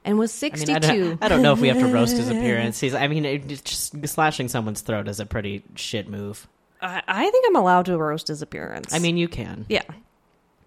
And 0.05 0.19
was 0.19 0.31
I 0.43 0.47
mean, 0.47 0.57
62. 0.67 0.73
I 0.75 0.79
don't, 0.79 1.25
I 1.25 1.29
don't 1.29 1.43
know 1.43 1.53
if 1.53 1.61
we 1.61 1.69
have 1.69 1.79
to 1.79 1.87
roast 1.87 2.17
his 2.17 2.29
appearance. 2.31 2.81
He's, 2.81 2.95
I 2.95 3.07
mean, 3.09 3.25
it, 3.25 3.47
just 3.49 4.07
slashing 4.09 4.49
someone's 4.49 4.81
throat 4.83 5.09
is 5.09 5.21
a 5.21 5.27
pretty 5.27 5.63
shit 5.75 6.09
move. 6.09 6.47
I, 6.83 7.03
I 7.07 7.31
think 7.31 7.45
I'm 7.49 7.57
allowed 7.57 7.87
to 7.87 7.99
roast 7.99 8.29
his 8.29 8.41
appearance. 8.43 8.95
I 8.95 8.99
mean, 8.99 9.17
you 9.17 9.29
can. 9.29 9.67
yeah. 9.69 9.83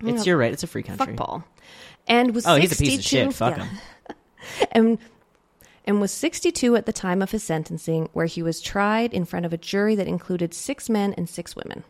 It's 0.02 0.26
your 0.26 0.38
right. 0.38 0.52
It's 0.52 0.64
a 0.64 0.68
free 0.68 0.84
country. 0.84 1.06
Fuck 1.08 1.16
Paul. 1.16 1.44
And 2.08 2.36
was 2.36 2.46
Oh, 2.46 2.60
62, 2.60 2.62
he's 2.62 2.72
a 2.74 2.84
piece 2.84 3.00
of 3.00 3.06
shit. 3.06 3.34
Fuck 3.34 3.58
yeah. 3.58 3.66
him. 3.66 3.78
And 4.74 4.98
and 5.86 6.00
was 6.00 6.12
62 6.12 6.76
at 6.76 6.86
the 6.86 6.94
time 6.94 7.22
of 7.22 7.32
his 7.32 7.44
sentencing, 7.44 8.10
where 8.14 8.26
he 8.26 8.42
was 8.42 8.62
tried 8.62 9.14
in 9.14 9.26
front 9.26 9.46
of 9.46 9.54
a 9.54 9.58
jury 9.58 9.96
that 9.96 10.08
included 10.08 10.54
six 10.54 10.90
men 10.90 11.14
and 11.14 11.30
six 11.30 11.56
women. 11.56 11.84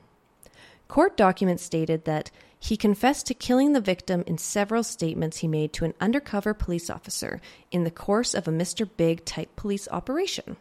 Court 0.88 1.18
documents 1.18 1.64
stated 1.64 2.06
that 2.06 2.30
he 2.60 2.78
confessed 2.78 3.28
to 3.28 3.34
killing 3.34 3.74
the 3.74 3.82
victim 3.82 4.24
in 4.26 4.38
several 4.38 4.84
statements 4.84 5.38
he 5.38 5.48
made 5.48 5.74
to 5.74 5.86
an 5.86 5.94
undercover 6.00 6.54
police 6.54 6.90
officer 6.90 7.42
in 7.72 7.84
the 7.84 7.92
course 7.92 8.34
of 8.34 8.48
a 8.48 8.52
Mr. 8.52 8.88
Big 8.96 9.26
type 9.26 9.54
police 9.56 9.88
operation, 9.92 10.56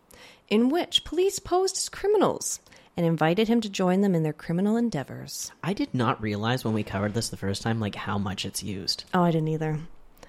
in 0.49 0.69
which 0.69 1.05
police 1.05 1.39
posed 1.39 1.77
as 1.77 1.89
criminals 1.89 2.61
and 2.97 3.07
invited 3.07 3.49
him 3.49 3.61
to 3.61 3.69
join 3.69 4.01
them 4.01 4.15
in 4.15 4.23
their 4.23 4.33
criminal 4.33 4.77
endeavors. 4.77 5.53
I 5.63 5.73
did 5.73 5.95
not 5.95 6.21
realize 6.21 6.65
when 6.65 6.75
we 6.75 6.83
covered 6.83 7.15
this 7.15 7.29
the 7.29 7.37
first 7.37 7.63
time, 7.63 7.79
like 7.79 7.95
how 7.95 8.19
much 8.19 8.45
it's 8.45 8.63
used. 8.63 9.05
Oh, 9.15 9.23
I 9.23 9.31
didn't 9.31 9.49
either. 9.49 9.79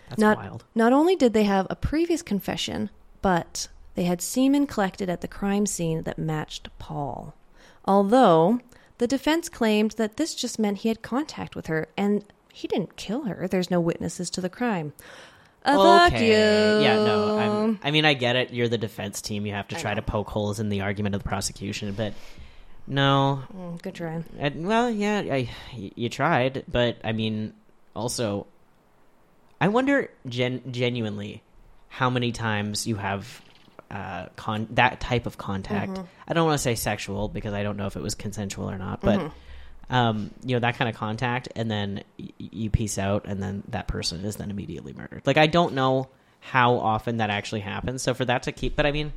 That's 0.09 0.19
not, 0.19 0.37
wild. 0.37 0.65
Not 0.75 0.93
only 0.93 1.15
did 1.15 1.33
they 1.33 1.43
have 1.43 1.67
a 1.69 1.75
previous 1.75 2.21
confession, 2.21 2.89
but 3.21 3.67
they 3.95 4.03
had 4.03 4.21
semen 4.21 4.67
collected 4.67 5.09
at 5.09 5.21
the 5.21 5.27
crime 5.27 5.65
scene 5.65 6.03
that 6.03 6.17
matched 6.17 6.69
Paul. 6.79 7.33
Although 7.85 8.59
the 8.97 9.07
defense 9.07 9.49
claimed 9.49 9.91
that 9.91 10.17
this 10.17 10.35
just 10.35 10.59
meant 10.59 10.79
he 10.79 10.89
had 10.89 11.01
contact 11.01 11.55
with 11.55 11.67
her 11.67 11.87
and 11.97 12.23
he 12.51 12.67
didn't 12.67 12.95
kill 12.95 13.23
her. 13.23 13.47
There's 13.47 13.71
no 13.71 13.81
witnesses 13.81 14.29
to 14.31 14.41
the 14.41 14.49
crime. 14.49 14.93
Uh, 15.65 16.09
you. 16.13 16.27
Yeah, 16.27 16.95
no. 16.95 17.37
I'm, 17.39 17.79
I 17.83 17.91
mean, 17.91 18.05
I 18.05 18.13
get 18.13 18.35
it. 18.35 18.51
You're 18.51 18.67
the 18.67 18.77
defense 18.77 19.21
team. 19.21 19.45
You 19.45 19.53
have 19.53 19.67
to 19.69 19.75
try 19.75 19.93
to 19.93 20.01
poke 20.01 20.29
holes 20.29 20.59
in 20.59 20.69
the 20.69 20.81
argument 20.81 21.15
of 21.15 21.23
the 21.23 21.29
prosecution, 21.29 21.93
but 21.93 22.13
no. 22.85 23.43
Mm, 23.55 23.81
Good 23.81 23.95
try. 23.95 24.23
Well, 24.55 24.89
yeah, 24.91 25.19
I, 25.19 25.49
you 25.73 26.09
tried, 26.09 26.65
but 26.69 26.97
I 27.03 27.13
mean, 27.13 27.53
also, 27.95 28.45
I 29.61 29.67
wonder 29.69 30.09
gen- 30.27 30.61
genuinely 30.71 31.41
how 31.87 32.09
many 32.09 32.31
times 32.31 32.85
you 32.87 32.95
have 32.95 33.41
uh, 33.91 34.27
con- 34.35 34.67
that 34.71 34.99
type 34.99 35.25
of 35.25 35.37
contact. 35.37 35.99
I 36.27 36.33
don't 36.33 36.45
want 36.47 36.57
to 36.57 36.63
say 36.63 36.75
sexual 36.75 37.27
because 37.29 37.53
I 37.53 37.63
don't 37.63 37.77
know 37.77 37.85
if 37.85 37.95
it 37.95 38.01
was 38.01 38.15
consensual 38.15 38.69
or 38.69 38.77
not, 38.77 39.01
but 39.01 39.31
um, 39.89 40.31
you 40.43 40.55
know 40.55 40.59
that 40.61 40.77
kind 40.77 40.89
of 40.89 40.95
contact, 40.95 41.49
and 41.55 41.69
then 41.69 42.03
y- 42.17 42.29
you 42.39 42.69
peace 42.69 42.97
out, 42.97 43.25
and 43.25 43.41
then 43.43 43.63
that 43.69 43.87
person 43.87 44.25
is 44.25 44.35
then 44.37 44.49
immediately 44.49 44.93
murdered. 44.93 45.21
Like 45.25 45.37
I 45.37 45.47
don't 45.47 45.73
know 45.75 46.09
how 46.39 46.75
often 46.75 47.17
that 47.17 47.29
actually 47.29 47.61
happens. 47.61 48.01
So 48.01 48.13
for 48.13 48.25
that 48.25 48.43
to 48.43 48.51
keep, 48.51 48.75
but 48.75 48.85
I 48.85 48.91
mean, 48.91 49.13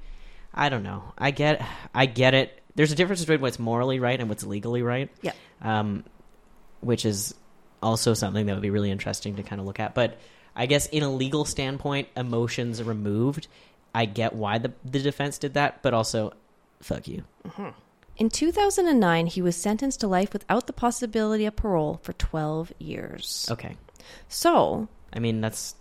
I 0.54 0.68
don't 0.68 0.82
know. 0.82 1.12
I 1.18 1.30
get, 1.30 1.64
I 1.94 2.06
get 2.06 2.34
it. 2.34 2.62
There's 2.74 2.92
a 2.92 2.94
difference 2.94 3.20
between 3.20 3.40
what's 3.40 3.58
morally 3.58 3.98
right 4.00 4.18
and 4.20 4.28
what's 4.28 4.44
legally 4.44 4.82
right 4.82 5.10
Yeah. 5.22 5.32
um, 5.62 6.04
which 6.80 7.04
is 7.06 7.34
also 7.82 8.14
something 8.14 8.46
that 8.46 8.54
would 8.54 8.62
be 8.62 8.70
really 8.70 8.90
interesting 8.90 9.36
to 9.36 9.42
kind 9.42 9.60
of 9.60 9.66
look 9.66 9.80
at. 9.80 9.94
But 9.94 10.18
I 10.54 10.66
guess 10.66 10.86
in 10.86 11.02
a 11.02 11.10
legal 11.12 11.44
standpoint, 11.44 12.08
emotions 12.16 12.82
removed, 12.82 13.48
I 13.94 14.04
get 14.06 14.34
why 14.34 14.58
the 14.58 14.72
the 14.84 14.98
defense 15.00 15.38
did 15.38 15.54
that, 15.54 15.82
but 15.82 15.94
also, 15.94 16.32
fuck 16.80 17.06
you. 17.08 17.24
Mm-hmm. 17.46 17.68
In 18.18 18.30
2009, 18.30 19.26
he 19.26 19.42
was 19.42 19.56
sentenced 19.56 20.00
to 20.00 20.08
life 20.08 20.32
without 20.32 20.66
the 20.66 20.72
possibility 20.72 21.44
of 21.44 21.54
parole 21.56 22.00
for 22.02 22.14
12 22.14 22.72
years. 22.78 23.46
Okay, 23.50 23.76
So, 24.28 24.88
I 25.12 25.18
mean 25.18 25.42
that's, 25.42 25.74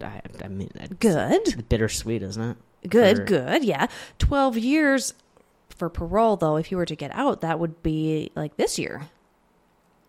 I, 0.00 0.20
I 0.44 0.46
mean 0.48 0.70
that's 0.74 0.92
good. 0.94 1.68
bittersweet, 1.68 2.22
isn't 2.22 2.42
it? 2.42 2.56
Good, 2.88 3.16
For- 3.16 3.24
good. 3.24 3.64
Yeah. 3.64 3.88
12 4.20 4.58
years 4.58 5.12
for 5.70 5.88
parole, 5.90 6.36
though, 6.36 6.56
if 6.56 6.70
you 6.70 6.76
were 6.76 6.86
to 6.86 6.94
get 6.96 7.10
out, 7.14 7.40
that 7.40 7.58
would 7.58 7.82
be 7.82 8.30
like 8.36 8.56
this 8.56 8.78
year. 8.78 9.02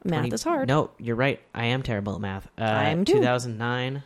Math 0.04 0.20
20 0.22 0.34
is 0.36 0.44
hard. 0.44 0.68
No, 0.68 0.92
you're 1.00 1.16
right. 1.16 1.40
I 1.54 1.66
am 1.66 1.84
terrible 1.84 2.16
at 2.16 2.22
math. 2.22 2.48
Uh, 2.58 2.64
I 2.64 2.90
am 2.90 3.04
too. 3.06 3.14
2009. 3.14 4.04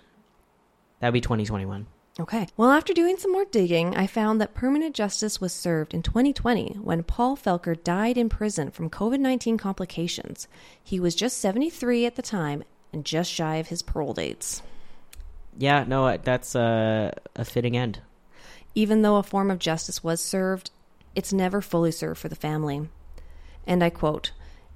That'd 0.99 1.13
be 1.13 1.21
2021. 1.21 1.87
Okay. 2.19 2.47
Well, 2.57 2.71
after 2.71 2.93
doing 2.93 3.17
some 3.17 3.31
more 3.31 3.45
digging, 3.45 3.95
I 3.95 4.05
found 4.05 4.41
that 4.41 4.53
permanent 4.53 4.95
justice 4.95 5.39
was 5.39 5.53
served 5.53 5.93
in 5.93 6.03
2020 6.03 6.77
when 6.81 7.03
Paul 7.03 7.37
Felker 7.37 7.81
died 7.81 8.17
in 8.17 8.29
prison 8.29 8.69
from 8.69 8.89
COVID 8.89 9.19
19 9.19 9.57
complications. 9.57 10.47
He 10.83 10.99
was 10.99 11.15
just 11.15 11.37
73 11.37 12.05
at 12.05 12.15
the 12.15 12.21
time 12.21 12.63
and 12.93 13.05
just 13.05 13.31
shy 13.31 13.55
of 13.55 13.67
his 13.67 13.81
parole 13.81 14.13
dates. 14.13 14.61
yeah, 15.57 15.85
no, 15.87 16.05
uh, 16.07 16.17
that's 16.21 16.55
uh, 16.55 17.11
a 17.35 17.45
fitting 17.45 17.77
end. 17.77 18.01
Even 18.75 19.01
though 19.01 19.15
a 19.17 19.23
form 19.23 19.49
of 19.49 19.59
justice 19.59 20.03
was 20.03 20.21
served, 20.21 20.71
it's 21.15 21.33
never 21.33 21.61
fully 21.61 21.91
served 21.91 22.19
for 22.19 22.29
the 22.29 22.35
family. 22.35 22.89
And 23.65 23.83
I 23.83 23.89
quote, 23.89 24.31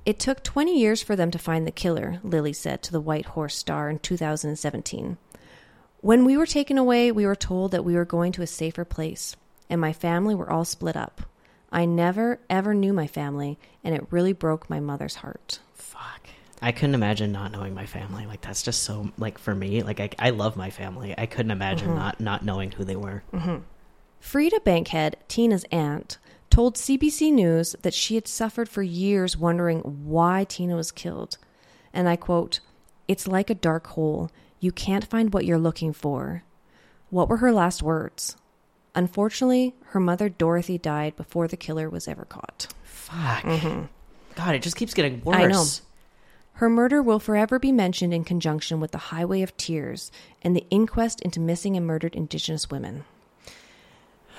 It 0.05 0.19
took 0.19 0.43
20 0.43 0.79
years 0.79 1.01
for 1.01 1.15
them 1.15 1.31
to 1.31 1.39
find 1.39 1.65
the 1.65 1.71
killer, 1.71 2.19
Lily 2.23 2.53
said 2.53 2.83
to 2.83 2.91
the 2.91 3.01
Whitehorse 3.01 3.55
Star 3.55 3.89
in 3.89 3.97
2017. 3.97 5.17
When 6.01 6.25
we 6.25 6.37
were 6.37 6.45
taken 6.45 6.77
away, 6.77 7.11
we 7.11 7.25
were 7.25 7.35
told 7.35 7.71
that 7.71 7.83
we 7.83 7.95
were 7.95 8.05
going 8.05 8.31
to 8.33 8.43
a 8.43 8.47
safer 8.47 8.85
place, 8.85 9.35
and 9.67 9.81
my 9.81 9.93
family 9.93 10.35
were 10.35 10.51
all 10.51 10.63
split 10.63 10.95
up. 10.95 11.23
I 11.71 11.85
never, 11.85 12.39
ever 12.51 12.75
knew 12.75 12.93
my 12.93 13.07
family, 13.07 13.57
and 13.83 13.95
it 13.95 14.05
really 14.11 14.31
broke 14.31 14.69
my 14.69 14.79
mother's 14.79 15.15
heart. 15.15 15.59
Fuck. 15.73 16.29
I 16.61 16.71
couldn't 16.71 16.93
imagine 16.93 17.31
not 17.31 17.51
knowing 17.51 17.73
my 17.73 17.87
family. 17.87 18.27
Like 18.27 18.41
that's 18.41 18.61
just 18.61 18.83
so 18.83 19.11
like 19.17 19.39
for 19.39 19.55
me. 19.55 19.81
Like 19.81 19.99
I, 19.99 20.11
I 20.19 20.29
love 20.29 20.55
my 20.55 20.69
family. 20.69 21.15
I 21.17 21.25
couldn't 21.25 21.51
imagine 21.51 21.89
mm-hmm. 21.89 21.97
not 21.97 22.19
not 22.19 22.45
knowing 22.45 22.71
who 22.71 22.83
they 22.83 22.95
were. 22.95 23.23
Mm-hmm. 23.33 23.57
Frida 24.19 24.59
Bankhead, 24.61 25.17
Tina's 25.27 25.65
aunt, 25.71 26.17
told 26.49 26.75
CBC 26.75 27.31
News 27.31 27.75
that 27.81 27.93
she 27.93 28.15
had 28.15 28.27
suffered 28.27 28.69
for 28.69 28.83
years 28.83 29.37
wondering 29.37 29.79
why 29.79 30.45
Tina 30.45 30.75
was 30.75 30.91
killed. 30.91 31.37
And 31.93 32.07
I 32.07 32.15
quote, 32.15 32.59
It's 33.07 33.27
like 33.27 33.49
a 33.49 33.55
dark 33.55 33.87
hole. 33.87 34.29
You 34.59 34.71
can't 34.71 35.05
find 35.05 35.33
what 35.33 35.45
you're 35.45 35.57
looking 35.57 35.93
for. 35.93 36.43
What 37.09 37.29
were 37.29 37.37
her 37.37 37.51
last 37.51 37.83
words? 37.83 38.35
Unfortunately, 38.93 39.75
her 39.87 39.99
mother 39.99 40.29
Dorothy 40.29 40.77
died 40.77 41.15
before 41.15 41.47
the 41.47 41.57
killer 41.57 41.89
was 41.89 42.07
ever 42.07 42.25
caught. 42.25 42.67
Fuck. 42.83 43.43
Mm-hmm. 43.43 43.85
God, 44.35 44.55
it 44.55 44.61
just 44.61 44.77
keeps 44.77 44.93
getting 44.93 45.21
worse. 45.23 45.35
I 45.35 45.47
know. 45.47 45.65
Her 46.53 46.69
murder 46.69 47.03
will 47.03 47.19
forever 47.19 47.59
be 47.59 47.73
mentioned 47.73 48.13
in 48.13 48.23
conjunction 48.23 48.79
with 48.79 48.91
the 48.91 48.97
Highway 48.97 49.41
of 49.41 49.57
Tears 49.57 50.09
and 50.41 50.55
the 50.55 50.65
inquest 50.69 51.21
into 51.21 51.41
missing 51.41 51.75
and 51.75 51.85
murdered 51.85 52.15
Indigenous 52.15 52.69
women. 52.69 53.03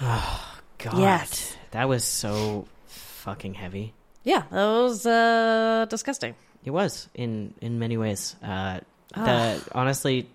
God. 0.78 0.98
Yes. 0.98 1.56
That 1.72 1.88
was 1.88 2.04
so 2.04 2.66
fucking 2.86 3.54
heavy. 3.54 3.92
Yeah, 4.24 4.42
that 4.50 4.66
was 4.66 5.06
uh, 5.06 5.86
disgusting. 5.88 6.34
It 6.64 6.70
was 6.70 7.08
in 7.14 7.54
in 7.60 7.78
many 7.78 7.96
ways. 7.96 8.34
Uh, 8.42 8.80
the 9.14 9.62
honestly, 9.72 10.28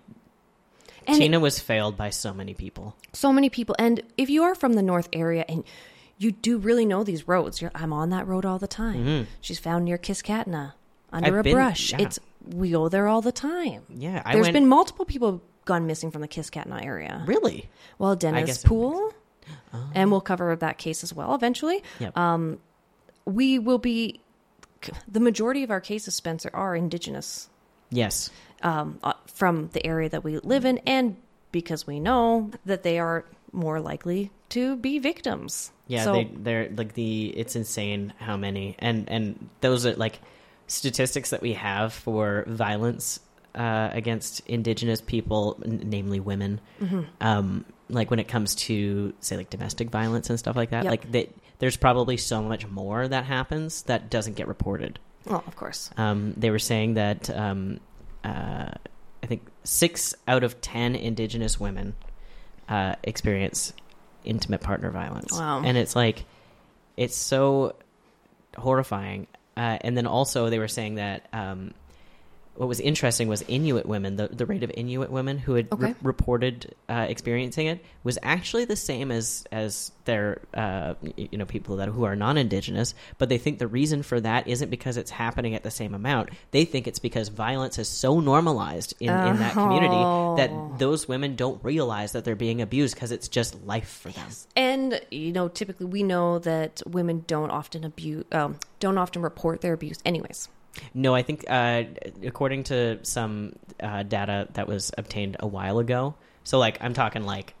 And 1.06 1.16
Tina 1.18 1.38
was 1.40 1.58
failed 1.60 1.96
by 1.96 2.10
so 2.10 2.32
many 2.32 2.54
people. 2.54 2.94
so 3.12 3.32
many 3.32 3.50
people 3.50 3.74
and 3.78 4.00
if 4.16 4.30
you 4.30 4.42
are 4.44 4.54
from 4.54 4.72
the 4.74 4.82
north 4.82 5.08
area 5.12 5.44
and 5.48 5.64
you 6.18 6.32
do 6.32 6.56
really 6.58 6.86
know 6.86 7.04
these 7.04 7.28
roads 7.28 7.60
you're, 7.60 7.70
i'm 7.74 7.92
on 7.92 8.08
that 8.10 8.26
road 8.26 8.46
all 8.46 8.58
the 8.58 8.66
time 8.68 9.26
she's 9.42 9.58
found 9.58 9.84
near 9.84 9.98
Kiskatinaw 9.98 10.72
under 11.12 11.28
Mm-hmm. 11.30 11.34
I've 11.34 11.34
a 11.34 11.42
been- 11.42 11.54
brush 11.54 11.92
yeah. 11.92 12.00
it's 12.02 12.18
we 12.46 12.70
go 12.70 12.88
there 12.88 13.06
all 13.06 13.20
the 13.20 13.32
time 13.32 13.82
Yeah, 13.90 14.22
I 14.24 14.32
There's 14.32 14.44
went- 14.46 14.54
been 14.54 14.66
multiple 14.68 15.04
people 15.04 15.42
gone 15.66 15.86
missing 15.86 16.10
from 16.10 16.22
the 16.22 16.28
Kiskatinaw 16.28 16.82
area 16.84 17.22
Really? 17.26 17.68
well 17.98 18.16
dennis 18.16 18.46
guess 18.46 18.62
pool 19.70 19.90
and 19.94 20.10
we'll 20.10 20.20
cover 20.20 20.54
that 20.56 20.78
case 20.78 21.02
as 21.02 21.12
well 21.12 21.34
eventually 21.34 21.82
Yep. 22.00 22.16
we 23.24 23.58
will 23.58 23.78
be 23.78 24.20
the 25.06 25.20
majority 25.20 25.62
of 25.62 25.70
our 25.70 25.80
cases 25.80 26.14
spencer 26.14 26.50
are 26.52 26.74
indigenous 26.74 27.48
yes. 27.90 28.30
um, 28.62 28.98
uh, 29.02 29.12
from 29.26 29.68
the 29.72 29.86
area 29.86 30.08
that 30.08 30.24
we 30.24 30.38
live 30.38 30.64
in, 30.64 30.78
and 30.78 31.16
because 31.52 31.86
we 31.86 32.00
know 32.00 32.50
that 32.64 32.82
they 32.82 32.98
are 32.98 33.24
more 33.52 33.80
likely 33.80 34.30
to 34.48 34.76
be 34.76 34.98
victims. 34.98 35.70
Yeah, 35.86 36.04
so 36.04 36.12
they, 36.14 36.24
they're 36.24 36.70
like 36.70 36.94
the. 36.94 37.26
It's 37.36 37.54
insane 37.54 38.12
how 38.18 38.36
many, 38.36 38.76
and 38.78 39.08
and 39.08 39.48
those 39.60 39.86
are 39.86 39.94
like 39.94 40.20
statistics 40.66 41.30
that 41.30 41.42
we 41.42 41.52
have 41.52 41.92
for 41.92 42.44
violence 42.46 43.20
uh, 43.54 43.90
against 43.92 44.40
Indigenous 44.46 45.00
people, 45.00 45.58
n- 45.64 45.82
namely 45.84 46.20
women. 46.20 46.60
Mm-hmm. 46.80 47.02
Um, 47.20 47.64
like 47.88 48.10
when 48.10 48.18
it 48.20 48.28
comes 48.28 48.54
to 48.54 49.12
say 49.20 49.36
like 49.36 49.50
domestic 49.50 49.90
violence 49.90 50.30
and 50.30 50.38
stuff 50.38 50.56
like 50.56 50.70
that, 50.70 50.84
Yep. 50.84 50.90
like 50.90 51.12
they, 51.12 51.28
there's 51.58 51.76
probably 51.76 52.16
so 52.16 52.42
much 52.42 52.66
more 52.66 53.06
that 53.06 53.24
happens 53.24 53.82
that 53.82 54.08
doesn't 54.10 54.34
get 54.34 54.48
reported. 54.48 54.98
well, 55.26 55.44
of 55.46 55.54
course, 55.56 55.90
Um, 55.96 56.32
they 56.36 56.50
were 56.50 56.58
saying 56.58 56.94
that 56.94 57.28
um, 57.30 57.78
uh, 58.24 58.70
I 59.22 59.26
think 59.26 59.42
six 59.64 60.14
out 60.26 60.42
of 60.42 60.60
ten 60.60 60.94
Indigenous 60.96 61.60
women 61.60 61.94
uh, 62.68 62.94
experience 63.04 63.72
intimate 64.24 64.60
partner 64.62 64.90
violence. 64.90 65.32
Wow. 65.32 65.62
And 65.64 65.76
it's 65.76 65.94
like, 65.94 66.24
it's 66.96 67.16
so 67.16 67.74
horrifying. 68.56 69.26
Uh, 69.56 69.78
and 69.82 69.96
then 69.96 70.06
also, 70.06 70.48
they 70.48 70.58
were 70.58 70.68
saying 70.68 70.94
that 70.96 71.26
um, 71.32 71.74
what 72.54 72.68
was 72.68 72.80
interesting 72.80 73.28
was 73.28 73.42
Inuit 73.48 73.86
women, 73.86 74.16
the, 74.16 74.28
the 74.28 74.44
rate 74.44 74.62
of 74.62 74.70
Inuit 74.74 75.10
women 75.10 75.38
who 75.38 75.54
had 75.54 75.68
re- 75.80 75.94
reported 76.02 76.74
uh, 76.88 77.06
experiencing 77.08 77.66
it 77.66 77.82
was 78.04 78.18
actually 78.22 78.66
the 78.66 78.76
same 78.76 79.10
as 79.10 79.44
as 79.50 79.90
their 80.04 80.42
uh, 80.52 80.94
you 81.16 81.38
know 81.38 81.46
people 81.46 81.76
that 81.76 81.88
who 81.88 82.04
are 82.04 82.14
non-indigenous. 82.14 82.94
But 83.16 83.30
they 83.30 83.38
think 83.38 83.58
the 83.58 83.66
reason 83.66 84.02
for 84.02 84.20
that 84.20 84.48
isn't 84.48 84.68
because 84.68 84.98
it's 84.98 85.10
happening 85.10 85.54
at 85.54 85.62
the 85.62 85.70
same 85.70 85.94
amount. 85.94 86.30
They 86.50 86.64
think 86.66 86.86
it's 86.86 86.98
because 86.98 87.28
violence 87.28 87.78
is 87.78 87.88
so 87.88 88.20
normalized 88.20 88.94
in, 89.00 89.08
in 89.08 89.38
that 89.38 89.54
community 89.54 90.42
that 90.42 90.78
those 90.78 91.08
women 91.08 91.36
don't 91.36 91.62
realize 91.64 92.12
that 92.12 92.24
they're 92.24 92.36
being 92.36 92.60
abused 92.60 92.94
because 92.94 93.12
it's 93.12 93.28
just 93.28 93.64
life 93.64 93.88
for 93.88 94.10
them. 94.10 94.28
and 94.56 95.00
you 95.10 95.32
know, 95.32 95.48
typically 95.48 95.86
we 95.86 96.02
know 96.02 96.38
that 96.40 96.82
women 96.86 97.24
don't 97.26 97.50
often 97.50 97.84
abuse, 97.84 98.24
um, 98.32 98.58
don't 98.78 98.98
often 98.98 99.22
report 99.22 99.62
their 99.62 99.72
abuse, 99.72 99.98
anyways. 100.04 100.48
No, 100.94 101.14
I 101.14 101.22
think 101.22 101.44
uh, 101.48 101.84
according 102.24 102.64
to 102.64 102.98
some 103.04 103.54
uh, 103.80 104.02
data 104.04 104.48
that 104.54 104.66
was 104.66 104.90
obtained 104.96 105.36
a 105.40 105.46
while 105.46 105.78
ago, 105.78 106.14
so 106.44 106.58
like 106.58 106.78
I'm 106.80 106.94
talking 106.94 107.24
like 107.24 107.54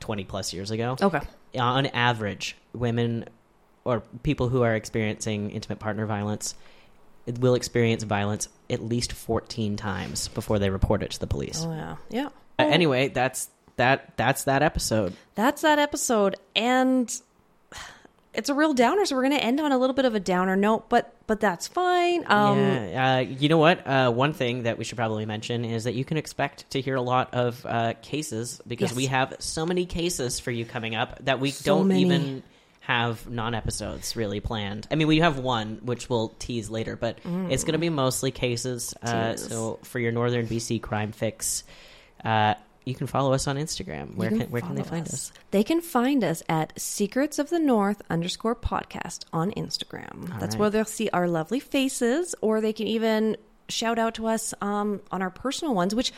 20 0.00 0.24
plus 0.24 0.52
years 0.52 0.70
ago. 0.70 0.96
Okay, 1.00 1.20
On 1.58 1.86
average, 1.86 2.56
women 2.72 3.26
or 3.84 4.02
people 4.22 4.48
who 4.48 4.62
are 4.62 4.74
experiencing 4.74 5.50
intimate 5.50 5.78
partner 5.78 6.04
violence 6.06 6.54
will 7.40 7.54
experience 7.54 8.02
violence 8.02 8.48
at 8.70 8.82
least 8.82 9.12
14 9.12 9.76
times 9.76 10.28
before 10.28 10.58
they 10.58 10.70
report 10.70 11.02
it 11.02 11.10
to 11.12 11.20
the 11.20 11.26
police. 11.26 11.62
oh 11.64 11.72
yeah, 11.72 11.96
yeah. 12.10 12.28
Uh, 12.58 12.68
anyway, 12.68 13.08
that's 13.08 13.48
that 13.76 14.16
that's 14.16 14.44
that 14.44 14.62
episode. 14.62 15.14
That's 15.36 15.62
that 15.62 15.78
episode, 15.78 16.36
and 16.56 17.08
it's 18.38 18.48
a 18.48 18.54
real 18.54 18.72
downer. 18.72 19.04
So 19.04 19.14
we're 19.16 19.22
going 19.28 19.36
to 19.36 19.44
end 19.44 19.60
on 19.60 19.72
a 19.72 19.76
little 19.78 19.94
bit 19.94 20.04
of 20.06 20.14
a 20.14 20.20
downer 20.20 20.56
note, 20.56 20.88
but 20.88 21.14
but 21.26 21.40
that's 21.40 21.68
fine. 21.68 22.24
Um, 22.26 22.58
yeah, 22.58 23.16
uh, 23.16 23.18
you 23.20 23.48
know 23.50 23.58
what? 23.58 23.86
Uh, 23.86 24.10
one 24.10 24.32
thing 24.32 24.62
that 24.62 24.78
we 24.78 24.84
should 24.84 24.96
probably 24.96 25.26
mention 25.26 25.64
is 25.66 25.84
that 25.84 25.92
you 25.94 26.04
can 26.04 26.16
expect 26.16 26.70
to 26.70 26.80
hear 26.80 26.94
a 26.94 27.02
lot 27.02 27.34
of 27.34 27.66
uh, 27.66 27.92
cases 28.00 28.62
because 28.66 28.90
Yes. 28.92 28.96
we 28.96 29.06
have 29.06 29.34
so 29.40 29.66
many 29.66 29.84
cases 29.84 30.40
for 30.40 30.50
you 30.50 30.64
coming 30.64 30.94
up 30.94 31.18
that 31.24 31.38
we 31.40 31.50
So 31.50 31.64
don't 31.76 31.88
many. 31.88 32.00
even 32.02 32.42
have 32.80 33.28
non-episodes 33.28 34.16
really 34.16 34.40
planned. 34.40 34.86
I 34.90 34.94
mean, 34.94 35.08
we 35.08 35.18
have 35.18 35.38
one 35.38 35.80
which 35.82 36.08
we'll 36.08 36.30
tease 36.38 36.70
later, 36.70 36.96
but 36.96 37.18
it's 37.50 37.64
going 37.64 37.74
to 37.74 37.78
be 37.78 37.90
mostly 37.90 38.30
cases. 38.30 38.94
Uh, 39.02 39.08
Mm. 39.34 39.38
So 39.38 39.78
for 39.82 39.98
your 39.98 40.12
Northern 40.12 40.46
BC 40.46 40.80
crime 40.80 41.12
fix, 41.12 41.64
uh, 42.24 42.54
you 42.84 42.94
can 42.94 43.06
follow 43.06 43.32
us 43.32 43.46
on 43.46 43.56
Instagram. 43.56 44.14
Where 44.16 44.30
You 44.32 44.38
can, 44.38 44.50
where 44.50 44.62
can 44.62 44.74
they 44.74 44.82
find 44.82 45.06
us? 45.06 45.32
They 45.50 45.62
can 45.62 45.80
find 45.80 46.24
us 46.24 46.42
at 46.48 46.78
Secrets 46.80 47.38
of 47.38 47.50
the 47.50 47.58
North 47.58 48.00
underscore 48.08 48.54
podcast 48.56 49.24
on 49.32 49.50
Instagram. 49.52 50.38
That's 50.40 50.54
right. 50.54 50.60
where 50.60 50.70
they'll 50.70 50.84
see 50.84 51.10
our 51.12 51.28
lovely 51.28 51.60
faces, 51.60 52.34
or 52.40 52.60
they 52.60 52.72
can 52.72 52.86
even 52.86 53.36
shout 53.68 53.98
out 53.98 54.14
to 54.14 54.26
us 54.26 54.54
um, 54.62 55.00
on 55.12 55.20
our 55.22 55.30
personal 55.30 55.74
ones, 55.74 55.94
which 55.94 56.12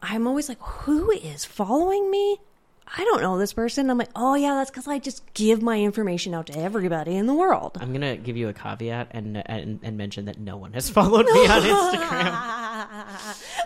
I'm 0.00 0.26
always 0.26 0.48
like, 0.48 0.60
who 0.60 1.10
is 1.10 1.44
following 1.44 2.10
me? 2.10 2.38
I 2.86 3.02
don't 3.04 3.22
know 3.22 3.38
this 3.38 3.54
person. 3.54 3.88
I'm 3.90 3.96
like, 3.98 4.10
oh 4.14 4.34
yeah, 4.34 4.54
that's 4.54 4.70
because 4.70 4.86
I 4.86 4.98
just 4.98 5.32
give 5.32 5.62
my 5.62 5.80
information 5.80 6.34
out 6.34 6.46
to 6.48 6.58
everybody 6.58 7.16
in 7.16 7.26
the 7.26 7.34
world. 7.34 7.78
I'm 7.80 7.92
gonna 7.92 8.16
give 8.16 8.36
you 8.36 8.48
a 8.48 8.52
caveat 8.52 9.08
and 9.12 9.42
and, 9.46 9.80
and 9.82 9.96
mention 9.96 10.26
that 10.26 10.38
no 10.38 10.56
one 10.58 10.74
has 10.74 10.90
followed 10.98 11.24
me 11.26 11.46
on 11.46 11.62
Instagram. 11.62 12.63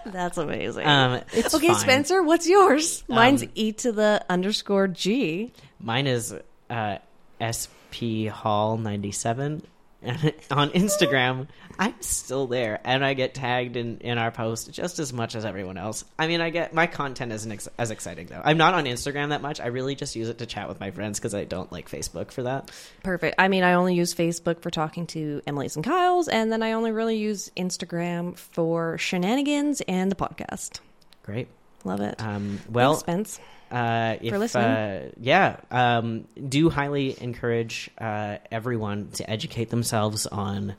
That's 0.06 0.38
amazing. 0.38 0.86
Um, 0.86 1.20
it's 1.32 1.54
okay, 1.54 1.68
fine. 1.68 1.76
Spencer, 1.76 2.22
what's 2.22 2.48
yours? 2.48 3.04
Um, 3.08 3.16
Mine's 3.16 3.44
E 3.54 3.72
to 3.72 3.92
the 3.92 4.24
underscore 4.28 4.88
G. 4.88 5.52
Mine 5.80 6.06
is 6.06 6.34
uh, 6.70 6.98
SP 7.40 8.28
Hall 8.28 8.76
97 8.76 9.62
and 10.02 10.32
on 10.50 10.70
Instagram, 10.70 11.48
I'm 11.78 11.94
still 12.00 12.46
there, 12.46 12.80
and 12.84 13.04
I 13.04 13.14
get 13.14 13.34
tagged 13.34 13.76
in 13.76 13.98
in 13.98 14.18
our 14.18 14.30
post 14.30 14.70
just 14.72 14.98
as 14.98 15.12
much 15.12 15.34
as 15.34 15.44
everyone 15.44 15.76
else. 15.76 16.04
I 16.18 16.26
mean, 16.26 16.40
I 16.40 16.50
get 16.50 16.72
my 16.72 16.86
content 16.86 17.32
isn't 17.32 17.50
ex- 17.50 17.68
as 17.78 17.90
exciting 17.90 18.26
though. 18.26 18.40
I'm 18.44 18.58
not 18.58 18.74
on 18.74 18.84
Instagram 18.84 19.30
that 19.30 19.42
much. 19.42 19.60
I 19.60 19.66
really 19.66 19.94
just 19.94 20.16
use 20.16 20.28
it 20.28 20.38
to 20.38 20.46
chat 20.46 20.68
with 20.68 20.80
my 20.80 20.90
friends 20.90 21.18
because 21.18 21.34
I 21.34 21.44
don't 21.44 21.70
like 21.72 21.90
Facebook 21.90 22.30
for 22.30 22.44
that. 22.44 22.70
Perfect. 23.02 23.36
I 23.38 23.48
mean, 23.48 23.64
I 23.64 23.74
only 23.74 23.94
use 23.94 24.14
Facebook 24.14 24.60
for 24.60 24.70
talking 24.70 25.06
to 25.08 25.42
Emily's 25.46 25.76
and 25.76 25.84
Kyle's, 25.84 26.28
and 26.28 26.50
then 26.52 26.62
I 26.62 26.72
only 26.72 26.92
really 26.92 27.16
use 27.16 27.50
Instagram 27.56 28.36
for 28.36 28.98
shenanigans 28.98 29.80
and 29.82 30.10
the 30.10 30.16
podcast. 30.16 30.80
Great, 31.22 31.48
love 31.84 32.00
it. 32.00 32.20
Um, 32.20 32.60
well, 32.70 32.94
Thanks, 32.94 33.32
Spence 33.34 33.40
uh, 33.70 34.16
if, 34.20 34.32
listening. 34.34 34.64
Uh, 34.64 35.10
yeah, 35.20 35.56
um, 35.70 36.24
do 36.48 36.70
highly 36.70 37.16
encourage 37.20 37.90
uh, 37.98 38.38
everyone 38.50 39.08
to 39.14 39.28
educate 39.28 39.70
themselves 39.70 40.26
on 40.26 40.74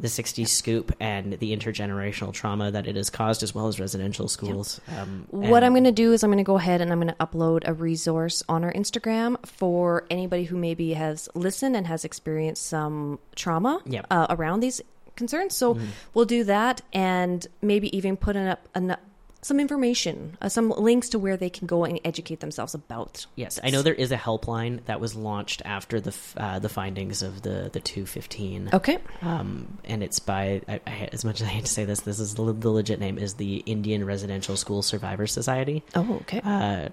the 0.00 0.08
60s 0.08 0.46
scoop 0.48 0.94
and 1.00 1.32
the 1.40 1.56
intergenerational 1.56 2.32
trauma 2.32 2.70
that 2.70 2.86
it 2.86 2.94
has 2.94 3.10
caused, 3.10 3.42
as 3.42 3.52
well 3.52 3.66
as 3.66 3.80
residential 3.80 4.28
schools. 4.28 4.80
Um, 4.96 5.26
What 5.30 5.64
I'm 5.64 5.72
going 5.72 5.82
to 5.84 5.90
do 5.92 6.12
is 6.12 6.22
I'm 6.22 6.30
going 6.30 6.38
to 6.38 6.44
go 6.44 6.56
ahead 6.56 6.80
and 6.80 6.92
I'm 6.92 7.00
going 7.00 7.12
to 7.12 7.26
upload 7.26 7.66
a 7.66 7.74
resource 7.74 8.44
on 8.48 8.62
our 8.62 8.72
Instagram 8.72 9.44
for 9.44 10.04
anybody 10.08 10.44
who 10.44 10.56
maybe 10.56 10.92
has 10.94 11.28
listened 11.34 11.74
and 11.74 11.84
has 11.88 12.04
experienced 12.04 12.64
some 12.64 13.18
trauma 13.34 13.80
Yep. 13.86 14.06
uh, 14.08 14.26
around 14.30 14.60
these 14.60 14.80
concerns. 15.16 15.56
So 15.56 15.76
we'll 16.14 16.26
do 16.26 16.44
that 16.44 16.80
and 16.92 17.44
maybe 17.60 17.94
even 17.96 18.16
put 18.16 18.36
in 18.36 18.46
up 18.46 18.68
an, 18.76 18.96
some 19.48 19.58
information, 19.58 20.36
uh, 20.40 20.48
some 20.48 20.70
links 20.70 21.08
to 21.08 21.18
where 21.18 21.36
they 21.36 21.50
can 21.50 21.66
go 21.66 21.84
and 21.84 21.98
educate 22.04 22.40
themselves 22.40 22.74
about. 22.74 23.26
Yes, 23.34 23.58
I 23.64 23.70
know 23.70 23.82
there 23.82 23.94
is 23.94 24.12
a 24.12 24.16
helpline 24.16 24.84
that 24.84 25.00
was 25.00 25.16
launched 25.16 25.62
after 25.64 26.00
the 26.00 26.10
f- 26.10 26.34
uh, 26.36 26.58
the 26.58 26.68
findings 26.68 27.22
of 27.22 27.42
the 27.42 27.70
the 27.72 27.80
215. 27.80 28.70
Okay. 28.74 28.98
Um, 29.22 29.78
and 29.84 30.02
it's 30.02 30.20
by 30.20 30.60
I, 30.68 30.80
I, 30.86 31.08
as 31.12 31.24
much 31.24 31.40
as 31.40 31.46
I 31.48 31.50
hate 31.50 31.64
to 31.64 31.72
say 31.72 31.84
this, 31.84 32.00
this 32.00 32.20
is 32.20 32.34
the, 32.34 32.52
the 32.52 32.70
legit 32.70 33.00
name 33.00 33.18
is 33.18 33.34
the 33.34 33.56
Indian 33.66 34.04
Residential 34.04 34.56
School 34.56 34.82
Survivor 34.82 35.26
Society. 35.26 35.82
Oh, 35.94 36.18
okay. 36.22 36.40
Uh, 36.44 36.90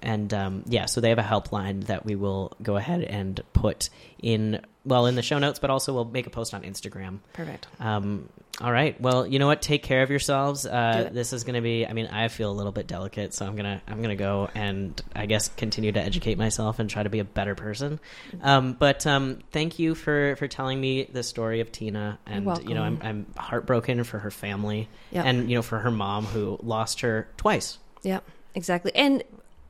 and 0.00 0.32
um, 0.32 0.62
yeah, 0.66 0.86
so 0.86 1.00
they 1.00 1.08
have 1.08 1.18
a 1.18 1.22
helpline 1.22 1.86
that 1.86 2.04
we 2.04 2.14
will 2.14 2.52
go 2.62 2.76
ahead 2.76 3.02
and 3.02 3.40
put 3.52 3.88
in 4.22 4.60
well 4.88 5.06
in 5.06 5.14
the 5.14 5.22
show 5.22 5.38
notes, 5.38 5.58
but 5.58 5.70
also 5.70 5.92
we'll 5.94 6.04
make 6.04 6.26
a 6.26 6.30
post 6.30 6.54
on 6.54 6.62
Instagram. 6.62 7.18
Perfect. 7.34 7.66
Um, 7.78 8.28
all 8.60 8.72
right. 8.72 9.00
Well, 9.00 9.24
you 9.24 9.38
know 9.38 9.46
what? 9.46 9.62
Take 9.62 9.84
care 9.84 10.02
of 10.02 10.10
yourselves. 10.10 10.66
Uh, 10.66 11.10
this 11.12 11.32
is 11.32 11.44
going 11.44 11.54
to 11.54 11.60
be. 11.60 11.86
I 11.86 11.92
mean, 11.92 12.06
I 12.08 12.26
feel 12.26 12.50
a 12.50 12.56
little 12.56 12.72
bit 12.72 12.88
delicate, 12.88 13.32
so 13.32 13.46
I'm 13.46 13.54
gonna 13.54 13.80
I'm 13.86 14.02
gonna 14.02 14.16
go 14.16 14.48
and 14.54 15.00
I 15.14 15.26
guess 15.26 15.48
continue 15.48 15.92
to 15.92 16.00
educate 16.00 16.38
myself 16.38 16.80
and 16.80 16.90
try 16.90 17.04
to 17.04 17.08
be 17.10 17.20
a 17.20 17.24
better 17.24 17.54
person. 17.54 18.00
Um, 18.42 18.72
but 18.72 19.06
um, 19.06 19.38
thank 19.52 19.78
you 19.78 19.94
for 19.94 20.34
for 20.36 20.48
telling 20.48 20.80
me 20.80 21.04
the 21.04 21.22
story 21.22 21.60
of 21.60 21.70
Tina, 21.70 22.18
and 22.26 22.46
you 22.68 22.74
know, 22.74 22.82
I'm. 22.82 22.98
I'm 23.00 23.26
heartbroken 23.36 24.02
for 24.04 24.18
her 24.18 24.30
family, 24.30 24.88
Yeah. 25.12 25.22
and 25.22 25.48
you 25.48 25.56
know, 25.56 25.62
for 25.62 25.78
her 25.78 25.90
mom 25.90 26.24
who 26.24 26.58
lost 26.62 27.02
her 27.02 27.28
twice. 27.36 27.78
Yeah, 28.02 28.20
exactly. 28.56 28.90
And 28.94 29.22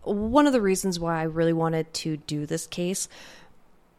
one 0.02 0.46
of 0.46 0.52
the 0.54 0.60
reasons 0.60 0.98
why 0.98 1.20
I 1.20 1.24
really 1.24 1.52
wanted 1.52 1.92
to 1.94 2.16
do 2.16 2.46
this 2.46 2.66
case 2.66 3.08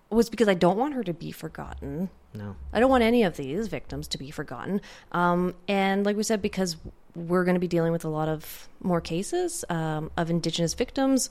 was 0.10 0.30
because 0.30 0.48
I 0.48 0.54
don't 0.56 0.78
want 0.78 0.94
her 0.96 1.04
to 1.04 1.14
be 1.14 1.32
forgotten. 1.32 2.10
No. 2.34 2.56
I 2.74 2.80
don't 2.80 2.90
want 2.90 3.04
any 3.04 3.24
of 3.24 3.38
these 3.38 3.68
victims 3.68 4.08
to 4.10 4.18
be 4.18 4.32
forgotten. 4.32 4.82
Um, 5.12 5.54
and 5.68 6.06
like 6.06 6.16
we 6.18 6.24
said, 6.24 6.42
because 6.42 6.78
we're 7.16 7.44
going 7.44 7.56
to 7.56 7.60
be 7.60 7.68
dealing 7.68 7.92
with 7.92 8.06
a 8.06 8.10
lot 8.10 8.28
of 8.30 8.68
more 8.82 9.02
cases 9.02 9.66
um, 9.70 10.12
of 10.18 10.30
Indigenous 10.30 10.74
victims, 10.74 11.30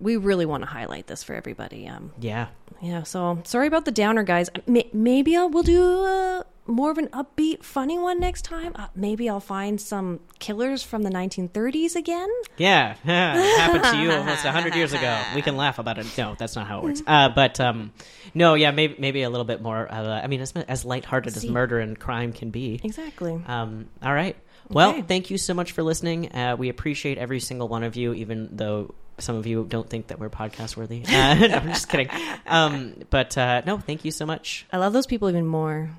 we 0.00 0.16
really 0.16 0.46
want 0.46 0.62
to 0.62 0.68
highlight 0.68 1.06
this 1.08 1.22
for 1.24 1.34
everybody. 1.34 1.88
Um, 1.88 2.12
Yeah. 2.20 2.48
yeah, 2.80 3.02
so 3.02 3.40
sorry 3.44 3.66
about 3.66 3.84
the 3.84 3.90
downer, 3.92 4.22
guys. 4.22 4.48
May- 4.66 4.90
Maybe 4.92 5.36
I'll, 5.36 5.48
we'll 5.50 5.62
do 5.64 6.04
uh, 6.04 6.42
more 6.68 6.90
of 6.90 6.98
an 6.98 7.08
upbeat, 7.08 7.62
funny 7.64 7.98
one 7.98 8.20
next 8.20 8.42
time. 8.42 8.72
Uh, 8.76 8.86
maybe 8.94 9.28
I'll 9.28 9.40
find 9.40 9.80
some 9.80 10.20
killers 10.38 10.82
from 10.82 11.02
the 11.02 11.10
1930s 11.10 11.96
again. 11.96 12.28
Yeah, 12.56 12.94
happened 13.04 13.84
to 13.84 13.96
you 14.00 14.12
almost 14.12 14.44
hundred 14.44 14.74
years 14.74 14.92
ago. 14.92 15.20
We 15.34 15.42
can 15.42 15.56
laugh 15.56 15.78
about 15.78 15.98
it. 15.98 16.06
No, 16.16 16.36
that's 16.38 16.54
not 16.54 16.66
how 16.66 16.78
it 16.78 16.84
works. 16.84 17.02
Uh, 17.06 17.28
but 17.30 17.58
um, 17.60 17.92
no, 18.34 18.54
yeah, 18.54 18.70
maybe 18.70 18.94
maybe 18.98 19.22
a 19.22 19.30
little 19.30 19.44
bit 19.46 19.60
more. 19.62 19.86
Of 19.86 20.06
a, 20.06 20.10
I 20.22 20.26
mean, 20.26 20.40
as 20.40 20.52
as 20.52 20.84
lighthearted 20.84 21.36
as 21.36 21.46
murder 21.46 21.78
and 21.80 21.98
crime 21.98 22.32
can 22.32 22.50
be. 22.50 22.80
Exactly. 22.84 23.40
Um, 23.46 23.88
all 24.02 24.14
right. 24.14 24.36
Well, 24.70 24.90
Okay. 24.90 25.02
thank 25.02 25.30
you 25.30 25.38
so 25.38 25.54
much 25.54 25.72
for 25.72 25.82
listening. 25.82 26.30
Uh, 26.32 26.54
we 26.58 26.68
appreciate 26.68 27.16
every 27.16 27.40
single 27.40 27.68
one 27.68 27.84
of 27.84 27.96
you, 27.96 28.12
even 28.12 28.50
though 28.54 28.94
some 29.16 29.34
of 29.36 29.46
you 29.46 29.64
don't 29.68 29.88
think 29.88 30.08
that 30.08 30.18
we're 30.20 30.28
podcast 30.28 30.76
worthy. 30.76 31.02
Uh, 31.06 31.34
no, 31.34 31.46
I'm 31.56 31.68
just 31.68 31.88
kidding. 31.88 32.08
Um, 32.46 32.94
but 33.10 33.36
uh, 33.36 33.60
no, 33.66 33.78
thank 33.78 34.04
you 34.06 34.10
so 34.10 34.24
much. 34.24 34.66
I 34.72 34.78
love 34.78 34.92
those 34.94 35.06
people 35.06 35.28
even 35.28 35.46
more. 35.46 35.90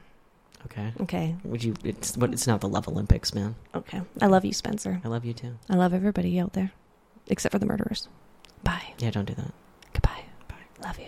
Okay. 0.65 0.93
Okay. 1.01 1.35
Would 1.43 1.63
you? 1.63 1.73
It's 1.83 2.17
what? 2.17 2.31
It's 2.31 2.47
not 2.47 2.61
the 2.61 2.67
Love 2.67 2.87
Olympics, 2.87 3.33
man. 3.33 3.55
Okay. 3.73 4.01
I 4.21 4.27
love 4.27 4.43
you, 4.45 4.53
Spencer. 4.53 5.01
I 5.03 5.07
love 5.07 5.25
you 5.25 5.33
too. 5.33 5.57
I 5.69 5.75
love 5.75 5.93
everybody 5.93 6.39
out 6.39 6.53
there, 6.53 6.71
except 7.27 7.51
for 7.53 7.59
the 7.59 7.65
murderers. 7.65 8.07
Bye. 8.63 8.93
Yeah, 8.99 9.11
don't 9.11 9.25
do 9.25 9.33
that. 9.35 9.53
Goodbye. 9.93 10.23
Bye. 10.47 10.55
Love 10.83 10.99
you. 10.99 11.07